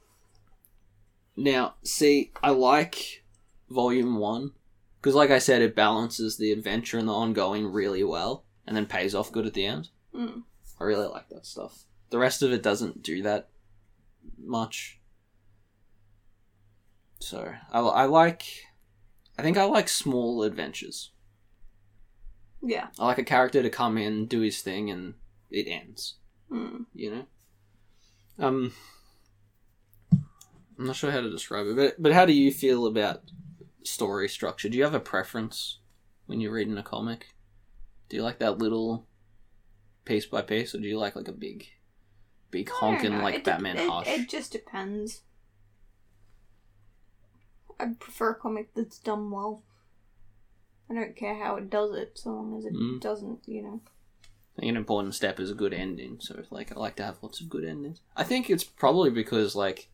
Now, 1.37 1.75
see, 1.83 2.31
I 2.41 2.51
like 2.51 3.25
Volume 3.69 4.17
1 4.17 4.53
Because, 5.03 5.17
like 5.17 5.31
I 5.31 5.41
said, 5.41 5.63
it 5.63 5.75
balances 5.75 6.37
the 6.37 6.53
adventure 6.53 6.97
and 6.97 7.09
the 7.09 7.13
ongoing 7.13 7.67
really 7.67 8.05
well, 8.05 8.45
and 8.69 8.77
then 8.77 8.87
pays 8.87 9.17
off 9.17 9.33
good 9.33 9.47
at 9.47 9.53
the 9.53 9.67
end. 9.67 9.89
Mm. 10.15 10.45
I 10.81 10.85
really 10.85 11.09
like 11.09 11.29
that 11.31 11.45
stuff. 11.45 11.87
The 12.11 12.19
rest 12.19 12.41
of 12.41 12.53
it 12.53 12.63
doesn't 12.63 13.03
do 13.03 13.21
that 13.23 13.49
much. 14.39 15.01
So 17.19 17.53
I, 17.73 17.81
I 17.81 18.05
like, 18.05 18.45
I 19.37 19.43
think 19.43 19.57
I 19.57 19.65
like 19.65 19.89
small 19.89 20.45
adventures. 20.45 21.11
Yeah. 22.63 22.89
I 22.97 23.07
like 23.07 23.19
a 23.19 23.25
character 23.25 23.61
to 23.61 23.71
come 23.71 23.99
in, 23.99 24.27
do 24.27 24.41
his 24.41 24.61
thing, 24.63 24.89
and 24.89 25.15
it 25.51 25.67
ends. 25.69 26.15
Mm. 26.49 26.87
You 26.95 27.11
know. 27.11 27.27
Um, 28.39 28.73
I'm 30.13 30.87
not 30.87 30.97
sure 30.97 31.11
how 31.11 31.21
to 31.21 31.31
describe 31.31 31.67
it, 31.67 31.77
but 31.77 32.01
but 32.01 32.13
how 32.13 32.25
do 32.25 32.33
you 32.33 32.53
feel 32.53 32.87
about 32.87 33.23
story 33.87 34.29
structure? 34.29 34.69
Do 34.69 34.77
you 34.79 34.85
have 34.85 34.95
a 34.95 35.01
preference 35.01 35.79
when 36.27 36.41
you're 36.41 36.53
reading 36.53 36.79
a 36.79 36.83
comic? 36.83 37.35
Do 38.09 38.17
you 38.17 38.23
like 38.23 38.39
that 38.39 38.59
little 38.59 39.07
piece 40.05 40.27
by 40.27 40.43
piece, 40.43 40.75
or 40.75 40.79
do 40.79 40.87
you 40.89 40.99
like 40.99 41.17
like 41.17 41.29
a 41.29 41.33
big, 41.33 41.67
big 42.51 42.69
honking 42.71 43.19
like 43.19 43.37
it 43.37 43.45
de- 43.45 43.51
Batman 43.51 43.77
it, 43.79 44.09
It 44.09 44.29
just 44.29 44.53
depends. 44.53 45.23
I 47.81 47.87
prefer 47.99 48.31
a 48.31 48.35
comic 48.35 48.75
that's 48.75 48.99
done 48.99 49.31
well. 49.31 49.63
I 50.91 50.95
don't 50.95 51.17
care 51.17 51.35
how 51.43 51.57
it 51.57 51.71
does 51.71 51.95
it, 51.97 52.19
so 52.19 52.31
long 52.31 52.57
as 52.59 52.65
it 52.65 52.75
Mm. 52.75 53.01
doesn't, 53.01 53.41
you 53.47 53.63
know. 53.63 53.81
I 54.57 54.61
think 54.61 54.71
an 54.71 54.77
important 54.77 55.15
step 55.15 55.41
is 55.41 55.51
a 55.51 55.55
good 55.55 55.73
ending. 55.73 56.21
So 56.21 56.43
like 56.51 56.71
I 56.71 56.79
like 56.79 56.97
to 56.97 57.05
have 57.05 57.23
lots 57.23 57.41
of 57.41 57.49
good 57.49 57.65
endings. 57.65 58.01
I 58.15 58.25
think 58.25 58.51
it's 58.51 58.65
probably 58.65 59.09
because 59.11 59.57
like 59.57 59.89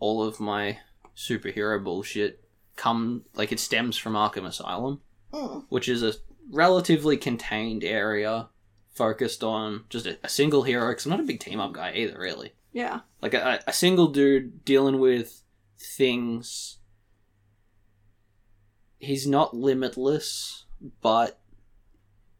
all 0.00 0.22
of 0.22 0.40
my 0.40 0.78
superhero 1.14 1.82
bullshit 1.82 2.43
come 2.76 3.24
like 3.34 3.52
it 3.52 3.60
stems 3.60 3.96
from 3.96 4.14
Arkham 4.14 4.46
Asylum, 4.46 5.00
Mm. 5.32 5.64
which 5.68 5.88
is 5.88 6.02
a 6.02 6.14
relatively 6.50 7.16
contained 7.16 7.82
area 7.82 8.48
focused 8.92 9.42
on 9.42 9.84
just 9.88 10.06
a, 10.06 10.18
a 10.22 10.28
single 10.28 10.62
hero. 10.62 10.88
Because 10.90 11.06
I'm 11.06 11.10
not 11.10 11.20
a 11.20 11.24
big 11.24 11.40
team 11.40 11.58
up 11.60 11.72
guy 11.72 11.92
either, 11.94 12.18
really. 12.18 12.52
Yeah. 12.72 13.00
Like 13.20 13.34
a, 13.34 13.60
a 13.66 13.72
single 13.72 14.08
dude 14.08 14.64
dealing 14.64 14.98
with 15.00 15.42
things. 15.78 16.78
He's 18.98 19.26
not 19.26 19.54
limitless, 19.54 20.64
but 21.02 21.40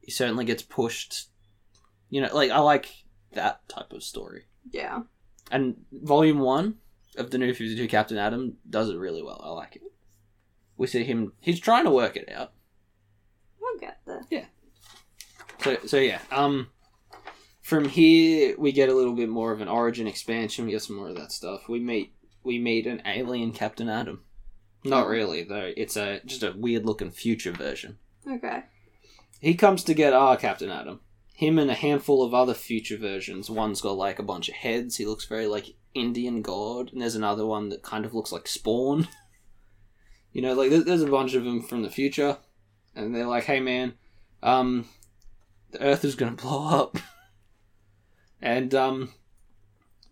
he 0.01 0.11
certainly 0.11 0.45
gets 0.45 0.62
pushed. 0.62 1.28
You 2.11 2.22
know, 2.22 2.35
like 2.35 2.51
I 2.51 2.59
like 2.59 2.89
that 3.32 3.68
type 3.68 3.93
of 3.93 4.03
story. 4.03 4.45
Yeah. 4.70 5.03
And 5.51 5.76
volume 5.93 6.39
one 6.39 6.76
of 7.16 7.30
the 7.30 7.39
new 7.39 7.53
52 7.53 7.87
Captain 7.89 8.16
Atom 8.18 8.57
does 8.68 8.89
it 8.89 8.97
really 8.97 9.22
well. 9.22 9.41
I 9.45 9.51
like 9.51 9.76
it. 9.76 9.82
We 10.77 10.87
see 10.87 11.05
him, 11.05 11.33
he's 11.41 11.61
trying 11.61 11.85
to 11.85 11.91
work 11.91 12.16
it 12.16 12.31
out. 12.31 12.53
I'll 13.62 13.81
get 13.81 13.99
there. 14.07 14.22
Yeah. 14.31 14.45
So, 15.62 15.79
so 15.87 15.97
yeah, 15.97 16.20
um, 16.31 16.68
from 17.62 17.89
here 17.89 18.55
we 18.59 18.72
get 18.72 18.89
a 18.89 18.95
little 18.95 19.14
bit 19.14 19.29
more 19.29 19.53
of 19.53 19.61
an 19.61 19.68
origin 19.68 20.07
expansion. 20.07 20.66
We 20.66 20.72
get 20.72 20.83
some 20.83 20.97
more 20.97 21.09
of 21.09 21.16
that 21.16 21.33
stuff. 21.33 21.68
We 21.68 21.81
meet, 21.81 22.14
we 22.43 22.59
meet 22.59 22.87
an 22.87 23.03
alien 23.07 23.53
Captain 23.53 23.89
Atom. 23.89 24.22
Not 24.85 25.09
really 25.09 25.43
though. 25.43 25.72
It's 25.77 25.97
a 25.97 26.20
just 26.27 26.43
a 26.43 26.53
weird 26.53 26.85
looking 26.85 27.11
future 27.11 27.53
version. 27.53 27.99
Okay. 28.31 28.64
He 29.41 29.55
comes 29.55 29.83
to 29.85 29.95
get 29.95 30.12
our 30.12 30.37
Captain 30.37 30.70
Atom. 30.70 31.01
Him 31.35 31.59
and 31.59 31.70
a 31.70 31.75
handful 31.75 32.22
of 32.22 32.35
other 32.35 32.55
future 32.55 32.99
versions. 32.99 33.51
One's 33.51 33.81
got 33.81 33.97
like 33.97 34.18
a 34.18 34.22
bunch 34.22 34.49
of 34.49 34.55
heads. 34.55 34.97
He 34.97 35.07
looks 35.07 35.25
very 35.25 35.47
like 35.47 35.75
Indian 35.95 36.43
god, 36.43 36.93
and 36.93 37.01
there's 37.01 37.14
another 37.16 37.47
one 37.47 37.70
that 37.70 37.83
kind 37.83 38.05
of 38.05 38.14
looks 38.14 38.31
like 38.31 38.47
Spawn. 38.47 39.09
you 40.35 40.43
know, 40.43 40.53
like 40.53 40.68
there's 40.70 41.03
a 41.03 41.07
bunch 41.07 41.32
of 41.35 41.45
them 41.45 41.62
from 41.62 41.82
the 41.82 41.91
future, 41.91 42.37
and 42.95 43.14
they're 43.14 43.26
like, 43.26 43.45
"Hey, 43.45 43.61
man, 43.61 43.95
um, 44.43 44.87
the 45.70 45.80
Earth 45.80 46.05
is 46.05 46.16
gonna 46.16 46.32
blow 46.37 46.68
up," 46.68 46.99
and 48.43 48.74
um, 48.74 49.12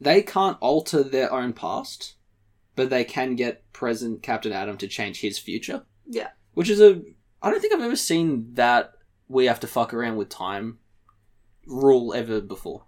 they 0.01 0.23
can't 0.23 0.57
alter 0.61 1.03
their 1.03 1.31
own 1.33 1.53
past, 1.53 2.15
but 2.77 2.89
they 2.89 3.05
can 3.05 3.35
get 3.35 3.71
present 3.73 4.23
Captain 4.23 4.53
Atom 4.53 4.79
to 4.79 4.87
change 4.87 5.21
his 5.21 5.39
future. 5.39 5.83
Yeah. 6.07 6.29
Which 6.55 6.71
is 6.71 6.81
a 6.81 7.03
I 7.43 7.51
don't 7.51 7.61
think 7.61 7.75
I've 7.75 7.81
ever 7.81 7.97
seen 7.97 8.55
that 8.55 8.93
we 9.29 9.47
have 9.47 9.61
to 9.61 9.67
fuck 9.67 9.93
around 9.93 10.17
with 10.17 10.29
time 10.29 10.79
rule 11.67 12.15
ever 12.15 12.41
before. 12.41 12.85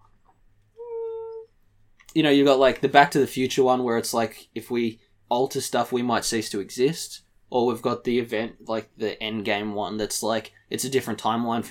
You 2.15 2.23
know, 2.23 2.31
you've 2.31 2.47
got 2.47 2.61
like 2.61 2.81
the 2.81 2.89
Back 2.89 3.11
to 3.13 3.19
the 3.19 3.27
Future 3.27 3.65
one 3.65 3.83
where 3.83 3.99
it's 3.99 4.15
like 4.15 4.49
if 4.55 4.71
we 4.71 5.01
alter 5.29 5.61
stuff, 5.61 5.91
we 5.91 6.03
might 6.03 6.25
cease 6.25 6.49
to 6.51 6.61
exist. 6.61 7.23
Or 7.55 7.67
we've 7.67 7.81
got 7.81 8.03
the 8.03 8.19
event 8.19 8.69
like 8.69 8.91
the 8.97 9.23
end 9.23 9.45
game 9.45 9.75
one 9.75 9.97
that's 9.97 10.25
like 10.25 10.53
it's 10.71 10.83
a 10.83 10.91
different 10.91 11.21
timeline. 11.23 11.65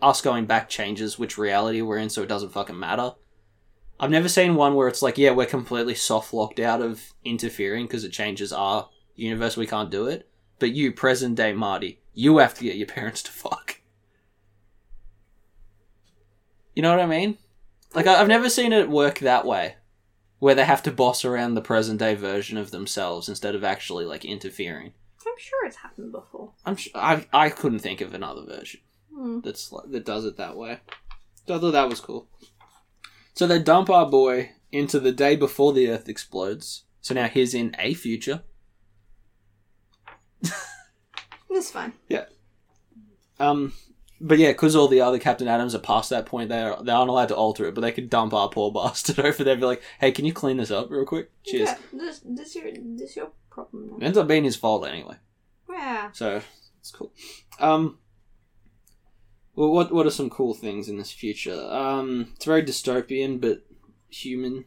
Us 0.00 0.22
going 0.22 0.46
back 0.46 0.70
changes 0.70 1.18
which 1.18 1.36
reality 1.36 1.82
we're 1.82 1.98
in, 1.98 2.08
so 2.08 2.22
it 2.22 2.30
doesn't 2.30 2.52
fucking 2.52 2.78
matter. 2.78 3.12
I've 4.00 4.08
never 4.10 4.30
seen 4.30 4.54
one 4.54 4.74
where 4.74 4.88
it's 4.88 5.02
like, 5.02 5.18
yeah, 5.18 5.32
we're 5.32 5.44
completely 5.44 5.94
soft 5.94 6.32
locked 6.32 6.58
out 6.58 6.80
of 6.80 7.12
interfering 7.26 7.84
because 7.84 8.04
it 8.04 8.10
changes 8.10 8.54
our 8.54 8.88
universe. 9.16 9.54
We 9.54 9.66
can't 9.66 9.90
do 9.90 10.06
it. 10.06 10.30
But 10.60 10.72
you, 10.72 10.92
present 10.92 11.34
day 11.34 11.52
Marty, 11.52 12.00
you 12.14 12.38
have 12.38 12.54
to 12.54 12.64
get 12.64 12.76
your 12.76 12.86
parents 12.86 13.22
to 13.24 13.30
fuck. 13.30 13.82
You 16.74 16.80
know 16.80 16.90
what 16.90 17.04
I 17.04 17.06
mean? 17.06 17.36
Like, 17.94 18.06
I've 18.06 18.28
never 18.28 18.48
seen 18.48 18.72
it 18.72 18.88
work 18.88 19.18
that 19.18 19.44
way, 19.44 19.74
where 20.38 20.54
they 20.54 20.64
have 20.64 20.82
to 20.84 20.90
boss 20.90 21.22
around 21.22 21.52
the 21.52 21.60
present 21.60 21.98
day 21.98 22.14
version 22.14 22.56
of 22.56 22.70
themselves 22.70 23.28
instead 23.28 23.54
of 23.54 23.62
actually 23.62 24.06
like 24.06 24.24
interfering. 24.24 24.94
I'm 25.38 25.42
sure 25.44 25.66
it's 25.66 25.76
happened 25.76 26.10
before. 26.10 26.50
I'm 26.66 26.74
sh- 26.74 26.88
I 26.96 27.24
I 27.32 27.48
couldn't 27.50 27.78
think 27.78 28.00
of 28.00 28.12
another 28.12 28.44
version 28.44 28.80
Mm. 29.16 29.42
that's 29.44 29.72
that 29.90 30.04
does 30.04 30.24
it 30.24 30.36
that 30.36 30.56
way. 30.56 30.80
So 31.46 31.54
I 31.54 31.58
thought 31.60 31.70
that 31.72 31.88
was 31.88 32.00
cool. 32.00 32.28
So 33.34 33.46
they 33.46 33.60
dump 33.60 33.88
our 33.88 34.08
boy 34.10 34.50
into 34.72 34.98
the 34.98 35.12
day 35.12 35.36
before 35.36 35.72
the 35.72 35.88
Earth 35.90 36.08
explodes. 36.08 36.84
So 37.00 37.14
now 37.14 37.28
he's 37.28 37.54
in 37.54 37.74
a 37.78 37.94
future. 37.94 38.42
It's 41.50 41.70
fine. 41.70 41.92
Yeah. 42.08 42.26
Um, 43.40 43.72
but 44.20 44.38
yeah, 44.38 44.48
because 44.50 44.76
all 44.76 44.86
the 44.88 45.00
other 45.00 45.18
Captain 45.18 45.48
Atoms 45.48 45.74
are 45.74 45.78
past 45.80 46.10
that 46.10 46.26
point, 46.26 46.48
they 46.50 46.60
are 46.60 46.82
they 46.82 46.92
aren't 46.92 47.10
allowed 47.10 47.28
to 47.28 47.36
alter 47.36 47.64
it. 47.66 47.74
But 47.74 47.80
they 47.80 47.92
could 47.92 48.10
dump 48.10 48.34
our 48.34 48.48
poor 48.48 48.70
bastard 48.74 49.20
over 49.20 49.42
there. 49.44 49.52
and 49.54 49.60
Be 49.60 49.66
like, 49.66 49.82
hey, 50.00 50.12
can 50.12 50.24
you 50.24 50.32
clean 50.32 50.58
this 50.58 50.70
up 50.70 50.90
real 50.90 51.04
quick? 51.06 51.30
Cheers. 51.44 51.68
Yeah, 51.70 51.76
this 51.92 52.20
this 52.24 52.54
your 52.54 52.64
this 52.74 53.16
your 53.16 53.30
problem. 53.50 53.96
It 54.00 54.04
ends 54.04 54.18
up 54.18 54.28
being 54.28 54.44
his 54.44 54.56
fault 54.56 54.86
anyway. 54.86 55.16
Yeah. 55.68 56.10
So 56.12 56.40
it's 56.80 56.90
cool. 56.90 57.12
Um. 57.60 57.98
Well, 59.54 59.70
what 59.70 59.92
what 59.92 60.06
are 60.06 60.10
some 60.10 60.30
cool 60.30 60.54
things 60.54 60.88
in 60.88 60.98
this 60.98 61.12
future? 61.12 61.60
Um, 61.70 62.32
it's 62.36 62.44
very 62.44 62.62
dystopian, 62.62 63.40
but 63.40 63.64
human. 64.08 64.64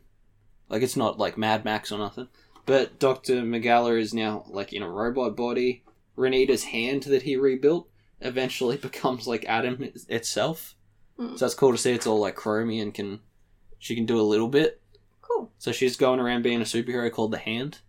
Like 0.69 0.81
it's 0.81 0.97
not 0.97 1.17
like 1.17 1.37
Mad 1.37 1.65
Max 1.65 1.91
or 1.91 1.97
nothing. 1.99 2.27
But 2.65 2.99
Doctor 2.99 3.41
Megala 3.41 3.99
is 3.99 4.13
now 4.13 4.45
like 4.49 4.73
in 4.73 4.83
a 4.83 4.89
robot 4.89 5.35
body. 5.35 5.83
Ranita's 6.17 6.65
hand 6.65 7.03
that 7.03 7.23
he 7.23 7.35
rebuilt 7.35 7.87
eventually 8.19 8.77
becomes 8.81 9.27
like 9.27 9.45
Adam 9.45 9.81
it- 9.81 10.05
itself. 10.09 10.75
Mm. 11.17 11.37
So 11.37 11.45
that's 11.45 11.55
cool 11.55 11.71
to 11.71 11.77
see. 11.77 11.91
It's 11.91 12.07
all 12.07 12.19
like 12.19 12.35
chromy 12.35 12.81
and 12.81 12.93
can 12.93 13.19
she 13.79 13.95
can 13.95 14.05
do 14.05 14.19
a 14.19 14.23
little 14.23 14.47
bit. 14.47 14.81
Cool. 15.21 15.51
So 15.57 15.71
she's 15.71 15.95
going 15.97 16.19
around 16.19 16.43
being 16.43 16.61
a 16.61 16.65
superhero 16.65 17.11
called 17.11 17.31
the 17.31 17.37
Hand, 17.37 17.79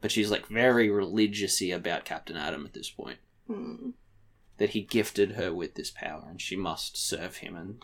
but 0.00 0.10
she's 0.10 0.30
like 0.30 0.46
very 0.46 0.88
religiousy 0.88 1.74
about 1.74 2.04
Captain 2.04 2.36
Atom 2.36 2.64
at 2.66 2.72
this 2.74 2.90
point 2.90 3.18
Hmm. 3.46 3.90
that 4.58 4.70
he 4.70 4.80
gifted 4.82 5.32
her 5.32 5.52
with 5.52 5.74
this 5.74 5.90
power 5.90 6.24
and 6.28 6.40
she 6.40 6.56
must 6.56 6.96
serve 6.96 7.36
him 7.38 7.56
and 7.56 7.82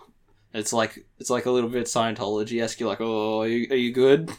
it's 0.55 0.73
like 0.73 1.07
it's 1.19 1.29
like 1.31 1.45
a 1.47 1.51
little 1.51 1.69
bit 1.71 1.87
Scientology 1.87 2.63
esque. 2.63 2.81
You're 2.81 2.89
like, 2.89 3.01
oh, 3.01 3.41
are 3.43 3.49
you, 3.49 3.67
are 3.71 3.77
you 3.77 3.93
good? 3.93 4.31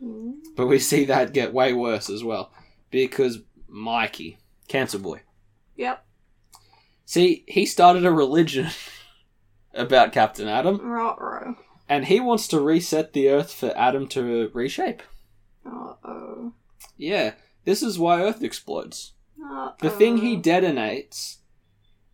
Hmm. 0.00 0.32
But 0.56 0.66
we 0.66 0.78
see 0.78 1.04
that 1.06 1.32
get 1.32 1.52
way 1.54 1.72
worse 1.72 2.08
as 2.10 2.22
well 2.22 2.52
because 2.90 3.38
Mikey, 3.68 4.38
Cancer 4.68 4.98
Boy, 4.98 5.22
Yep. 5.76 6.04
see, 7.04 7.44
he 7.48 7.66
started 7.66 8.04
a 8.06 8.12
religion 8.12 8.68
about 9.74 10.12
Captain 10.12 10.46
Atom. 10.46 10.78
Ruh-roh. 10.80 11.56
and 11.88 12.04
he 12.04 12.20
wants 12.20 12.46
to 12.48 12.60
reset 12.60 13.12
the 13.12 13.28
Earth 13.30 13.52
for 13.52 13.76
Adam 13.76 14.06
to 14.08 14.50
reshape. 14.54 15.02
Uh-oh. 15.66 16.52
Yeah, 16.96 17.34
this 17.64 17.82
is 17.82 17.98
why 17.98 18.22
Earth 18.22 18.42
explodes. 18.42 19.12
Uh-oh. 19.40 19.74
The 19.80 19.90
thing 19.90 20.18
he 20.18 20.36
detonates 20.40 21.38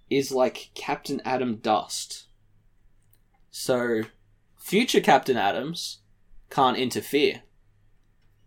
is 0.08 0.32
like 0.32 0.70
Captain 0.74 1.20
Atom 1.24 1.56
dust. 1.56 2.26
So, 3.50 4.02
future 4.56 5.00
Captain 5.00 5.36
Atoms 5.36 5.98
can't 6.50 6.76
interfere. 6.76 7.42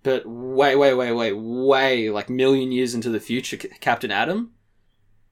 But 0.01 0.25
way, 0.25 0.75
way, 0.75 0.93
way, 0.93 1.11
way, 1.11 1.31
way, 1.31 2.09
like 2.09 2.29
million 2.29 2.71
years 2.71 2.93
into 2.93 3.09
the 3.09 3.19
future, 3.21 3.55
Captain 3.57 4.11
Atom 4.11 4.51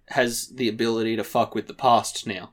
has 0.08 0.47
the 0.56 0.70
ability 0.70 1.16
to 1.18 1.24
fuck 1.24 1.54
with 1.56 1.68
the 1.68 1.74
past 1.74 2.26
now. 2.28 2.52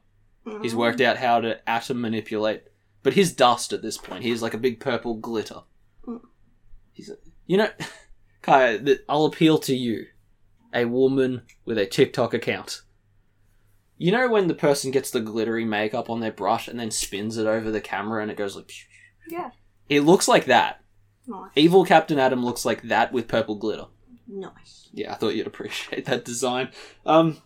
He's 0.63 0.73
Mhm. 0.75 0.79
worked 0.79 1.01
out 1.01 1.19
how 1.19 1.41
to 1.41 1.69
atom 1.69 2.01
manipulate. 2.01 2.65
But 3.03 3.13
his 3.15 3.33
dust 3.33 3.73
at 3.73 3.83
this 3.83 3.97
point, 3.99 4.25
he's 4.25 4.43
like 4.43 4.55
a 4.55 4.59
big 4.59 4.81
purple 4.81 5.15
glitter. 5.15 5.63
Mm. 6.07 6.21
He's, 6.93 7.09
a, 7.11 7.17
you 7.47 7.57
know, 7.57 7.71
Kai, 8.43 8.79
I'll 9.09 9.25
appeal 9.27 9.59
to 9.59 9.75
you. 9.75 10.07
a 10.73 10.85
woman 10.85 11.43
with 11.65 11.79
a 11.79 11.87
TikTok 11.87 12.35
account. 12.35 12.83
You 13.97 14.13
know 14.13 14.29
when 14.29 14.47
the 14.49 14.55
person 14.55 14.91
gets 14.91 15.11
the 15.11 15.21
glittery 15.21 15.65
makeup 15.65 16.09
on 16.11 16.21
their 16.21 16.31
brush 16.33 16.69
and 16.69 16.79
then 16.79 16.91
spins 16.91 17.37
it 17.37 17.47
over 17.47 17.71
the 17.71 17.81
camera 17.81 18.23
and 18.23 18.31
it 18.31 18.37
goes 18.37 18.55
like. 18.55 18.71
Yeah. 19.29 19.51
It 19.89 20.03
looks 20.03 20.29
like 20.29 20.45
that. 20.45 20.83
Nice. 21.27 21.51
Evil 21.57 21.85
Captain 21.85 22.19
Atom 22.19 22.45
looks 22.45 22.65
like 22.65 22.83
that 22.83 23.13
with 23.13 23.27
purple 23.29 23.57
glitter. 23.57 23.87
Nice. 24.27 24.89
Yeah, 24.93 25.13
I 25.13 25.17
thought 25.17 25.35
you'd 25.35 25.47
appreciate 25.47 26.05
that 26.07 26.25
design. 26.25 26.69
Um, 27.05 27.39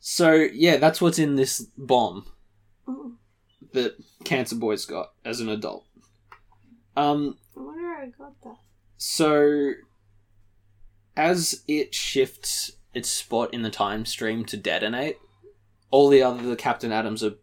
so 0.00 0.32
yeah, 0.32 0.78
that's 0.78 1.00
what's 1.00 1.18
in 1.18 1.36
this 1.36 1.60
bomb 1.78 2.26
Mm. 2.88 3.14
that 3.72 3.94
Cancer 4.24 4.56
Boy's 4.56 4.84
got 4.84 5.12
as 5.24 5.40
an 5.40 5.48
adult. 5.48 5.86
Um, 6.96 7.38
I 7.56 7.60
wonder 7.60 7.82
how 7.94 8.02
I 8.02 8.06
got 8.18 8.42
that. 8.42 8.56
So 8.96 9.72
as 11.16 11.62
it 11.68 11.94
shifts 11.94 12.72
its 12.92 13.08
spot 13.08 13.52
in 13.52 13.62
the 13.62 13.70
time 13.70 14.04
stream 14.04 14.44
to 14.46 14.56
detonate, 14.56 15.18
all 15.90 16.08
the 16.08 16.22
other 16.22 16.42
the 16.42 16.56
Captain 16.56 16.92
Atoms 16.92 17.22
are 17.22 17.34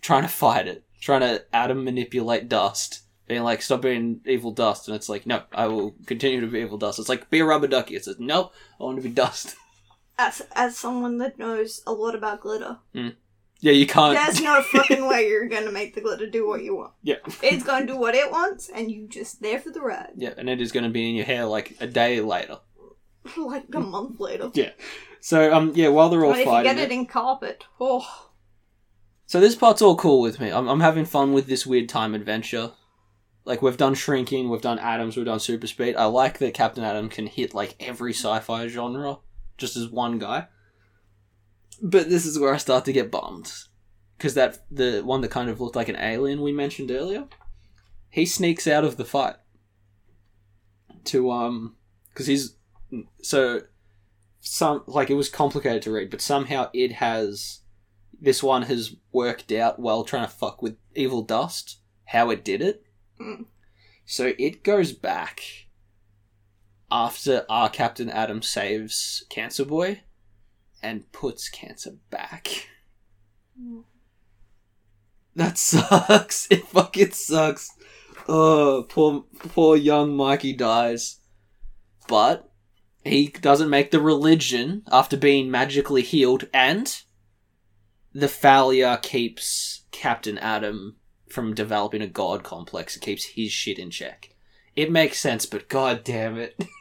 trying 0.00 0.22
to 0.22 0.28
fight 0.28 0.66
it, 0.66 0.84
trying 1.00 1.20
to 1.20 1.44
atom 1.52 1.84
manipulate 1.84 2.48
dust, 2.48 3.02
being 3.26 3.42
like, 3.42 3.62
"Stop 3.62 3.82
being 3.82 4.20
evil 4.26 4.50
dust," 4.50 4.88
and 4.88 4.96
it's 4.96 5.08
like, 5.08 5.26
"No, 5.26 5.44
I 5.52 5.66
will 5.66 5.94
continue 6.06 6.40
to 6.40 6.46
be 6.46 6.60
evil 6.60 6.78
dust." 6.78 6.98
It's 6.98 7.08
like, 7.08 7.30
"Be 7.30 7.40
a 7.40 7.44
rubber 7.44 7.68
ducky." 7.68 7.94
It 7.94 8.04
says, 8.04 8.16
"No, 8.18 8.50
I 8.80 8.84
want 8.84 8.96
to 8.96 9.02
be 9.02 9.10
dust." 9.10 9.56
As 10.18 10.42
as 10.52 10.76
someone 10.76 11.18
that 11.18 11.38
knows 11.38 11.82
a 11.86 11.92
lot 11.92 12.14
about 12.14 12.40
glitter, 12.40 12.78
hmm. 12.92 13.10
Yeah, 13.60 13.72
you 13.72 13.86
can't. 13.86 14.14
there's 14.14 14.40
no 14.40 14.62
fucking 14.72 15.06
way 15.06 15.28
you're 15.28 15.48
gonna 15.48 15.70
make 15.70 15.94
the 15.94 16.00
glitter 16.00 16.28
do 16.28 16.48
what 16.48 16.62
you 16.62 16.76
want. 16.76 16.92
Yeah. 17.02 17.16
It's 17.42 17.62
gonna 17.62 17.86
do 17.86 17.96
what 17.96 18.14
it 18.14 18.30
wants, 18.30 18.70
and 18.74 18.90
you 18.90 19.06
just 19.06 19.42
there 19.42 19.60
for 19.60 19.70
the 19.70 19.80
ride. 19.80 20.12
Yeah, 20.16 20.32
and 20.36 20.48
it 20.48 20.60
is 20.60 20.72
going 20.72 20.84
to 20.84 20.90
be 20.90 21.08
in 21.08 21.14
your 21.14 21.26
hair 21.26 21.44
like 21.44 21.76
a 21.80 21.86
day 21.86 22.20
later. 22.20 22.58
like 23.36 23.66
a 23.74 23.80
month 23.80 24.18
later. 24.20 24.50
Yeah. 24.54 24.70
So, 25.20 25.52
um, 25.52 25.72
yeah, 25.74 25.88
while 25.88 26.08
they're 26.08 26.24
all 26.24 26.32
But 26.32 26.40
if 26.40 26.46
you 26.46 26.52
fighting 26.52 26.74
get 26.74 26.82
it 26.82 26.92
in 26.92 27.06
carpet, 27.06 27.64
oh, 27.78 28.30
So 29.26 29.40
this 29.40 29.54
part's 29.54 29.82
all 29.82 29.96
cool 29.96 30.22
with 30.22 30.40
me. 30.40 30.50
I'm, 30.50 30.66
I'm 30.66 30.80
having 30.80 31.04
fun 31.04 31.32
with 31.32 31.46
this 31.46 31.66
weird 31.66 31.88
time 31.88 32.14
adventure. 32.14 32.72
Like 33.44 33.62
we've 33.62 33.76
done 33.76 33.94
shrinking, 33.94 34.48
we've 34.48 34.60
done 34.62 34.78
atoms, 34.78 35.16
we've 35.16 35.26
done 35.26 35.40
super 35.40 35.66
speed. 35.66 35.96
I 35.96 36.06
like 36.06 36.38
that 36.38 36.54
Captain 36.54 36.84
Atom 36.84 37.08
can 37.08 37.26
hit 37.26 37.54
like 37.54 37.74
every 37.80 38.12
sci-fi 38.12 38.68
genre 38.68 39.18
just 39.58 39.76
as 39.76 39.88
one 39.88 40.18
guy. 40.18 40.48
But 41.82 42.10
this 42.10 42.26
is 42.26 42.38
where 42.38 42.52
I 42.52 42.58
start 42.58 42.84
to 42.86 42.92
get 42.92 43.10
bummed 43.10 43.52
because 44.16 44.34
that 44.34 44.64
the 44.70 45.00
one 45.00 45.22
that 45.22 45.30
kind 45.30 45.48
of 45.48 45.60
looked 45.60 45.76
like 45.76 45.88
an 45.88 45.96
alien 45.96 46.42
we 46.42 46.52
mentioned 46.52 46.90
earlier, 46.90 47.26
he 48.10 48.26
sneaks 48.26 48.66
out 48.66 48.84
of 48.84 48.96
the 48.96 49.04
fight 49.04 49.36
to 51.04 51.30
um 51.30 51.76
because 52.10 52.26
he's 52.26 52.56
so 53.22 53.62
some 54.40 54.82
like 54.86 55.10
it 55.10 55.14
was 55.14 55.28
complicated 55.28 55.82
to 55.82 55.92
read, 55.92 56.10
but 56.10 56.20
somehow 56.20 56.68
it 56.72 56.92
has 56.92 57.60
this 58.20 58.42
one 58.42 58.62
has 58.62 58.96
worked 59.12 59.50
out 59.52 59.78
while 59.78 60.04
trying 60.04 60.26
to 60.26 60.32
fuck 60.32 60.60
with 60.60 60.76
evil 60.94 61.22
dust 61.22 61.78
how 62.06 62.30
it 62.30 62.44
did 62.44 62.60
it. 62.60 62.84
Mm. 63.20 63.46
So 64.04 64.32
it 64.38 64.64
goes 64.64 64.92
back 64.92 65.40
after 66.90 67.46
our 67.48 67.70
Captain 67.70 68.10
Atom 68.10 68.42
saves 68.42 69.24
Cancer 69.30 69.64
Boy 69.64 70.02
and 70.82 71.10
puts 71.12 71.48
Cancer 71.48 71.92
back. 72.10 72.68
Mm. 73.60 73.84
That 75.36 75.58
sucks. 75.58 76.48
It 76.50 76.66
fucking 76.66 77.12
sucks. 77.12 77.70
Oh, 78.28 78.86
poor 78.88 79.24
poor 79.38 79.76
young 79.76 80.16
Mikey 80.16 80.52
dies. 80.52 81.18
But 82.08 82.50
he 83.04 83.28
doesn't 83.28 83.70
make 83.70 83.90
the 83.90 84.00
religion 84.00 84.82
after 84.90 85.16
being 85.16 85.50
magically 85.50 86.02
healed 86.02 86.48
and 86.52 87.02
the 88.12 88.28
failure 88.28 88.98
keeps 89.00 89.84
Captain 89.92 90.36
Atom 90.38 90.96
from 91.28 91.54
developing 91.54 92.02
a 92.02 92.08
god 92.08 92.42
complex. 92.42 92.96
It 92.96 93.02
keeps 93.02 93.24
his 93.24 93.52
shit 93.52 93.78
in 93.78 93.90
check. 93.90 94.30
It 94.74 94.90
makes 94.90 95.18
sense, 95.18 95.46
but 95.46 95.68
god 95.68 96.04
damn 96.04 96.36
it. 96.38 96.60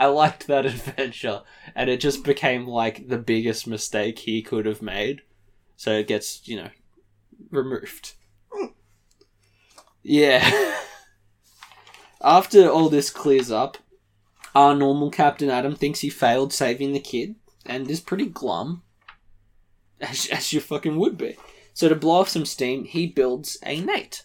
I 0.00 0.06
liked 0.06 0.46
that 0.46 0.64
adventure, 0.66 1.42
and 1.74 1.90
it 1.90 2.00
just 2.00 2.24
became 2.24 2.66
like 2.66 3.08
the 3.08 3.18
biggest 3.18 3.66
mistake 3.66 4.20
he 4.20 4.40
could 4.40 4.64
have 4.64 4.80
made. 4.80 5.20
So 5.76 5.92
it 5.92 6.08
gets, 6.08 6.48
you 6.48 6.56
know, 6.56 6.70
removed. 7.50 8.14
Yeah. 10.02 10.74
After 12.22 12.68
all 12.68 12.88
this 12.88 13.10
clears 13.10 13.50
up, 13.50 13.76
our 14.54 14.74
normal 14.74 15.10
Captain 15.10 15.50
Atom 15.50 15.76
thinks 15.76 16.00
he 16.00 16.10
failed 16.10 16.52
saving 16.52 16.92
the 16.92 17.00
kid 17.00 17.36
and 17.66 17.90
is 17.90 18.00
pretty 18.00 18.26
glum. 18.26 18.82
As, 20.00 20.26
as 20.28 20.52
you 20.52 20.60
fucking 20.60 20.96
would 20.96 21.18
be. 21.18 21.36
So 21.74 21.90
to 21.90 21.94
blow 21.94 22.20
off 22.20 22.30
some 22.30 22.46
steam, 22.46 22.84
he 22.84 23.06
builds 23.06 23.58
a 23.64 23.80
Nate. 23.80 24.24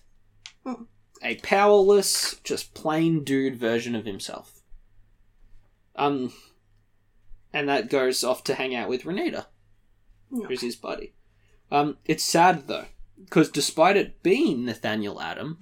A 1.21 1.36
powerless, 1.36 2.39
just 2.45 2.73
plain 2.73 3.26
dude 3.26 3.57
version 3.57 3.93
of 3.93 4.05
himself. 4.05 4.54
Um, 5.95 6.33
and 7.53 7.69
that 7.69 7.89
goes 7.89 8.23
off 8.23 8.43
to 8.45 8.55
hang 8.55 8.75
out 8.75 8.89
with 8.89 9.03
Ranita, 9.03 9.45
who's 10.29 10.61
his 10.61 10.75
buddy. 10.75 11.13
Um, 11.71 11.97
it's 12.05 12.23
sad 12.23 12.67
though, 12.67 12.85
because 13.23 13.49
despite 13.49 13.97
it 13.97 14.21
being 14.21 14.65
Nathaniel 14.65 15.21
Adam, 15.21 15.59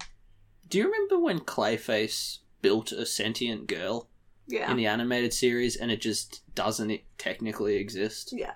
do 0.67 0.77
you 0.79 0.85
remember 0.85 1.19
when 1.19 1.39
Clayface 1.39 2.39
built 2.61 2.91
a 2.91 3.05
sentient 3.05 3.67
girl 3.67 4.09
yeah, 4.47 4.69
in 4.71 4.77
the 4.77 4.87
animated 4.87 5.33
series 5.33 5.75
and 5.75 5.91
it 5.91 6.01
just 6.01 6.41
doesn't 6.55 6.89
it 6.91 7.03
technically 7.17 7.75
exist? 7.75 8.33
yeah, 8.35 8.53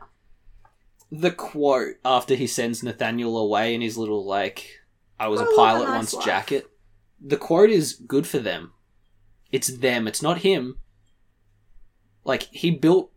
the 1.12 1.32
quote 1.32 1.96
after 2.04 2.36
he 2.36 2.48
sends 2.48 2.84
Nathaniel 2.84 3.38
away 3.38 3.74
in 3.76 3.82
his 3.82 3.98
little 3.98 4.26
like 4.26 4.80
I 5.20 5.28
was 5.28 5.40
Well, 5.40 5.50
a 5.50 5.52
live 5.52 5.54
a 5.54 5.58
pilot 5.58 5.86
nice 5.90 5.96
once 5.96 6.14
life. 6.16 6.26
jacket. 6.26 6.68
The 7.20 7.38
quote 7.38 7.70
is 7.70 7.94
good 7.94 8.28
for 8.28 8.40
them. 8.40 8.74
It's 9.52 9.68
them, 9.68 10.08
it's 10.08 10.22
not 10.22 10.40
him. 10.40 10.78
Like 12.28 12.44
he 12.52 12.70
built 12.70 13.12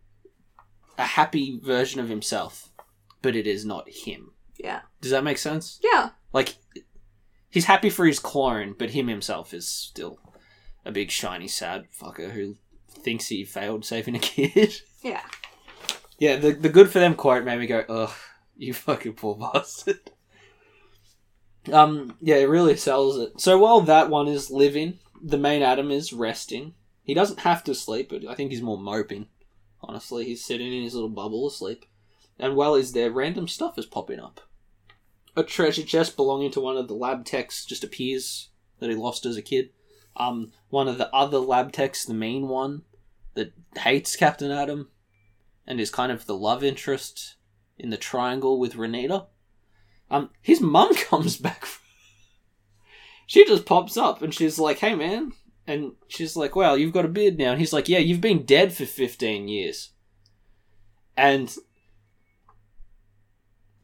a 0.97 1.03
happy 1.05 1.59
version 1.61 1.99
of 1.99 2.09
himself, 2.09 2.69
but 3.21 3.35
it 3.35 3.45
is 3.45 3.63
not 3.65 3.87
him. 3.87 4.31
yeah, 4.57 4.81
Does 5.01 5.11
that 5.11 5.23
make 5.23 5.37
sense? 5.37 5.79
yeah. 5.83 6.09
Like 6.33 6.55
he's 7.49 7.65
happy 7.65 7.89
for 7.91 8.05
his 8.07 8.17
clone, 8.19 8.73
but 8.79 8.91
him 8.91 9.07
himself 9.07 9.53
is 9.53 9.67
still 9.67 10.17
a 10.85 10.91
big 10.91 11.11
shiny 11.11 11.47
sad 11.47 11.87
fucker 11.91 12.31
who 12.31 12.55
thinks 12.89 13.27
he 13.27 13.43
failed 13.45 13.85
saving 13.85 14.15
a 14.15 14.19
kid. 14.19 14.73
Yeah. 15.03 15.21
Yeah, 16.19 16.35
the 16.35 16.51
the 16.53 16.69
good 16.69 16.89
for 16.91 16.99
them 16.99 17.15
quote 17.15 17.43
made 17.43 17.57
me 17.59 17.65
go, 17.67 17.83
ugh, 17.89 18.13
you 18.55 18.71
fucking 18.73 19.13
poor 19.13 19.35
bastard. 19.35 19.99
Um, 21.71 22.15
yeah, 22.21 22.35
it 22.35 22.49
really 22.49 22.77
sells 22.77 23.17
it. 23.17 23.39
So 23.41 23.57
while 23.57 23.81
that 23.81 24.09
one 24.09 24.27
is 24.27 24.49
living, 24.51 24.99
the 25.21 25.37
main 25.39 25.61
Adam 25.63 25.91
is 25.91 26.13
resting. 26.13 26.73
He 27.03 27.13
doesn't 27.13 27.41
have 27.41 27.63
to 27.65 27.75
sleep, 27.75 28.09
but 28.09 28.25
I 28.25 28.35
think 28.35 28.51
he's 28.51 28.61
more 28.61 28.77
moping. 28.77 29.27
Honestly, 29.81 30.25
he's 30.25 30.45
sitting 30.45 30.71
in 30.71 30.83
his 30.83 30.93
little 30.93 31.09
bubble 31.09 31.47
asleep. 31.47 31.85
And 32.37 32.55
while 32.55 32.75
he's 32.75 32.93
there, 32.93 33.11
random 33.11 33.47
stuff 33.47 33.77
is 33.77 33.85
popping 33.85 34.19
up. 34.19 34.41
A 35.35 35.43
treasure 35.43 35.83
chest 35.83 36.15
belonging 36.15 36.51
to 36.51 36.59
one 36.59 36.77
of 36.77 36.87
the 36.87 36.93
lab 36.93 37.25
techs 37.25 37.65
just 37.65 37.83
appears 37.83 38.49
that 38.79 38.89
he 38.89 38.95
lost 38.95 39.25
as 39.25 39.37
a 39.37 39.41
kid. 39.41 39.69
Um, 40.17 40.51
one 40.69 40.87
of 40.87 40.97
the 40.97 41.13
other 41.15 41.39
lab 41.39 41.71
techs, 41.71 42.05
the 42.05 42.13
main 42.13 42.47
one, 42.47 42.83
that 43.35 43.53
hates 43.77 44.15
Captain 44.15 44.51
Atom, 44.51 44.89
and 45.65 45.79
is 45.79 45.89
kind 45.89 46.11
of 46.11 46.25
the 46.25 46.35
love 46.35 46.63
interest 46.63 47.35
in 47.77 47.89
the 47.89 47.97
triangle 47.97 48.59
with 48.59 48.75
Ranita. 48.75 49.27
Um, 50.09 50.29
his 50.41 50.59
mum 50.59 50.93
comes 50.95 51.37
back. 51.37 51.65
she 53.25 53.45
just 53.45 53.65
pops 53.65 53.95
up 53.95 54.21
and 54.21 54.33
she's 54.33 54.59
like, 54.59 54.79
"Hey, 54.79 54.95
man," 54.95 55.33
and 55.71 55.93
she's 56.07 56.35
like, 56.35 56.55
"Well, 56.55 56.77
you've 56.77 56.93
got 56.93 57.05
a 57.05 57.09
beard 57.09 57.37
now." 57.37 57.51
And 57.51 57.59
he's 57.59 57.73
like, 57.73 57.87
"Yeah, 57.89 57.99
you've 57.99 58.21
been 58.21 58.43
dead 58.45 58.73
for 58.73 58.85
fifteen 58.85 59.47
years," 59.47 59.91
and 61.17 61.55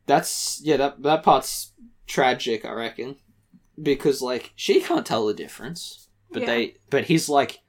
that's 0.06 0.62
yeah, 0.64 0.78
that 0.78 1.04
that 1.04 1.24
part's 1.24 1.74
tragic, 2.06 2.66
I 2.66 2.72
reckon, 2.72 3.18
because 3.82 4.22
like 4.22 4.52
she 4.56 4.82
can't 4.82 5.06
tell 5.06 5.26
the 5.26 5.34
difference, 5.34 6.08
but 6.32 6.44
Yeah. 6.44 6.48
they, 6.48 6.74
but 6.90 7.06
he's 7.06 7.28
like, 7.28 7.60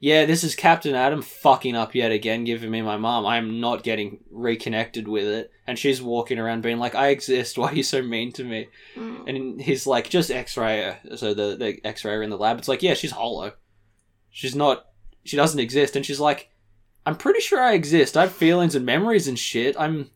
yeah, 0.00 0.26
this 0.26 0.44
is 0.44 0.54
Captain 0.54 0.94
Atom 0.94 1.22
fucking 1.22 1.74
up 1.76 1.94
yet 1.94 2.10
again, 2.12 2.44
giving 2.44 2.70
me 2.70 2.82
my 2.82 2.96
mom. 2.98 3.24
I 3.24 3.38
am 3.38 3.60
not 3.60 3.82
getting 3.84 4.18
reconnected 4.30 5.08
with 5.08 5.24
it. 5.26 5.50
And 5.66 5.78
she's 5.78 6.02
walking 6.02 6.38
around 6.38 6.62
being 6.62 6.78
like, 6.78 6.94
I 6.94 7.08
exist. 7.08 7.56
Why 7.58 7.68
are 7.70 7.74
you 7.74 7.82
so 7.82 8.02
mean 8.02 8.30
to 8.32 8.44
me? 8.44 8.68
Mm. 8.96 9.28
And 9.28 9.62
he's 9.62 9.86
like, 9.86 10.10
just 10.10 10.30
x-ray 10.30 10.82
her. 10.82 11.16
So 11.16 11.32
the, 11.32 11.56
the 11.56 11.80
x-ray 11.86 12.12
her 12.16 12.22
in 12.22 12.28
the 12.28 12.36
lab. 12.36 12.58
It's 12.58 12.68
like, 12.68 12.82
yeah, 12.82 12.92
she's 12.92 13.12
hollow. 13.12 13.52
She's 14.34 14.56
not, 14.56 14.86
she 15.24 15.36
doesn't 15.36 15.60
exist. 15.60 15.94
And 15.94 16.04
she's 16.04 16.18
like, 16.18 16.50
I'm 17.06 17.14
pretty 17.16 17.38
sure 17.40 17.60
I 17.62 17.74
exist. 17.74 18.16
I 18.16 18.22
have 18.22 18.32
feelings 18.32 18.74
and 18.74 18.84
memories 18.84 19.28
and 19.28 19.38
shit. 19.38 19.76
I'm, 19.78 20.10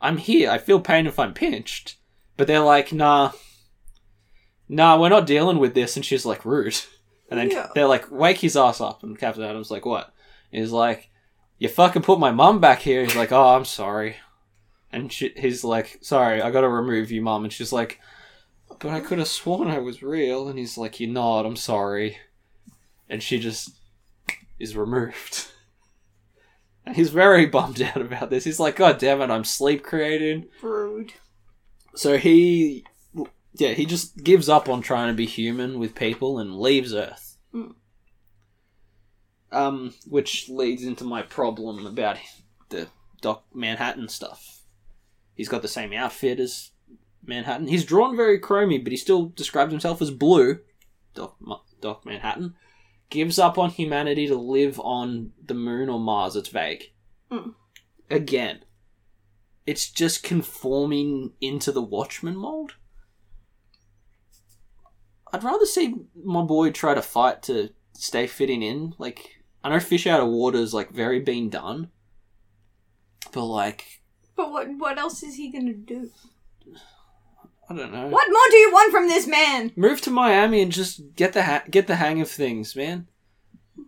I'm 0.00 0.18
here. 0.18 0.48
I 0.50 0.58
feel 0.58 0.78
pain 0.80 1.08
if 1.08 1.18
I'm 1.18 1.34
pinched. 1.34 1.96
But 2.36 2.46
they're 2.46 2.60
like, 2.60 2.92
nah, 2.92 3.32
nah, 4.68 5.00
we're 5.00 5.08
not 5.08 5.26
dealing 5.26 5.58
with 5.58 5.74
this. 5.74 5.96
And 5.96 6.04
she's 6.04 6.24
like, 6.24 6.44
rude. 6.44 6.80
And 7.28 7.40
then 7.40 7.50
Yeah. 7.50 7.66
they're 7.74 7.88
like, 7.88 8.08
wake 8.08 8.38
his 8.38 8.56
ass 8.56 8.80
up. 8.80 9.02
And 9.02 9.18
Captain 9.18 9.42
Atom's 9.42 9.68
like, 9.68 9.84
what? 9.84 10.14
And 10.52 10.62
he's 10.62 10.70
like, 10.70 11.10
you 11.58 11.68
fucking 11.68 12.02
put 12.02 12.20
my 12.20 12.30
mum 12.30 12.60
back 12.60 12.82
here. 12.82 13.02
He's 13.02 13.16
like, 13.16 13.32
oh, 13.32 13.56
I'm 13.56 13.64
sorry. 13.64 14.14
And 14.92 15.12
she, 15.12 15.32
he's 15.36 15.64
like, 15.64 15.98
sorry, 16.02 16.40
I 16.40 16.52
gotta 16.52 16.68
remove 16.68 17.10
you, 17.10 17.20
mum. 17.20 17.42
And 17.42 17.52
she's 17.52 17.72
like, 17.72 17.98
but 18.78 18.90
I 18.92 19.00
could 19.00 19.18
have 19.18 19.26
sworn 19.26 19.66
I 19.66 19.78
was 19.80 20.04
real. 20.04 20.46
And 20.48 20.56
he's 20.56 20.78
like, 20.78 21.00
you're 21.00 21.10
not, 21.10 21.46
I'm 21.46 21.56
sorry. 21.56 22.16
And 23.08 23.22
she 23.22 23.38
just 23.38 23.70
is 24.58 24.76
removed. 24.76 25.48
And 26.84 26.96
he's 26.96 27.10
very 27.10 27.46
bummed 27.46 27.82
out 27.82 28.00
about 28.00 28.30
this. 28.30 28.44
He's 28.44 28.60
like, 28.60 28.76
God 28.76 28.98
damn 28.98 29.20
it, 29.20 29.30
I'm 29.30 29.44
sleep 29.44 29.82
creating. 29.82 30.46
Rude. 30.62 31.12
So 31.94 32.18
he, 32.18 32.84
yeah, 33.54 33.70
he 33.70 33.86
just 33.86 34.22
gives 34.22 34.48
up 34.48 34.68
on 34.68 34.82
trying 34.82 35.08
to 35.08 35.16
be 35.16 35.26
human 35.26 35.78
with 35.78 35.94
people 35.94 36.38
and 36.38 36.58
leaves 36.58 36.94
Earth. 36.94 37.36
Mm. 37.54 37.74
Um, 39.52 39.94
which 40.06 40.48
leads 40.48 40.84
into 40.84 41.04
my 41.04 41.22
problem 41.22 41.86
about 41.86 42.18
the 42.68 42.88
Doc 43.20 43.44
Manhattan 43.54 44.08
stuff. 44.08 44.62
He's 45.34 45.48
got 45.48 45.62
the 45.62 45.68
same 45.68 45.92
outfit 45.92 46.40
as 46.40 46.70
Manhattan. 47.24 47.68
He's 47.68 47.84
drawn 47.84 48.16
very 48.16 48.40
chromy, 48.40 48.82
but 48.82 48.92
he 48.92 48.96
still 48.96 49.26
describes 49.26 49.72
himself 49.72 50.02
as 50.02 50.10
blue. 50.10 50.58
Doc, 51.14 51.36
Doc 51.80 52.04
Manhattan 52.04 52.54
gives 53.10 53.38
up 53.38 53.58
on 53.58 53.70
humanity 53.70 54.26
to 54.26 54.36
live 54.36 54.80
on 54.80 55.32
the 55.44 55.54
moon 55.54 55.88
or 55.88 55.98
Mars. 55.98 56.36
It's 56.36 56.48
vague. 56.48 56.92
Mm. 57.30 57.54
Again, 58.10 58.64
it's 59.66 59.90
just 59.90 60.22
conforming 60.22 61.32
into 61.40 61.72
the 61.72 61.82
Watchman 61.82 62.36
mold. 62.36 62.74
I'd 65.32 65.44
rather 65.44 65.66
see 65.66 65.94
my 66.24 66.42
boy 66.42 66.70
try 66.70 66.94
to 66.94 67.02
fight 67.02 67.42
to 67.44 67.70
stay 67.94 68.26
fitting 68.26 68.62
in. 68.62 68.94
Like, 68.98 69.42
I 69.64 69.70
know 69.70 69.80
fish 69.80 70.06
out 70.06 70.20
of 70.20 70.28
water 70.28 70.58
is 70.58 70.72
like 70.72 70.90
very 70.90 71.20
being 71.20 71.50
done, 71.50 71.90
but 73.32 73.44
like, 73.44 74.02
But 74.36 74.52
what 74.52 74.68
what 74.78 74.98
else 74.98 75.22
is 75.22 75.34
he 75.34 75.50
gonna 75.50 75.72
do? 75.72 76.10
I 77.68 77.74
don't 77.74 77.92
know. 77.92 78.06
What 78.08 78.28
more 78.30 78.48
do 78.50 78.56
you 78.56 78.70
want 78.72 78.92
from 78.92 79.08
this 79.08 79.26
man? 79.26 79.72
Move 79.76 80.00
to 80.02 80.10
Miami 80.10 80.62
and 80.62 80.70
just 80.70 81.14
get 81.16 81.32
the 81.32 81.42
ha- 81.42 81.64
get 81.70 81.86
the 81.86 81.96
hang 81.96 82.20
of 82.20 82.30
things, 82.30 82.76
man. 82.76 83.08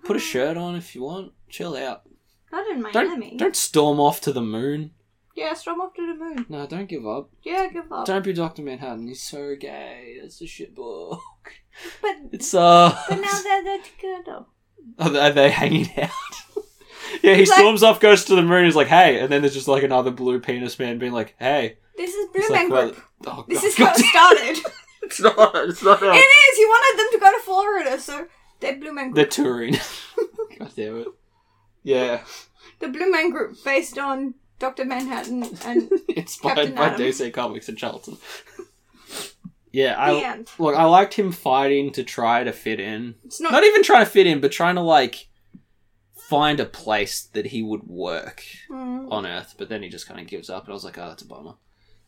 Put 0.05 0.17
a 0.17 0.21
shirt 0.21 0.57
on 0.57 0.75
if 0.75 0.95
you 0.95 1.03
want. 1.03 1.33
Chill 1.49 1.77
out. 1.77 2.03
Not 2.51 2.67
in 2.69 2.83
Don't 2.83 3.09
Miami. 3.09 3.37
don't 3.37 3.55
storm 3.57 4.01
off 4.01 4.21
to 4.23 4.33
the 4.33 4.41
moon. 4.43 4.93
Yeah, 5.37 5.55
storm 5.55 5.81
off 5.81 5.95
to 5.95 6.07
the 6.07 6.15
moon. 6.19 6.47
No, 6.49 6.67
don't 6.67 6.89
give 6.89 7.07
up. 7.07 7.31
Yeah, 7.45 7.69
give 7.69 7.93
up. 7.93 8.07
Don't 8.07 8.25
be 8.25 8.33
Doctor 8.33 8.63
Manhattan. 8.63 9.07
He's 9.07 9.23
so 9.23 9.55
gay. 9.55 10.19
That's 10.21 10.41
a 10.41 10.47
shit 10.47 10.75
book. 10.75 11.21
But 12.03 12.17
It's 12.33 12.53
uh. 12.55 12.99
but 13.09 13.21
now 13.21 13.41
they're, 13.43 13.63
they're 13.65 13.79
together. 13.83 14.45
Are 14.99 15.11
they, 15.11 15.19
are 15.21 15.33
they 15.33 15.51
hanging 15.51 15.89
out? 16.01 16.11
yeah, 17.23 17.35
he 17.35 17.45
Like- 17.45 17.59
storms 17.59 17.83
off, 17.85 18.01
goes 18.01 18.25
to 18.25 18.35
the 18.35 18.43
moon. 18.43 18.65
He's 18.65 18.75
like, 18.77 18.87
"Hey," 18.89 19.21
and 19.21 19.31
then 19.31 19.43
there's 19.43 19.55
just 19.55 19.69
like 19.69 19.83
another 19.85 20.11
blue 20.11 20.41
penis 20.41 20.79
man 20.79 20.99
being 20.99 21.13
like, 21.13 21.35
"Hey." 21.39 21.77
This 21.99 22.15
is 22.15 22.29
Blue 22.31 22.49
Man 22.49 22.71
like, 22.71 22.73
well, 22.73 22.91
Group. 22.93 23.03
oh, 23.27 23.45
This 23.49 23.61
God, 23.77 23.97
is 23.99 24.05
how 24.13 24.33
it 24.33 24.57
started. 24.57 24.73
It's 25.03 25.21
not. 25.21 25.37
It's 25.69 25.83
not. 25.83 26.03
it 26.03 26.07
How 26.07 26.13
is. 26.17 26.57
He 26.57 26.65
wanted 26.65 26.99
them 26.99 27.07
to 27.13 27.19
go 27.25 27.33
to 27.33 27.45
Florida, 27.45 28.01
so 28.01 28.27
they're 28.61 28.77
Blue 28.77 28.93
Man 28.93 29.07
Group. 29.11 29.15
they're 29.17 29.27
touring. 29.27 29.75
God 30.59 30.71
damn 30.77 30.99
it. 30.99 31.09
Yeah, 31.85 32.21
The 32.81 32.89
Blue 32.89 33.11
Man 33.11 33.31
Group, 33.31 33.63
based 33.65 33.97
on 33.99 34.35
Doctor 34.59 34.85
Manhattan 34.85 35.45
and 35.65 35.91
inspired 36.09 36.57
Captain 36.57 36.75
by 36.75 36.87
Atom. 36.89 37.01
DC 37.01 37.33
Comics 37.33 37.69
and 37.69 37.79
Charlton. 37.79 38.19
Yeah, 39.73 39.95
I 39.99 40.43
look. 40.59 40.75
I 40.75 40.85
liked 40.85 41.15
him 41.15 41.31
fighting 41.31 41.93
to 41.93 42.03
try 42.03 42.43
to 42.43 42.53
fit 42.53 42.81
in. 42.81 43.15
It's 43.25 43.41
not. 43.41 43.53
Not 43.53 43.65
even 43.65 43.83
trying 43.83 44.05
to 44.05 44.11
fit 44.11 44.27
in, 44.27 44.41
but 44.41 44.51
trying 44.51 44.75
to 44.75 44.81
like 44.83 45.29
find 46.29 46.59
a 46.59 46.65
place 46.67 47.23
that 47.33 47.47
he 47.47 47.63
would 47.63 47.85
work. 47.87 48.43
Mm. 48.71 49.11
on 49.13 49.25
Earth, 49.27 49.55
but 49.57 49.69
then 49.69 49.83
he 49.83 49.89
just 49.89 50.09
kind 50.09 50.21
of 50.21 50.27
gives 50.27 50.51
up, 50.51 50.65
and 50.65 50.73
I 50.73 50.75
was 50.75 50.85
like, 50.85 50.99
oh, 50.99 51.09
that's 51.09 51.23
a 51.23 51.27
bummer. 51.27 51.55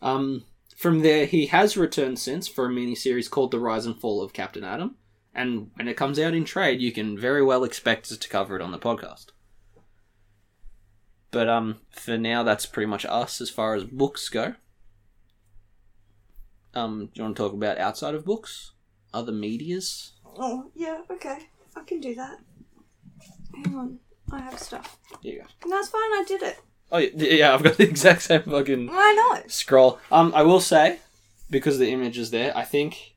Um, 0.02 0.44
from 0.76 1.00
there, 1.00 1.26
he 1.26 1.46
has 1.46 1.76
returned 1.76 2.18
since 2.18 2.48
for 2.48 2.66
a 2.66 2.70
mini 2.70 2.94
series 2.94 3.28
called 3.28 3.50
The 3.50 3.58
Rise 3.58 3.86
and 3.86 3.98
Fall 3.98 4.22
of 4.22 4.32
Captain 4.32 4.64
Atom, 4.64 4.96
and 5.34 5.70
when 5.74 5.88
it 5.88 5.96
comes 5.96 6.18
out 6.18 6.34
in 6.34 6.44
trade, 6.44 6.80
you 6.80 6.92
can 6.92 7.18
very 7.18 7.42
well 7.42 7.64
expect 7.64 8.10
us 8.10 8.18
to 8.18 8.28
cover 8.28 8.56
it 8.56 8.62
on 8.62 8.72
the 8.72 8.78
podcast. 8.78 9.26
But 11.30 11.48
um, 11.48 11.80
for 11.90 12.18
now, 12.18 12.42
that's 12.42 12.66
pretty 12.66 12.88
much 12.88 13.04
us 13.06 13.40
as 13.40 13.50
far 13.50 13.74
as 13.74 13.84
books 13.84 14.28
go. 14.28 14.54
Um, 16.74 17.06
do 17.06 17.10
you 17.14 17.22
want 17.24 17.36
to 17.36 17.42
talk 17.42 17.52
about 17.52 17.78
outside 17.78 18.14
of 18.14 18.24
books, 18.24 18.72
other 19.12 19.32
medias? 19.32 20.12
Oh 20.38 20.70
yeah, 20.74 21.02
okay, 21.10 21.38
I 21.76 21.82
can 21.82 22.00
do 22.00 22.14
that. 22.14 22.38
Hang 23.54 23.76
on, 23.76 23.98
I 24.32 24.40
have 24.40 24.58
stuff. 24.58 24.98
Here 25.20 25.34
you 25.34 25.40
go. 25.40 25.46
And 25.62 25.72
that's 25.72 25.88
fine. 25.88 26.00
I 26.00 26.24
did 26.26 26.42
it. 26.42 26.60
Oh 26.92 26.98
yeah, 26.98 27.10
yeah, 27.14 27.54
I've 27.54 27.62
got 27.62 27.76
the 27.78 27.88
exact 27.88 28.22
same 28.22 28.42
fucking 28.42 28.88
I 28.92 29.12
know. 29.14 29.42
scroll. 29.48 29.98
Um, 30.10 30.32
I 30.34 30.42
will 30.42 30.60
say, 30.60 30.98
because 31.48 31.78
the 31.78 31.90
image 31.90 32.18
is 32.18 32.30
there, 32.30 32.56
I 32.56 32.64
think 32.64 33.14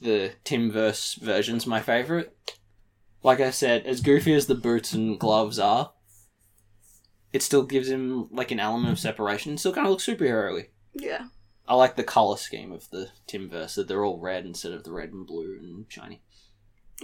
the 0.00 0.32
Timmverse 0.44 1.14
version's 1.14 1.66
my 1.66 1.80
favorite. 1.80 2.36
Like 3.22 3.40
I 3.40 3.50
said, 3.50 3.84
as 3.86 4.00
goofy 4.00 4.32
as 4.34 4.46
the 4.46 4.54
boots 4.54 4.92
and 4.94 5.18
gloves 5.20 5.58
are, 5.58 5.92
it 7.32 7.42
still 7.42 7.62
gives 7.64 7.88
him 7.88 8.28
like 8.30 8.50
an 8.50 8.60
element 8.60 8.92
of 8.92 8.98
separation. 8.98 9.52
It 9.54 9.58
still 9.60 9.72
kind 9.74 9.86
of 9.86 9.90
looks 9.90 10.06
superhero-y. 10.06 10.68
Yeah. 10.94 11.26
I 11.68 11.74
like 11.74 11.94
the 11.96 12.02
color 12.02 12.36
scheme 12.36 12.72
of 12.72 12.88
the 12.90 13.10
Timmverse 13.28 13.74
that 13.76 13.86
they're 13.88 14.04
all 14.04 14.18
red 14.18 14.44
instead 14.44 14.72
of 14.72 14.84
the 14.84 14.90
red 14.92 15.12
and 15.12 15.26
blue 15.26 15.56
and 15.60 15.84
shiny. 15.88 16.22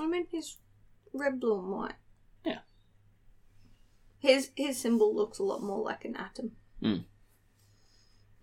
I 0.01 0.07
mean, 0.07 0.27
he's 0.31 0.57
red, 1.13 1.39
blue, 1.39 1.59
and 1.61 1.69
white. 1.71 1.95
Yeah. 2.45 2.59
His 4.19 4.51
his 4.57 4.79
symbol 4.81 5.15
looks 5.15 5.39
a 5.39 5.43
lot 5.45 5.63
more 5.63 5.83
like 5.83 6.05
an 6.05 6.17
atom. 6.17 6.53
Mm. 6.83 7.05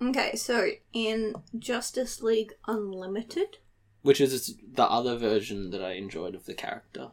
Okay, 0.01 0.36
so 0.36 0.69
in 0.91 1.36
Justice 1.57 2.21
League 2.21 2.53
Unlimited, 2.67 3.57
Which 4.01 4.19
is 4.19 4.55
the 4.74 4.84
other 4.84 5.17
version 5.17 5.69
that 5.71 5.82
I 5.84 5.93
enjoyed 5.93 6.36
of 6.36 6.45
the 6.45 6.53
character. 6.53 7.11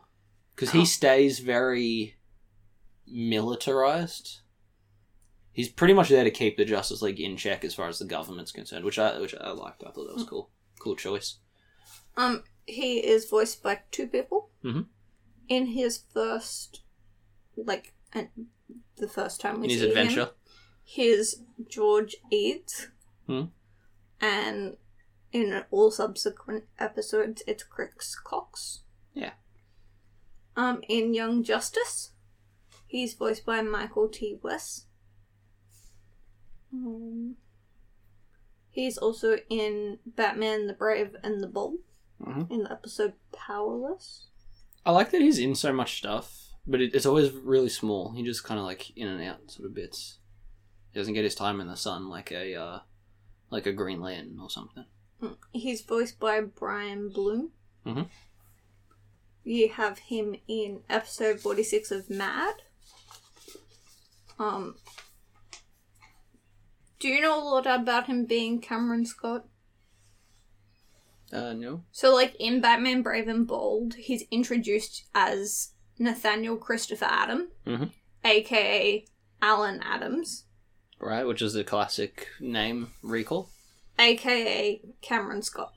Because 0.55 0.71
Oh. 0.75 0.81
he 0.81 0.85
stays 0.85 1.39
very 1.39 2.17
militarized. 3.07 4.41
He's 5.53 5.69
pretty 5.69 5.95
much 5.95 6.09
there 6.09 6.25
to 6.25 6.31
keep 6.31 6.57
the 6.57 6.65
Justice 6.65 7.03
League 7.03 7.21
in 7.21 7.37
check 7.37 7.65
as 7.65 7.75
far 7.75 7.89
as 7.89 7.99
the 7.99 8.05
government's 8.05 8.53
concerned, 8.53 8.85
which 8.85 8.99
I 8.99 9.19
which 9.19 9.35
I 9.35 9.51
liked. 9.53 9.83
I 9.85 9.91
thought 9.91 10.07
that 10.07 10.15
was 10.17 10.25
cool. 10.25 10.51
Cool 10.79 10.97
choice. 10.97 11.37
um, 12.17 12.43
he 12.67 12.99
is 12.99 13.29
voiced 13.29 13.63
by 13.63 13.81
two 13.91 14.07
people. 14.07 14.51
Mhm. 14.65 14.87
In 15.49 15.67
his 15.67 15.99
first, 16.13 16.83
like, 17.57 17.95
and 18.13 18.29
the 18.97 19.09
first 19.09 19.41
time 19.41 19.61
we 19.61 19.65
In 19.67 19.71
his 19.71 19.81
see 19.81 19.89
adventure. 19.89 20.21
him, 20.25 20.29
his 20.85 21.43
George 21.69 22.17
Eads, 22.31 22.89
Hmm. 23.27 23.45
and 24.21 24.77
in 25.33 25.65
all 25.71 25.91
subsequent 25.91 26.65
episodes, 26.79 27.43
it's 27.47 27.63
Chris 27.63 28.17
Cox. 28.23 28.83
Yeah. 29.15 29.33
Um, 30.57 30.83
in 30.89 31.15
Young 31.15 31.43
Justice, 31.45 32.11
he's 32.87 33.15
voiced 33.15 33.47
by 33.47 33.63
Michael 33.63 34.09
T. 34.09 34.39
Weiss. 34.43 34.87
Um, 36.73 37.37
he's 38.71 38.99
also 38.99 39.39
in 39.49 39.99
Batman: 40.07 40.67
The 40.67 40.73
Brave 40.73 41.17
and 41.23 41.43
the 41.43 41.47
Bold 41.47 41.79
Mhm. 42.21 42.51
in 42.51 42.63
the 42.65 42.73
episode 42.73 43.15
Powerless. 43.33 44.27
I 44.85 44.93
like 44.93 45.11
that 45.11 45.21
he's 45.21 45.39
in 45.39 45.55
so 45.55 45.73
much 45.73 45.99
stuff, 45.99 46.50
but 46.67 46.81
it, 46.81 46.95
it's 46.95 47.07
always 47.07 47.33
really 47.33 47.69
small. 47.69 48.13
He 48.13 48.23
just 48.23 48.45
kind 48.45 48.59
of 48.61 48.67
like 48.67 48.97
in 48.97 49.09
and 49.09 49.23
out 49.23 49.51
sort 49.51 49.67
of 49.67 49.75
bits. 49.75 50.19
He 50.93 50.99
doesn't 50.99 51.15
get 51.15 51.25
his 51.25 51.35
time 51.35 51.61
in 51.61 51.69
the 51.69 51.77
sun 51.77 52.09
like 52.09 52.31
a 52.33 52.55
uh, 52.55 52.79
like 53.51 53.67
a 53.67 53.73
Green 53.73 54.01
Lantern 54.01 54.39
or 54.41 54.51
something. 54.51 54.85
Mm, 55.23 55.37
He's 55.53 55.81
voiced 55.83 56.19
by 56.21 56.41
Brian 56.41 57.09
Bloom. 57.11 57.51
Mhm. 57.87 58.09
You 59.45 59.71
have 59.71 59.99
him 59.99 60.37
in 60.47 60.81
episode 60.91 61.41
46 61.41 61.91
of 61.91 62.11
Mad. 62.11 62.55
Um, 64.39 64.77
do 66.99 67.09
you 67.09 67.21
know 67.21 67.39
a 67.41 67.45
lot 67.45 67.67
about 67.67 68.07
him 68.07 68.27
being 68.27 68.61
Cameron 68.61 69.07
Scott? 69.07 69.47
Uh, 71.33 71.53
no. 71.53 71.85
So, 71.93 72.13
like 72.15 72.35
in 72.39 72.61
Batman 72.61 73.03
Brave 73.03 73.29
and 73.29 73.47
Bold, 73.47 73.95
he's 73.95 74.25
introduced 74.31 75.05
as 75.15 75.71
Nathaniel 76.01 76.57
Christopher 76.57 77.05
Adam, 77.09 77.51
Mhm. 77.67 77.93
aka 78.25 79.05
Alan 79.43 79.81
Adams, 79.83 80.45
Right, 80.99 81.25
which 81.27 81.41
is 81.43 81.53
the 81.53 81.63
classic 81.63 82.27
name 82.41 82.93
recall. 83.03 83.51
aka 83.99 84.81
Cameron 85.03 85.43
Scott. 85.43 85.73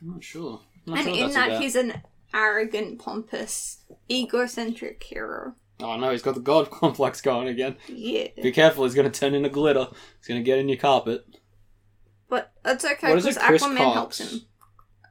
I'm 0.00 0.10
not 0.10 0.24
sure. 0.24 0.60
I'm 0.86 0.94
not 0.94 0.98
and 1.06 1.16
sure 1.16 1.24
in 1.26 1.32
that, 1.32 1.48
about. 1.50 1.62
he's 1.62 1.76
an 1.76 2.02
arrogant, 2.34 2.98
pompous, 2.98 3.84
egocentric 4.10 5.02
hero. 5.04 5.54
Oh 5.80 5.96
no, 5.96 6.10
he's 6.10 6.22
got 6.22 6.34
the 6.34 6.40
god 6.40 6.70
complex 6.72 7.20
going 7.20 7.48
again. 7.48 7.76
Yeah. 7.88 8.28
Be 8.42 8.52
careful, 8.52 8.84
he's 8.84 8.94
going 8.94 9.10
to 9.10 9.16
turn 9.20 9.34
into 9.34 9.48
glitter. 9.48 9.86
He's 10.18 10.26
going 10.28 10.40
to 10.40 10.44
get 10.44 10.58
in 10.58 10.68
your 10.68 10.78
carpet. 10.78 11.24
But 12.28 12.52
that's 12.64 12.84
okay 12.84 13.14
because 13.14 13.36
it, 13.36 13.40
Aquaman 13.42 13.76
Cox? 13.76 13.94
helps 13.94 14.18
him. 14.18 14.40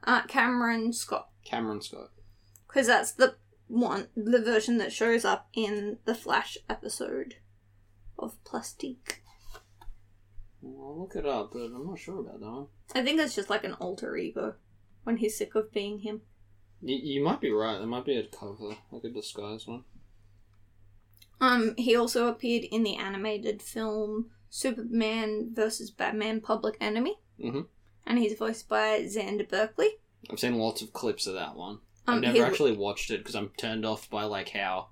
Uh, 0.02 0.22
Cameron 0.26 0.92
Scott. 0.92 1.28
Cameron 1.44 1.80
Scott. 1.80 2.10
Because 2.66 2.86
that's 2.86 3.12
the 3.12 3.36
one, 3.68 4.08
the 4.16 4.42
version 4.42 4.78
that 4.78 4.92
shows 4.92 5.24
up 5.24 5.48
in 5.52 5.98
the 6.04 6.14
Flash 6.14 6.58
episode 6.68 7.36
of 8.18 8.42
Plastique. 8.44 9.22
I'll 10.62 11.00
look 11.00 11.16
it 11.16 11.26
up, 11.26 11.52
but 11.52 11.64
I'm 11.64 11.86
not 11.86 11.98
sure 11.98 12.20
about 12.20 12.40
that 12.40 12.50
one. 12.50 12.66
I 12.94 13.02
think 13.02 13.20
it's 13.20 13.34
just 13.34 13.50
like 13.50 13.64
an 13.64 13.74
alter 13.74 14.16
ego 14.16 14.54
when 15.04 15.18
he's 15.18 15.36
sick 15.36 15.54
of 15.54 15.72
being 15.72 16.00
him. 16.00 16.22
You, 16.82 16.96
you 16.96 17.24
might 17.24 17.40
be 17.40 17.50
right. 17.50 17.78
There 17.78 17.86
might 17.86 18.04
be 18.04 18.16
a 18.16 18.26
cover, 18.26 18.76
like 18.90 19.04
a 19.04 19.10
disguised 19.10 19.66
one. 19.66 19.84
Um, 21.40 21.74
he 21.76 21.96
also 21.96 22.28
appeared 22.28 22.64
in 22.64 22.82
the 22.82 22.96
animated 22.96 23.60
film 23.60 24.30
Superman 24.48 25.50
vs. 25.52 25.90
Batman 25.90 26.40
Public 26.40 26.76
Enemy. 26.80 27.18
Mm-hmm. 27.42 27.62
And 28.06 28.18
he's 28.18 28.38
voiced 28.38 28.68
by 28.68 29.00
Xander 29.00 29.48
Berkeley. 29.48 29.96
I've 30.30 30.38
seen 30.38 30.58
lots 30.58 30.82
of 30.82 30.92
clips 30.92 31.26
of 31.26 31.34
that 31.34 31.56
one. 31.56 31.80
Um, 32.06 32.16
I've 32.16 32.20
never 32.22 32.36
he- 32.36 32.42
actually 32.42 32.76
watched 32.76 33.10
it 33.10 33.18
because 33.18 33.34
I'm 33.34 33.50
turned 33.56 33.84
off 33.84 34.10
by 34.10 34.24
like 34.24 34.50
how. 34.50 34.88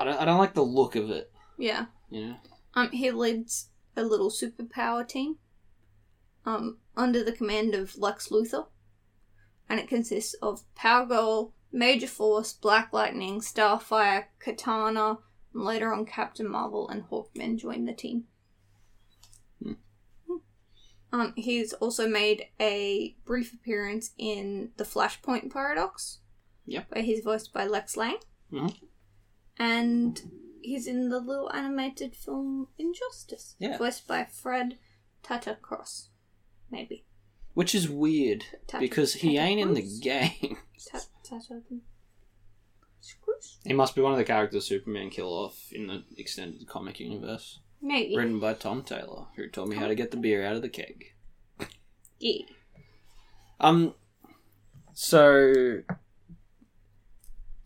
I 0.00 0.04
don't. 0.04 0.20
I 0.20 0.24
don't 0.24 0.38
like 0.38 0.54
the 0.54 0.62
look 0.62 0.96
of 0.96 1.10
it. 1.10 1.32
Yeah. 1.58 1.86
You 2.10 2.28
know. 2.28 2.36
Um, 2.74 2.90
he 2.90 3.10
leads 3.10 3.70
a 3.96 4.02
little 4.02 4.30
superpower 4.30 5.06
team. 5.06 5.36
Um, 6.44 6.78
under 6.96 7.22
the 7.22 7.32
command 7.32 7.74
of 7.74 7.98
Lex 7.98 8.28
Luthor. 8.28 8.66
And 9.68 9.78
it 9.78 9.88
consists 9.88 10.34
of 10.34 10.62
Power 10.74 11.04
Girl, 11.04 11.52
Major 11.70 12.06
Force, 12.06 12.52
Black 12.54 12.92
Lightning, 12.92 13.40
Starfire, 13.40 14.26
Katana, 14.38 15.18
and 15.52 15.64
later 15.64 15.92
on 15.92 16.06
Captain 16.06 16.48
Marvel 16.48 16.88
and 16.88 17.02
Hawkman 17.04 17.58
join 17.58 17.84
the 17.84 17.92
team. 17.92 18.24
Um, 21.12 21.32
he's 21.36 21.72
also 21.74 22.06
made 22.08 22.46
a 22.60 23.16
brief 23.24 23.54
appearance 23.54 24.10
in 24.18 24.72
the 24.76 24.84
Flashpoint 24.84 25.50
Paradox. 25.52 26.18
Yep. 26.66 26.86
Where 26.90 27.02
he's 27.02 27.24
voiced 27.24 27.52
by 27.52 27.66
Lex 27.66 27.96
Lang. 27.96 28.18
Mhm. 28.52 28.76
And 29.58 30.30
he's 30.62 30.86
in 30.86 31.08
the 31.08 31.18
little 31.20 31.50
animated 31.52 32.14
film 32.14 32.68
Injustice. 32.78 33.56
Yeah. 33.58 33.78
Voiced 33.78 34.06
by 34.06 34.24
Fred 34.24 34.78
Tata 35.22 35.56
Cross. 35.62 36.10
Maybe. 36.70 37.04
Which 37.54 37.74
is 37.74 37.88
weird 37.88 38.44
Tata- 38.66 38.80
because 38.80 39.14
he 39.14 39.36
Tata 39.36 39.48
ain't 39.48 39.60
in 39.60 39.74
the 39.74 39.98
game. 40.00 40.58
Ta- 40.92 41.00
Tata 41.24 41.62
Cross? 43.22 43.58
he 43.64 43.72
must 43.72 43.94
be 43.94 44.02
one 44.02 44.12
of 44.12 44.18
the 44.18 44.24
characters 44.24 44.66
Superman 44.66 45.08
kill 45.10 45.28
off 45.32 45.72
in 45.72 45.86
the 45.86 46.04
extended 46.16 46.66
comic 46.68 47.00
universe. 47.00 47.60
Maybe. 47.80 48.16
Written 48.16 48.40
by 48.40 48.54
Tom 48.54 48.82
Taylor, 48.82 49.26
who 49.36 49.48
taught 49.48 49.68
me 49.68 49.76
how 49.76 49.86
to 49.86 49.94
get 49.94 50.10
the 50.10 50.16
beer 50.16 50.44
out 50.44 50.56
of 50.56 50.62
the 50.62 50.68
keg. 50.68 51.12
Yeah. 52.18 52.42
Um. 53.60 53.94
So. 54.94 55.82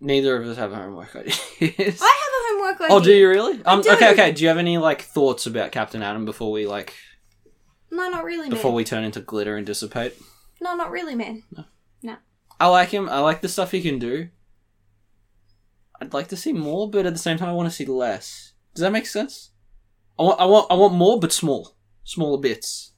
Neither 0.00 0.36
of 0.36 0.48
us 0.48 0.56
have 0.56 0.72
homework 0.72 1.14
ideas. 1.14 1.38
I 1.60 1.62
have 1.62 1.96
a 2.00 2.48
homework 2.48 2.80
idea. 2.80 2.96
Oh, 2.96 3.00
do 3.00 3.14
you 3.14 3.28
really? 3.28 3.64
Um. 3.64 3.80
do. 3.82 3.90
Okay. 3.92 4.12
Okay. 4.12 4.32
Do 4.32 4.42
you 4.42 4.48
have 4.48 4.58
any 4.58 4.76
like 4.78 5.02
thoughts 5.02 5.46
about 5.46 5.72
Captain 5.72 6.02
Atom 6.02 6.24
before 6.24 6.50
we 6.50 6.66
like 6.66 6.94
No, 7.90 8.08
not 8.10 8.24
really, 8.24 8.42
man. 8.42 8.50
before 8.50 8.72
we 8.72 8.84
turn 8.84 9.04
into 9.04 9.20
glitter 9.20 9.56
and 9.56 9.66
dissipate? 9.66 10.14
No, 10.60 10.74
not 10.74 10.90
really, 10.90 11.14
man. 11.14 11.44
No. 11.56 11.64
No. 12.02 12.16
I 12.60 12.66
like 12.66 12.90
him. 12.90 13.08
I 13.08 13.20
like 13.20 13.40
the 13.40 13.48
stuff 13.48 13.70
he 13.70 13.80
can 13.80 13.98
do. 13.98 14.28
I'd 16.00 16.12
like 16.12 16.28
to 16.28 16.36
see 16.36 16.52
more, 16.52 16.90
but 16.90 17.06
at 17.06 17.12
the 17.12 17.18
same 17.18 17.38
time, 17.38 17.48
I 17.48 17.52
want 17.52 17.70
to 17.70 17.74
see 17.74 17.86
less. 17.86 18.52
Does 18.74 18.82
that 18.82 18.90
make 18.92 19.06
sense? 19.06 19.50
I 20.18 20.22
want, 20.22 20.40
I 20.40 20.44
want, 20.46 20.66
I 20.70 20.74
want 20.74 20.94
more, 20.94 21.18
but 21.18 21.32
small, 21.32 21.74
smaller 22.04 22.38
bits. 22.38 22.92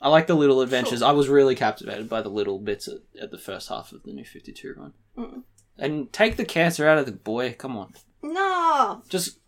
I 0.00 0.08
like 0.08 0.26
the 0.26 0.34
little 0.34 0.60
adventures. 0.62 1.02
I 1.02 1.12
was 1.12 1.28
really 1.28 1.54
captivated 1.54 2.08
by 2.08 2.22
the 2.22 2.28
little 2.30 2.58
bits 2.58 2.88
at, 2.88 2.98
at 3.22 3.30
the 3.30 3.38
first 3.38 3.68
half 3.68 3.92
of 3.92 4.02
the 4.02 4.12
New 4.12 4.24
Fifty 4.24 4.52
Two 4.52 4.74
run. 4.76 4.92
Mm. 5.16 5.42
And 5.78 6.12
take 6.12 6.36
the 6.36 6.44
cancer 6.44 6.88
out 6.88 6.98
of 6.98 7.06
the 7.06 7.12
boy. 7.12 7.54
Come 7.58 7.76
on, 7.76 7.92
No, 8.22 9.02
just 9.08 9.38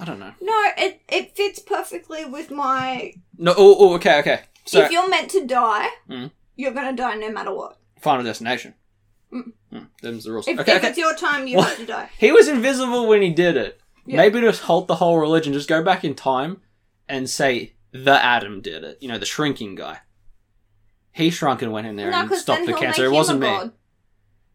I 0.00 0.04
don't 0.04 0.18
know. 0.18 0.32
no, 0.40 0.62
it 0.78 1.02
it 1.08 1.36
fits 1.36 1.58
perfectly 1.58 2.24
with 2.24 2.50
my. 2.50 3.12
No. 3.36 3.52
Oh, 3.56 3.76
oh 3.78 3.94
okay, 3.96 4.18
okay. 4.20 4.40
So 4.64 4.80
if 4.80 4.90
you're 4.90 5.08
meant 5.08 5.30
to 5.32 5.46
die, 5.46 5.88
Mm. 6.08 6.30
you're 6.56 6.72
gonna 6.72 6.96
die 6.96 7.14
no 7.16 7.30
matter 7.30 7.54
what. 7.54 7.78
Final 8.00 8.24
Destination. 8.24 8.74
Mm. 9.32 9.52
Mm, 9.72 9.86
them's 10.02 10.24
the 10.24 10.32
rules. 10.32 10.48
If, 10.48 10.58
okay, 10.58 10.72
if 10.72 10.78
okay. 10.78 10.88
it's 10.88 10.98
your 10.98 11.14
time, 11.14 11.46
you 11.46 11.60
have 11.60 11.76
to 11.82 11.84
die. 11.86 12.08
He 12.18 12.32
was 12.32 12.48
invisible 12.48 13.06
when 13.06 13.20
he 13.20 13.30
did 13.30 13.56
it. 13.58 13.78
Yeah. 14.08 14.16
Maybe 14.16 14.40
just 14.40 14.62
halt 14.62 14.86
the 14.88 14.96
whole 14.96 15.18
religion. 15.18 15.52
Just 15.52 15.68
go 15.68 15.82
back 15.82 16.02
in 16.04 16.14
time 16.14 16.62
and 17.08 17.28
say 17.28 17.74
the 17.92 18.12
Atom 18.24 18.60
did 18.62 18.82
it. 18.84 18.98
You 19.00 19.08
know, 19.08 19.18
the 19.18 19.26
shrinking 19.26 19.74
guy. 19.74 19.98
He 21.12 21.30
shrunk 21.30 21.62
and 21.62 21.72
went 21.72 21.86
in 21.86 21.96
there 21.96 22.10
No, 22.10 22.20
and 22.20 22.32
stopped 22.34 22.64
the 22.66 22.72
cancer. 22.74 23.04
It 23.04 23.10
wasn't 23.12 23.40
me. 23.40 23.46
god. 23.48 23.72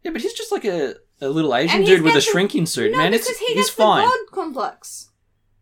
Yeah, 0.02 0.10
but 0.12 0.20
he's 0.22 0.32
just 0.34 0.50
like 0.52 0.64
a, 0.64 0.94
a 1.20 1.28
little 1.28 1.54
Asian 1.54 1.84
dude 1.84 2.02
with 2.02 2.12
a 2.12 2.16
the- 2.16 2.20
shrinking 2.20 2.66
suit, 2.66 2.92
no, 2.92 2.98
man. 2.98 3.12
because 3.12 3.28
It's 3.28 3.38
he 3.38 3.46
he's 3.46 3.56
gets 3.66 3.70
fine. 3.70 4.02
the 4.02 4.08
god 4.08 4.34
complex. 4.34 5.10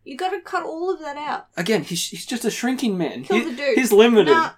You 0.05 0.17
got 0.17 0.31
to 0.31 0.41
cut 0.41 0.63
all 0.63 0.91
of 0.93 0.99
that 0.99 1.15
out. 1.17 1.47
Again, 1.55 1.83
he's 1.83 2.09
he's 2.09 2.25
just 2.25 2.43
a 2.45 2.51
shrinking 2.51 2.97
man. 2.97 3.23
Kill 3.23 3.37
He- 3.37 3.43
the 3.51 3.55
dude. 3.55 3.77
He's 3.77 3.91
limited. 3.91 4.31
Nah, 4.31 4.51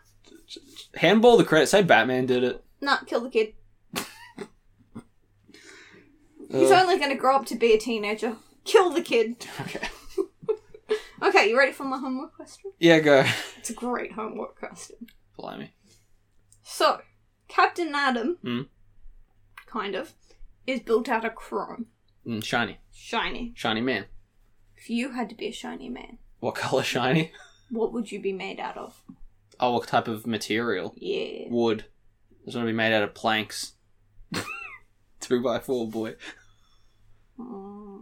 Handball 0.96 1.38
the 1.38 1.44
credit. 1.44 1.68
Say 1.68 1.82
Batman 1.84 2.26
did 2.26 2.44
it. 2.44 2.64
nah, 2.82 2.98
kill 3.06 3.22
the 3.22 3.30
kid. 3.30 3.54
He's 6.52 6.72
Ugh. 6.72 6.82
only 6.84 7.00
gonna 7.00 7.16
grow 7.16 7.36
up 7.38 7.46
to 7.48 7.56
be 7.56 7.74
a 7.74 7.78
teenager. 7.78 8.38
Kill 8.66 8.90
the 8.90 9.02
kid. 9.02 9.46
okay. 9.62 9.88
Okay, 11.24 11.50
you 11.50 11.58
ready 11.58 11.72
for 11.72 11.86
my 11.86 11.98
homework 11.98 12.36
question? 12.36 12.72
Yeah, 12.78 13.00
go. 13.00 13.24
It's 13.58 13.72
a 13.72 13.74
great 13.74 14.12
homework 14.12 14.60
question. 14.60 14.98
Blimey. 15.40 15.74
So, 16.62 17.00
Captain 17.48 17.96
Atom, 17.96 18.38
Mm. 18.44 18.68
kind 19.66 19.96
of, 19.96 20.14
is 20.68 20.82
built 20.82 21.10
out 21.10 21.26
of 21.26 21.34
chrome. 21.34 21.88
Mm, 22.28 22.44
shiny, 22.44 22.78
Shiny. 22.92 23.54
shiny 23.56 23.82
man. 23.82 24.06
If 24.78 24.90
you 24.90 25.14
had 25.14 25.30
to 25.30 25.36
be 25.36 25.48
a 25.48 25.52
shiny 25.52 25.90
man, 25.90 26.20
What 26.42 26.54
color 26.56 26.84
shiny? 26.84 27.32
what 27.72 27.92
would 27.94 28.12
you 28.12 28.22
be 28.22 28.34
made 28.34 28.60
out 28.60 28.78
of? 28.78 29.02
Oh, 29.60 29.74
what 29.74 29.88
type 29.88 30.08
of 30.08 30.28
material? 30.28 30.94
Yeah. 30.98 31.46
Wood. 31.50 31.86
It's 32.46 32.54
gonna 32.54 32.68
be 32.68 32.74
made 32.74 32.94
out 32.94 33.04
of 33.04 33.16
planks. 33.16 33.74
Two 35.20 35.42
by 35.42 35.60
four, 35.60 35.90
boy. 35.90 36.16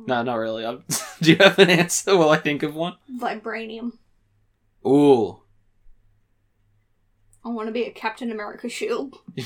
No, 0.06 0.24
not 0.24 0.36
really. 0.36 0.66
I'm... 0.66 0.84
Do 1.22 1.32
you 1.32 1.38
have 1.38 1.60
an 1.60 1.70
answer 1.70 2.18
while 2.18 2.30
I 2.30 2.38
think 2.38 2.64
of 2.64 2.76
one? 2.76 2.96
vibranium. 3.12 3.94
Ooh. 4.86 5.40
I 7.46 7.50
want 7.50 7.68
to 7.68 7.74
be 7.74 7.84
a 7.84 7.92
Captain 7.92 8.32
America 8.32 8.70
shield. 8.70 9.18
you 9.36 9.46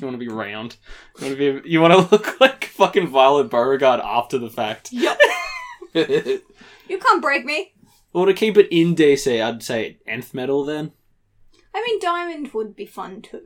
want 0.00 0.14
to 0.14 0.18
be 0.18 0.28
round. 0.28 0.76
You 1.18 1.26
want 1.26 1.38
to 1.38 1.60
be. 1.60 1.70
You 1.70 1.80
want 1.80 1.92
to 1.92 2.14
look 2.14 2.40
like 2.40 2.64
fucking 2.64 3.08
Violet 3.08 3.50
Beauregarde 3.50 4.02
after 4.02 4.38
the 4.38 4.48
fact. 4.48 4.90
Yep. 4.92 5.18
you 5.94 6.98
can't 6.98 7.22
break 7.22 7.44
me. 7.44 7.72
Well, 8.12 8.26
to 8.26 8.32
keep 8.32 8.56
it 8.56 8.68
in 8.70 8.94
DC, 8.94 9.42
I'd 9.42 9.62
say 9.62 9.98
nth 10.06 10.32
metal 10.32 10.64
then. 10.64 10.92
I 11.74 11.84
mean, 11.86 12.00
diamond 12.00 12.54
would 12.54 12.74
be 12.74 12.86
fun 12.86 13.20
too. 13.20 13.42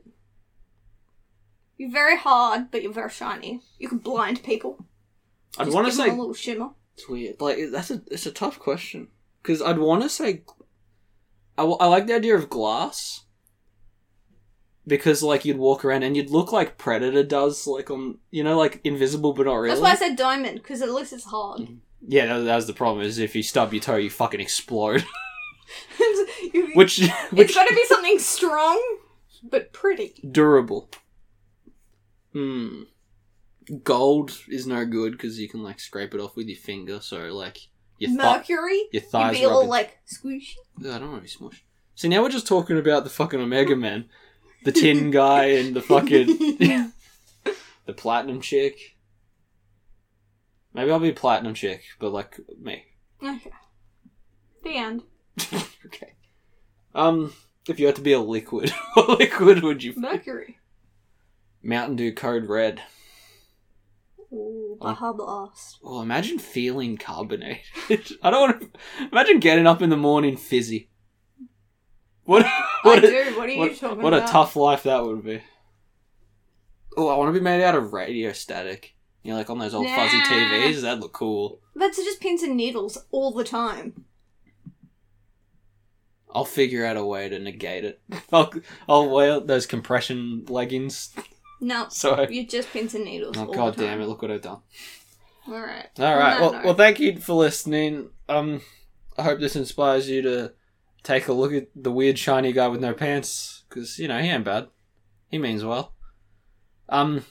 You're 1.77 1.91
very 1.91 2.17
hard, 2.17 2.71
but 2.71 2.83
you're 2.83 2.93
very 2.93 3.11
shiny. 3.11 3.63
You 3.79 3.89
can 3.89 3.99
blind 3.99 4.45
people. 4.45 4.87
I'd 5.59 5.69
want 5.69 5.87
to 5.87 5.93
say 5.93 6.09
a 6.09 6.13
little 6.13 6.35
shimmer. 6.35 6.71
it's 6.95 7.09
weird. 7.09 7.41
Like 7.41 7.59
that's 7.73 7.91
a 7.91 8.03
it's 8.11 8.27
a 8.27 8.31
tough 8.33 8.59
question 8.59 9.09
because 9.43 9.61
I'd 9.63 9.79
want 9.79 10.03
to 10.03 10.09
say 10.09 10.43
I, 11.59 11.63
w- 11.63 11.77
I 11.81 11.87
like 11.87 12.07
the 12.07 12.15
idea 12.15 12.35
of 12.37 12.49
glass 12.49 13.25
because 14.87 15.23
like 15.23 15.45
you'd 15.45 15.59
walk 15.59 15.85
around 15.85 16.03
and 16.05 16.17
you'd 16.17 16.31
look 16.31 16.53
like 16.53 16.79
Predator 16.79 17.23
does, 17.23 17.67
like 17.67 17.91
on 17.91 18.19
you 18.31 18.43
know 18.45 18.57
like 18.59 18.81
invisible 18.85 19.33
but 19.33 19.47
not 19.47 19.55
really. 19.57 19.71
That's 19.71 19.81
why 19.83 19.93
I 19.93 19.97
said 19.97 20.17
diamond, 20.17 20.57
because 20.59 20.81
it 20.81 20.89
looks 20.89 21.13
as 21.13 21.25
hard. 21.25 21.69
Yeah, 22.07 22.27
that, 22.27 22.45
that 22.45 22.57
was 22.57 22.67
the 22.67 22.73
problem. 22.73 23.05
Is 23.05 23.19
if 23.19 23.35
you 23.37 23.43
stub 23.43 23.73
your 23.75 23.83
toe, 23.83 23.97
you 23.97 24.11
fucking 24.11 24.41
explode. 24.41 25.05
You- 26.53 26.71
which 26.75 27.01
it's 27.01 27.13
which 27.33 27.55
got 27.55 27.69
to 27.69 27.75
be 27.75 27.85
something 27.85 28.19
strong, 28.19 28.81
but 29.43 29.73
pretty. 29.73 30.15
durable. 30.29 30.89
Hmm. 32.33 32.83
Gold 33.85 34.37
is 34.49 34.67
no 34.67 34.85
good 34.85 35.13
because 35.13 35.39
you 35.39 35.49
can 35.49 35.63
like 35.63 35.81
scrape 35.81 36.15
it 36.15 36.21
off 36.21 36.37
with 36.37 36.49
your 36.49 36.59
finger. 36.59 37.01
So 37.01 37.19
like 37.33 37.59
your 37.99 38.11
Mercury, 38.13 38.85
your 38.93 39.03
you'd 39.03 39.11
thighs 39.11 39.39
be 39.39 39.45
all 39.45 39.67
like 39.67 39.99
squishy. 40.07 40.57
I 40.81 40.99
don't 40.99 41.13
want 41.13 41.27
to 41.27 41.39
be 41.39 41.45
smushed. 41.45 41.61
See, 41.95 42.09
now 42.09 42.23
we're 42.23 42.31
just 42.31 42.47
talking 42.47 42.79
about 42.79 43.05
the 43.05 43.11
fucking 43.11 43.41
Omega 43.41 43.77
Man, 43.77 44.07
the 44.65 44.73
tin 44.73 45.11
guy, 45.11 45.45
and 45.45 45.77
the 45.77 45.83
fucking 45.83 46.27
the 47.87 47.93
platinum 47.95 48.41
chick. 48.41 48.97
Maybe 50.73 50.91
I'll 50.91 50.99
be 50.99 51.13
platinum 51.13 51.55
chick, 51.55 51.83
but 51.99 52.13
like 52.13 52.41
me. 52.61 52.85
okay. 53.23 53.53
The 54.65 54.77
end. 54.77 55.03
okay. 55.87 56.15
Um, 56.95 57.33
if 57.69 57.79
you 57.79 57.87
had 57.87 57.97
to 57.97 58.03
be 58.03 58.13
a 58.13 58.21
liquid, 58.21 58.71
what 58.95 59.19
liquid 59.19 59.63
would 59.63 59.83
you? 59.83 59.95
Mercury. 59.97 60.59
Mountain 61.63 61.97
Dew 61.97 62.13
Code 62.13 62.47
Red. 62.47 62.83
Ooh, 64.33 64.79
Oh. 64.81 64.87
Baja 64.87 65.13
Blast. 65.13 65.79
Well, 65.83 66.01
imagine 66.01 66.39
feeling 66.39 66.97
carbonated. 66.97 67.61
I 68.23 68.31
don't 68.31 68.41
want 68.41 68.61
to. 68.73 69.09
Imagine 69.11 69.41
getting 69.41 69.67
up 69.67 69.83
in 69.83 69.91
the 69.91 69.97
morning 69.97 70.37
fizzy. 70.37 70.89
What? 72.25 72.45
I 72.47 72.67
What? 72.83 72.99
a, 73.05 73.09
do. 73.09 73.37
What 73.37 73.49
are 73.49 73.53
you 73.53 73.59
what, 73.59 73.77
talking 73.77 74.03
what 74.03 74.15
a 74.15 74.21
tough 74.21 74.57
life 74.57 74.85
that 74.85 75.05
would 75.05 75.25
be. 75.25 75.43
Oh, 76.97 77.09
I 77.09 77.17
want 77.17 77.29
to 77.35 77.39
be 77.39 77.45
made 77.45 77.63
out 77.63 77.75
of 77.75 77.93
radio 77.93 78.33
static. 78.33 78.95
You 79.23 79.33
know, 79.33 79.39
like 79.39 79.51
on 79.51 79.59
those 79.59 79.75
old 79.75 79.87
fuzzy 79.89 80.19
TVs. 80.21 80.81
That'd 80.81 81.01
look 81.01 81.13
cool. 81.13 81.61
That's 81.75 81.99
just 81.99 82.21
pins 82.21 82.43
and 82.43 82.57
needles 82.57 82.97
all 83.11 83.33
the 83.33 83.45
time. 83.45 84.05
I'll 86.33 86.45
figure 86.45 86.87
out 86.87 86.97
a 86.97 87.05
way 87.05 87.29
to 87.29 87.39
negate 87.39 87.85
it. 87.85 88.01
I'll, 88.33 88.53
I'll 88.89 89.11
wear 89.11 89.41
those 89.41 89.67
compression 89.67 90.45
leggings. 90.49 91.13
No, 91.61 91.87
So, 91.91 92.15
I, 92.15 92.29
you're 92.29 92.45
just 92.45 92.71
pins 92.71 92.95
and 92.95 93.05
needles. 93.05 93.37
oh 93.37 93.47
all 93.47 93.53
god 93.53 93.75
the 93.75 93.83
time. 93.83 93.99
damn 93.99 94.01
it! 94.01 94.07
Look 94.09 94.23
what 94.23 94.31
I've 94.31 94.41
done. 94.43 94.61
All 95.47 95.61
right. 95.61 95.87
All 95.99 96.17
right. 96.17 96.41
Well, 96.41 96.53
note. 96.53 96.65
well, 96.65 96.75
thank 96.75 97.01
you 97.01 97.19
for 97.19 97.35
listening. 97.35 98.11
Um, 98.29 98.63
I 99.19 99.23
hope 99.25 99.41
this 99.41 99.57
inspires 99.57 100.09
you 100.09 100.23
to 100.23 100.53
take 101.03 101.29
a 101.29 101.33
look 101.33 101.53
at 101.53 101.69
the 101.75 101.91
weird 101.93 102.19
shiny 102.19 102.53
guy 102.53 102.69
with 102.69 102.81
no 102.81 102.95
pants, 102.95 103.65
because 103.69 103.99
you 103.99 104.09
know 104.09 104.19
he 104.21 104.29
ain't 104.29 104.45
bad. 104.45 104.69
He 105.29 105.39
means 105.39 105.65
well. 105.65 105.95
Um, 106.89 107.25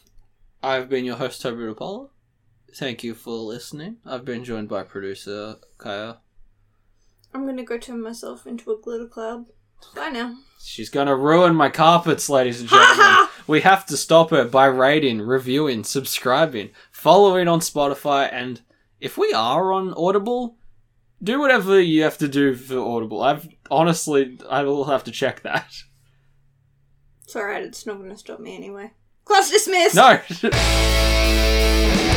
I've 0.62 0.90
been 0.90 1.06
your 1.06 1.16
host 1.18 1.42
Toby 1.42 1.66
Apollo. 1.68 2.12
Thank 2.76 3.04
you 3.04 3.16
for 3.16 3.32
listening. 3.36 3.98
I've 4.06 4.26
been 4.26 4.44
joined 4.44 4.70
by 4.70 4.84
producer 4.84 5.56
Kaya. 5.80 6.20
I'm 7.34 7.46
gonna 7.46 7.64
go 7.64 7.78
turn 7.78 8.02
myself 8.02 8.46
into 8.46 8.72
a 8.72 8.78
glitter 8.80 9.08
cloud. 9.08 9.46
Bye 9.96 10.10
now. 10.10 10.36
She's 10.62 10.90
gonna 10.90 11.16
ruin 11.16 11.56
my 11.56 11.70
carpets, 11.70 12.30
ladies 12.30 12.60
and 12.62 12.70
gentlemen. 12.70 13.28
we 13.50 13.62
have 13.62 13.84
to 13.84 13.98
stop 13.98 14.32
it 14.32 14.52
by 14.52 14.68
rating, 14.68 15.20
reviewing, 15.20 15.84
subscribing, 15.84 16.70
following 16.92 17.48
on 17.48 17.62
Spotify, 17.62 18.30
and 18.32 18.62
if 19.02 19.18
we 19.18 19.34
are 19.34 19.74
on 19.74 19.92
Audible, 19.98 20.56
do 21.24 21.40
whatever 21.40 21.82
you 21.82 22.04
have 22.04 22.20
to 22.20 22.28
do 22.28 22.54
for 22.54 22.78
Audible. 22.78 23.24
I've 23.24 23.50
honestly, 23.72 24.38
I 24.48 24.62
will 24.62 24.86
have 24.86 25.04
to 25.06 25.12
check 25.12 25.42
that. 25.42 25.74
It's 27.24 27.36
alright, 27.36 27.64
it's 27.64 27.88
not 27.88 27.98
gonna 27.98 28.16
stop 28.16 28.40
me 28.40 28.56
anyway. 28.56 28.92
Class 29.26 29.50
dismissed! 29.50 29.96
No. 29.96 30.20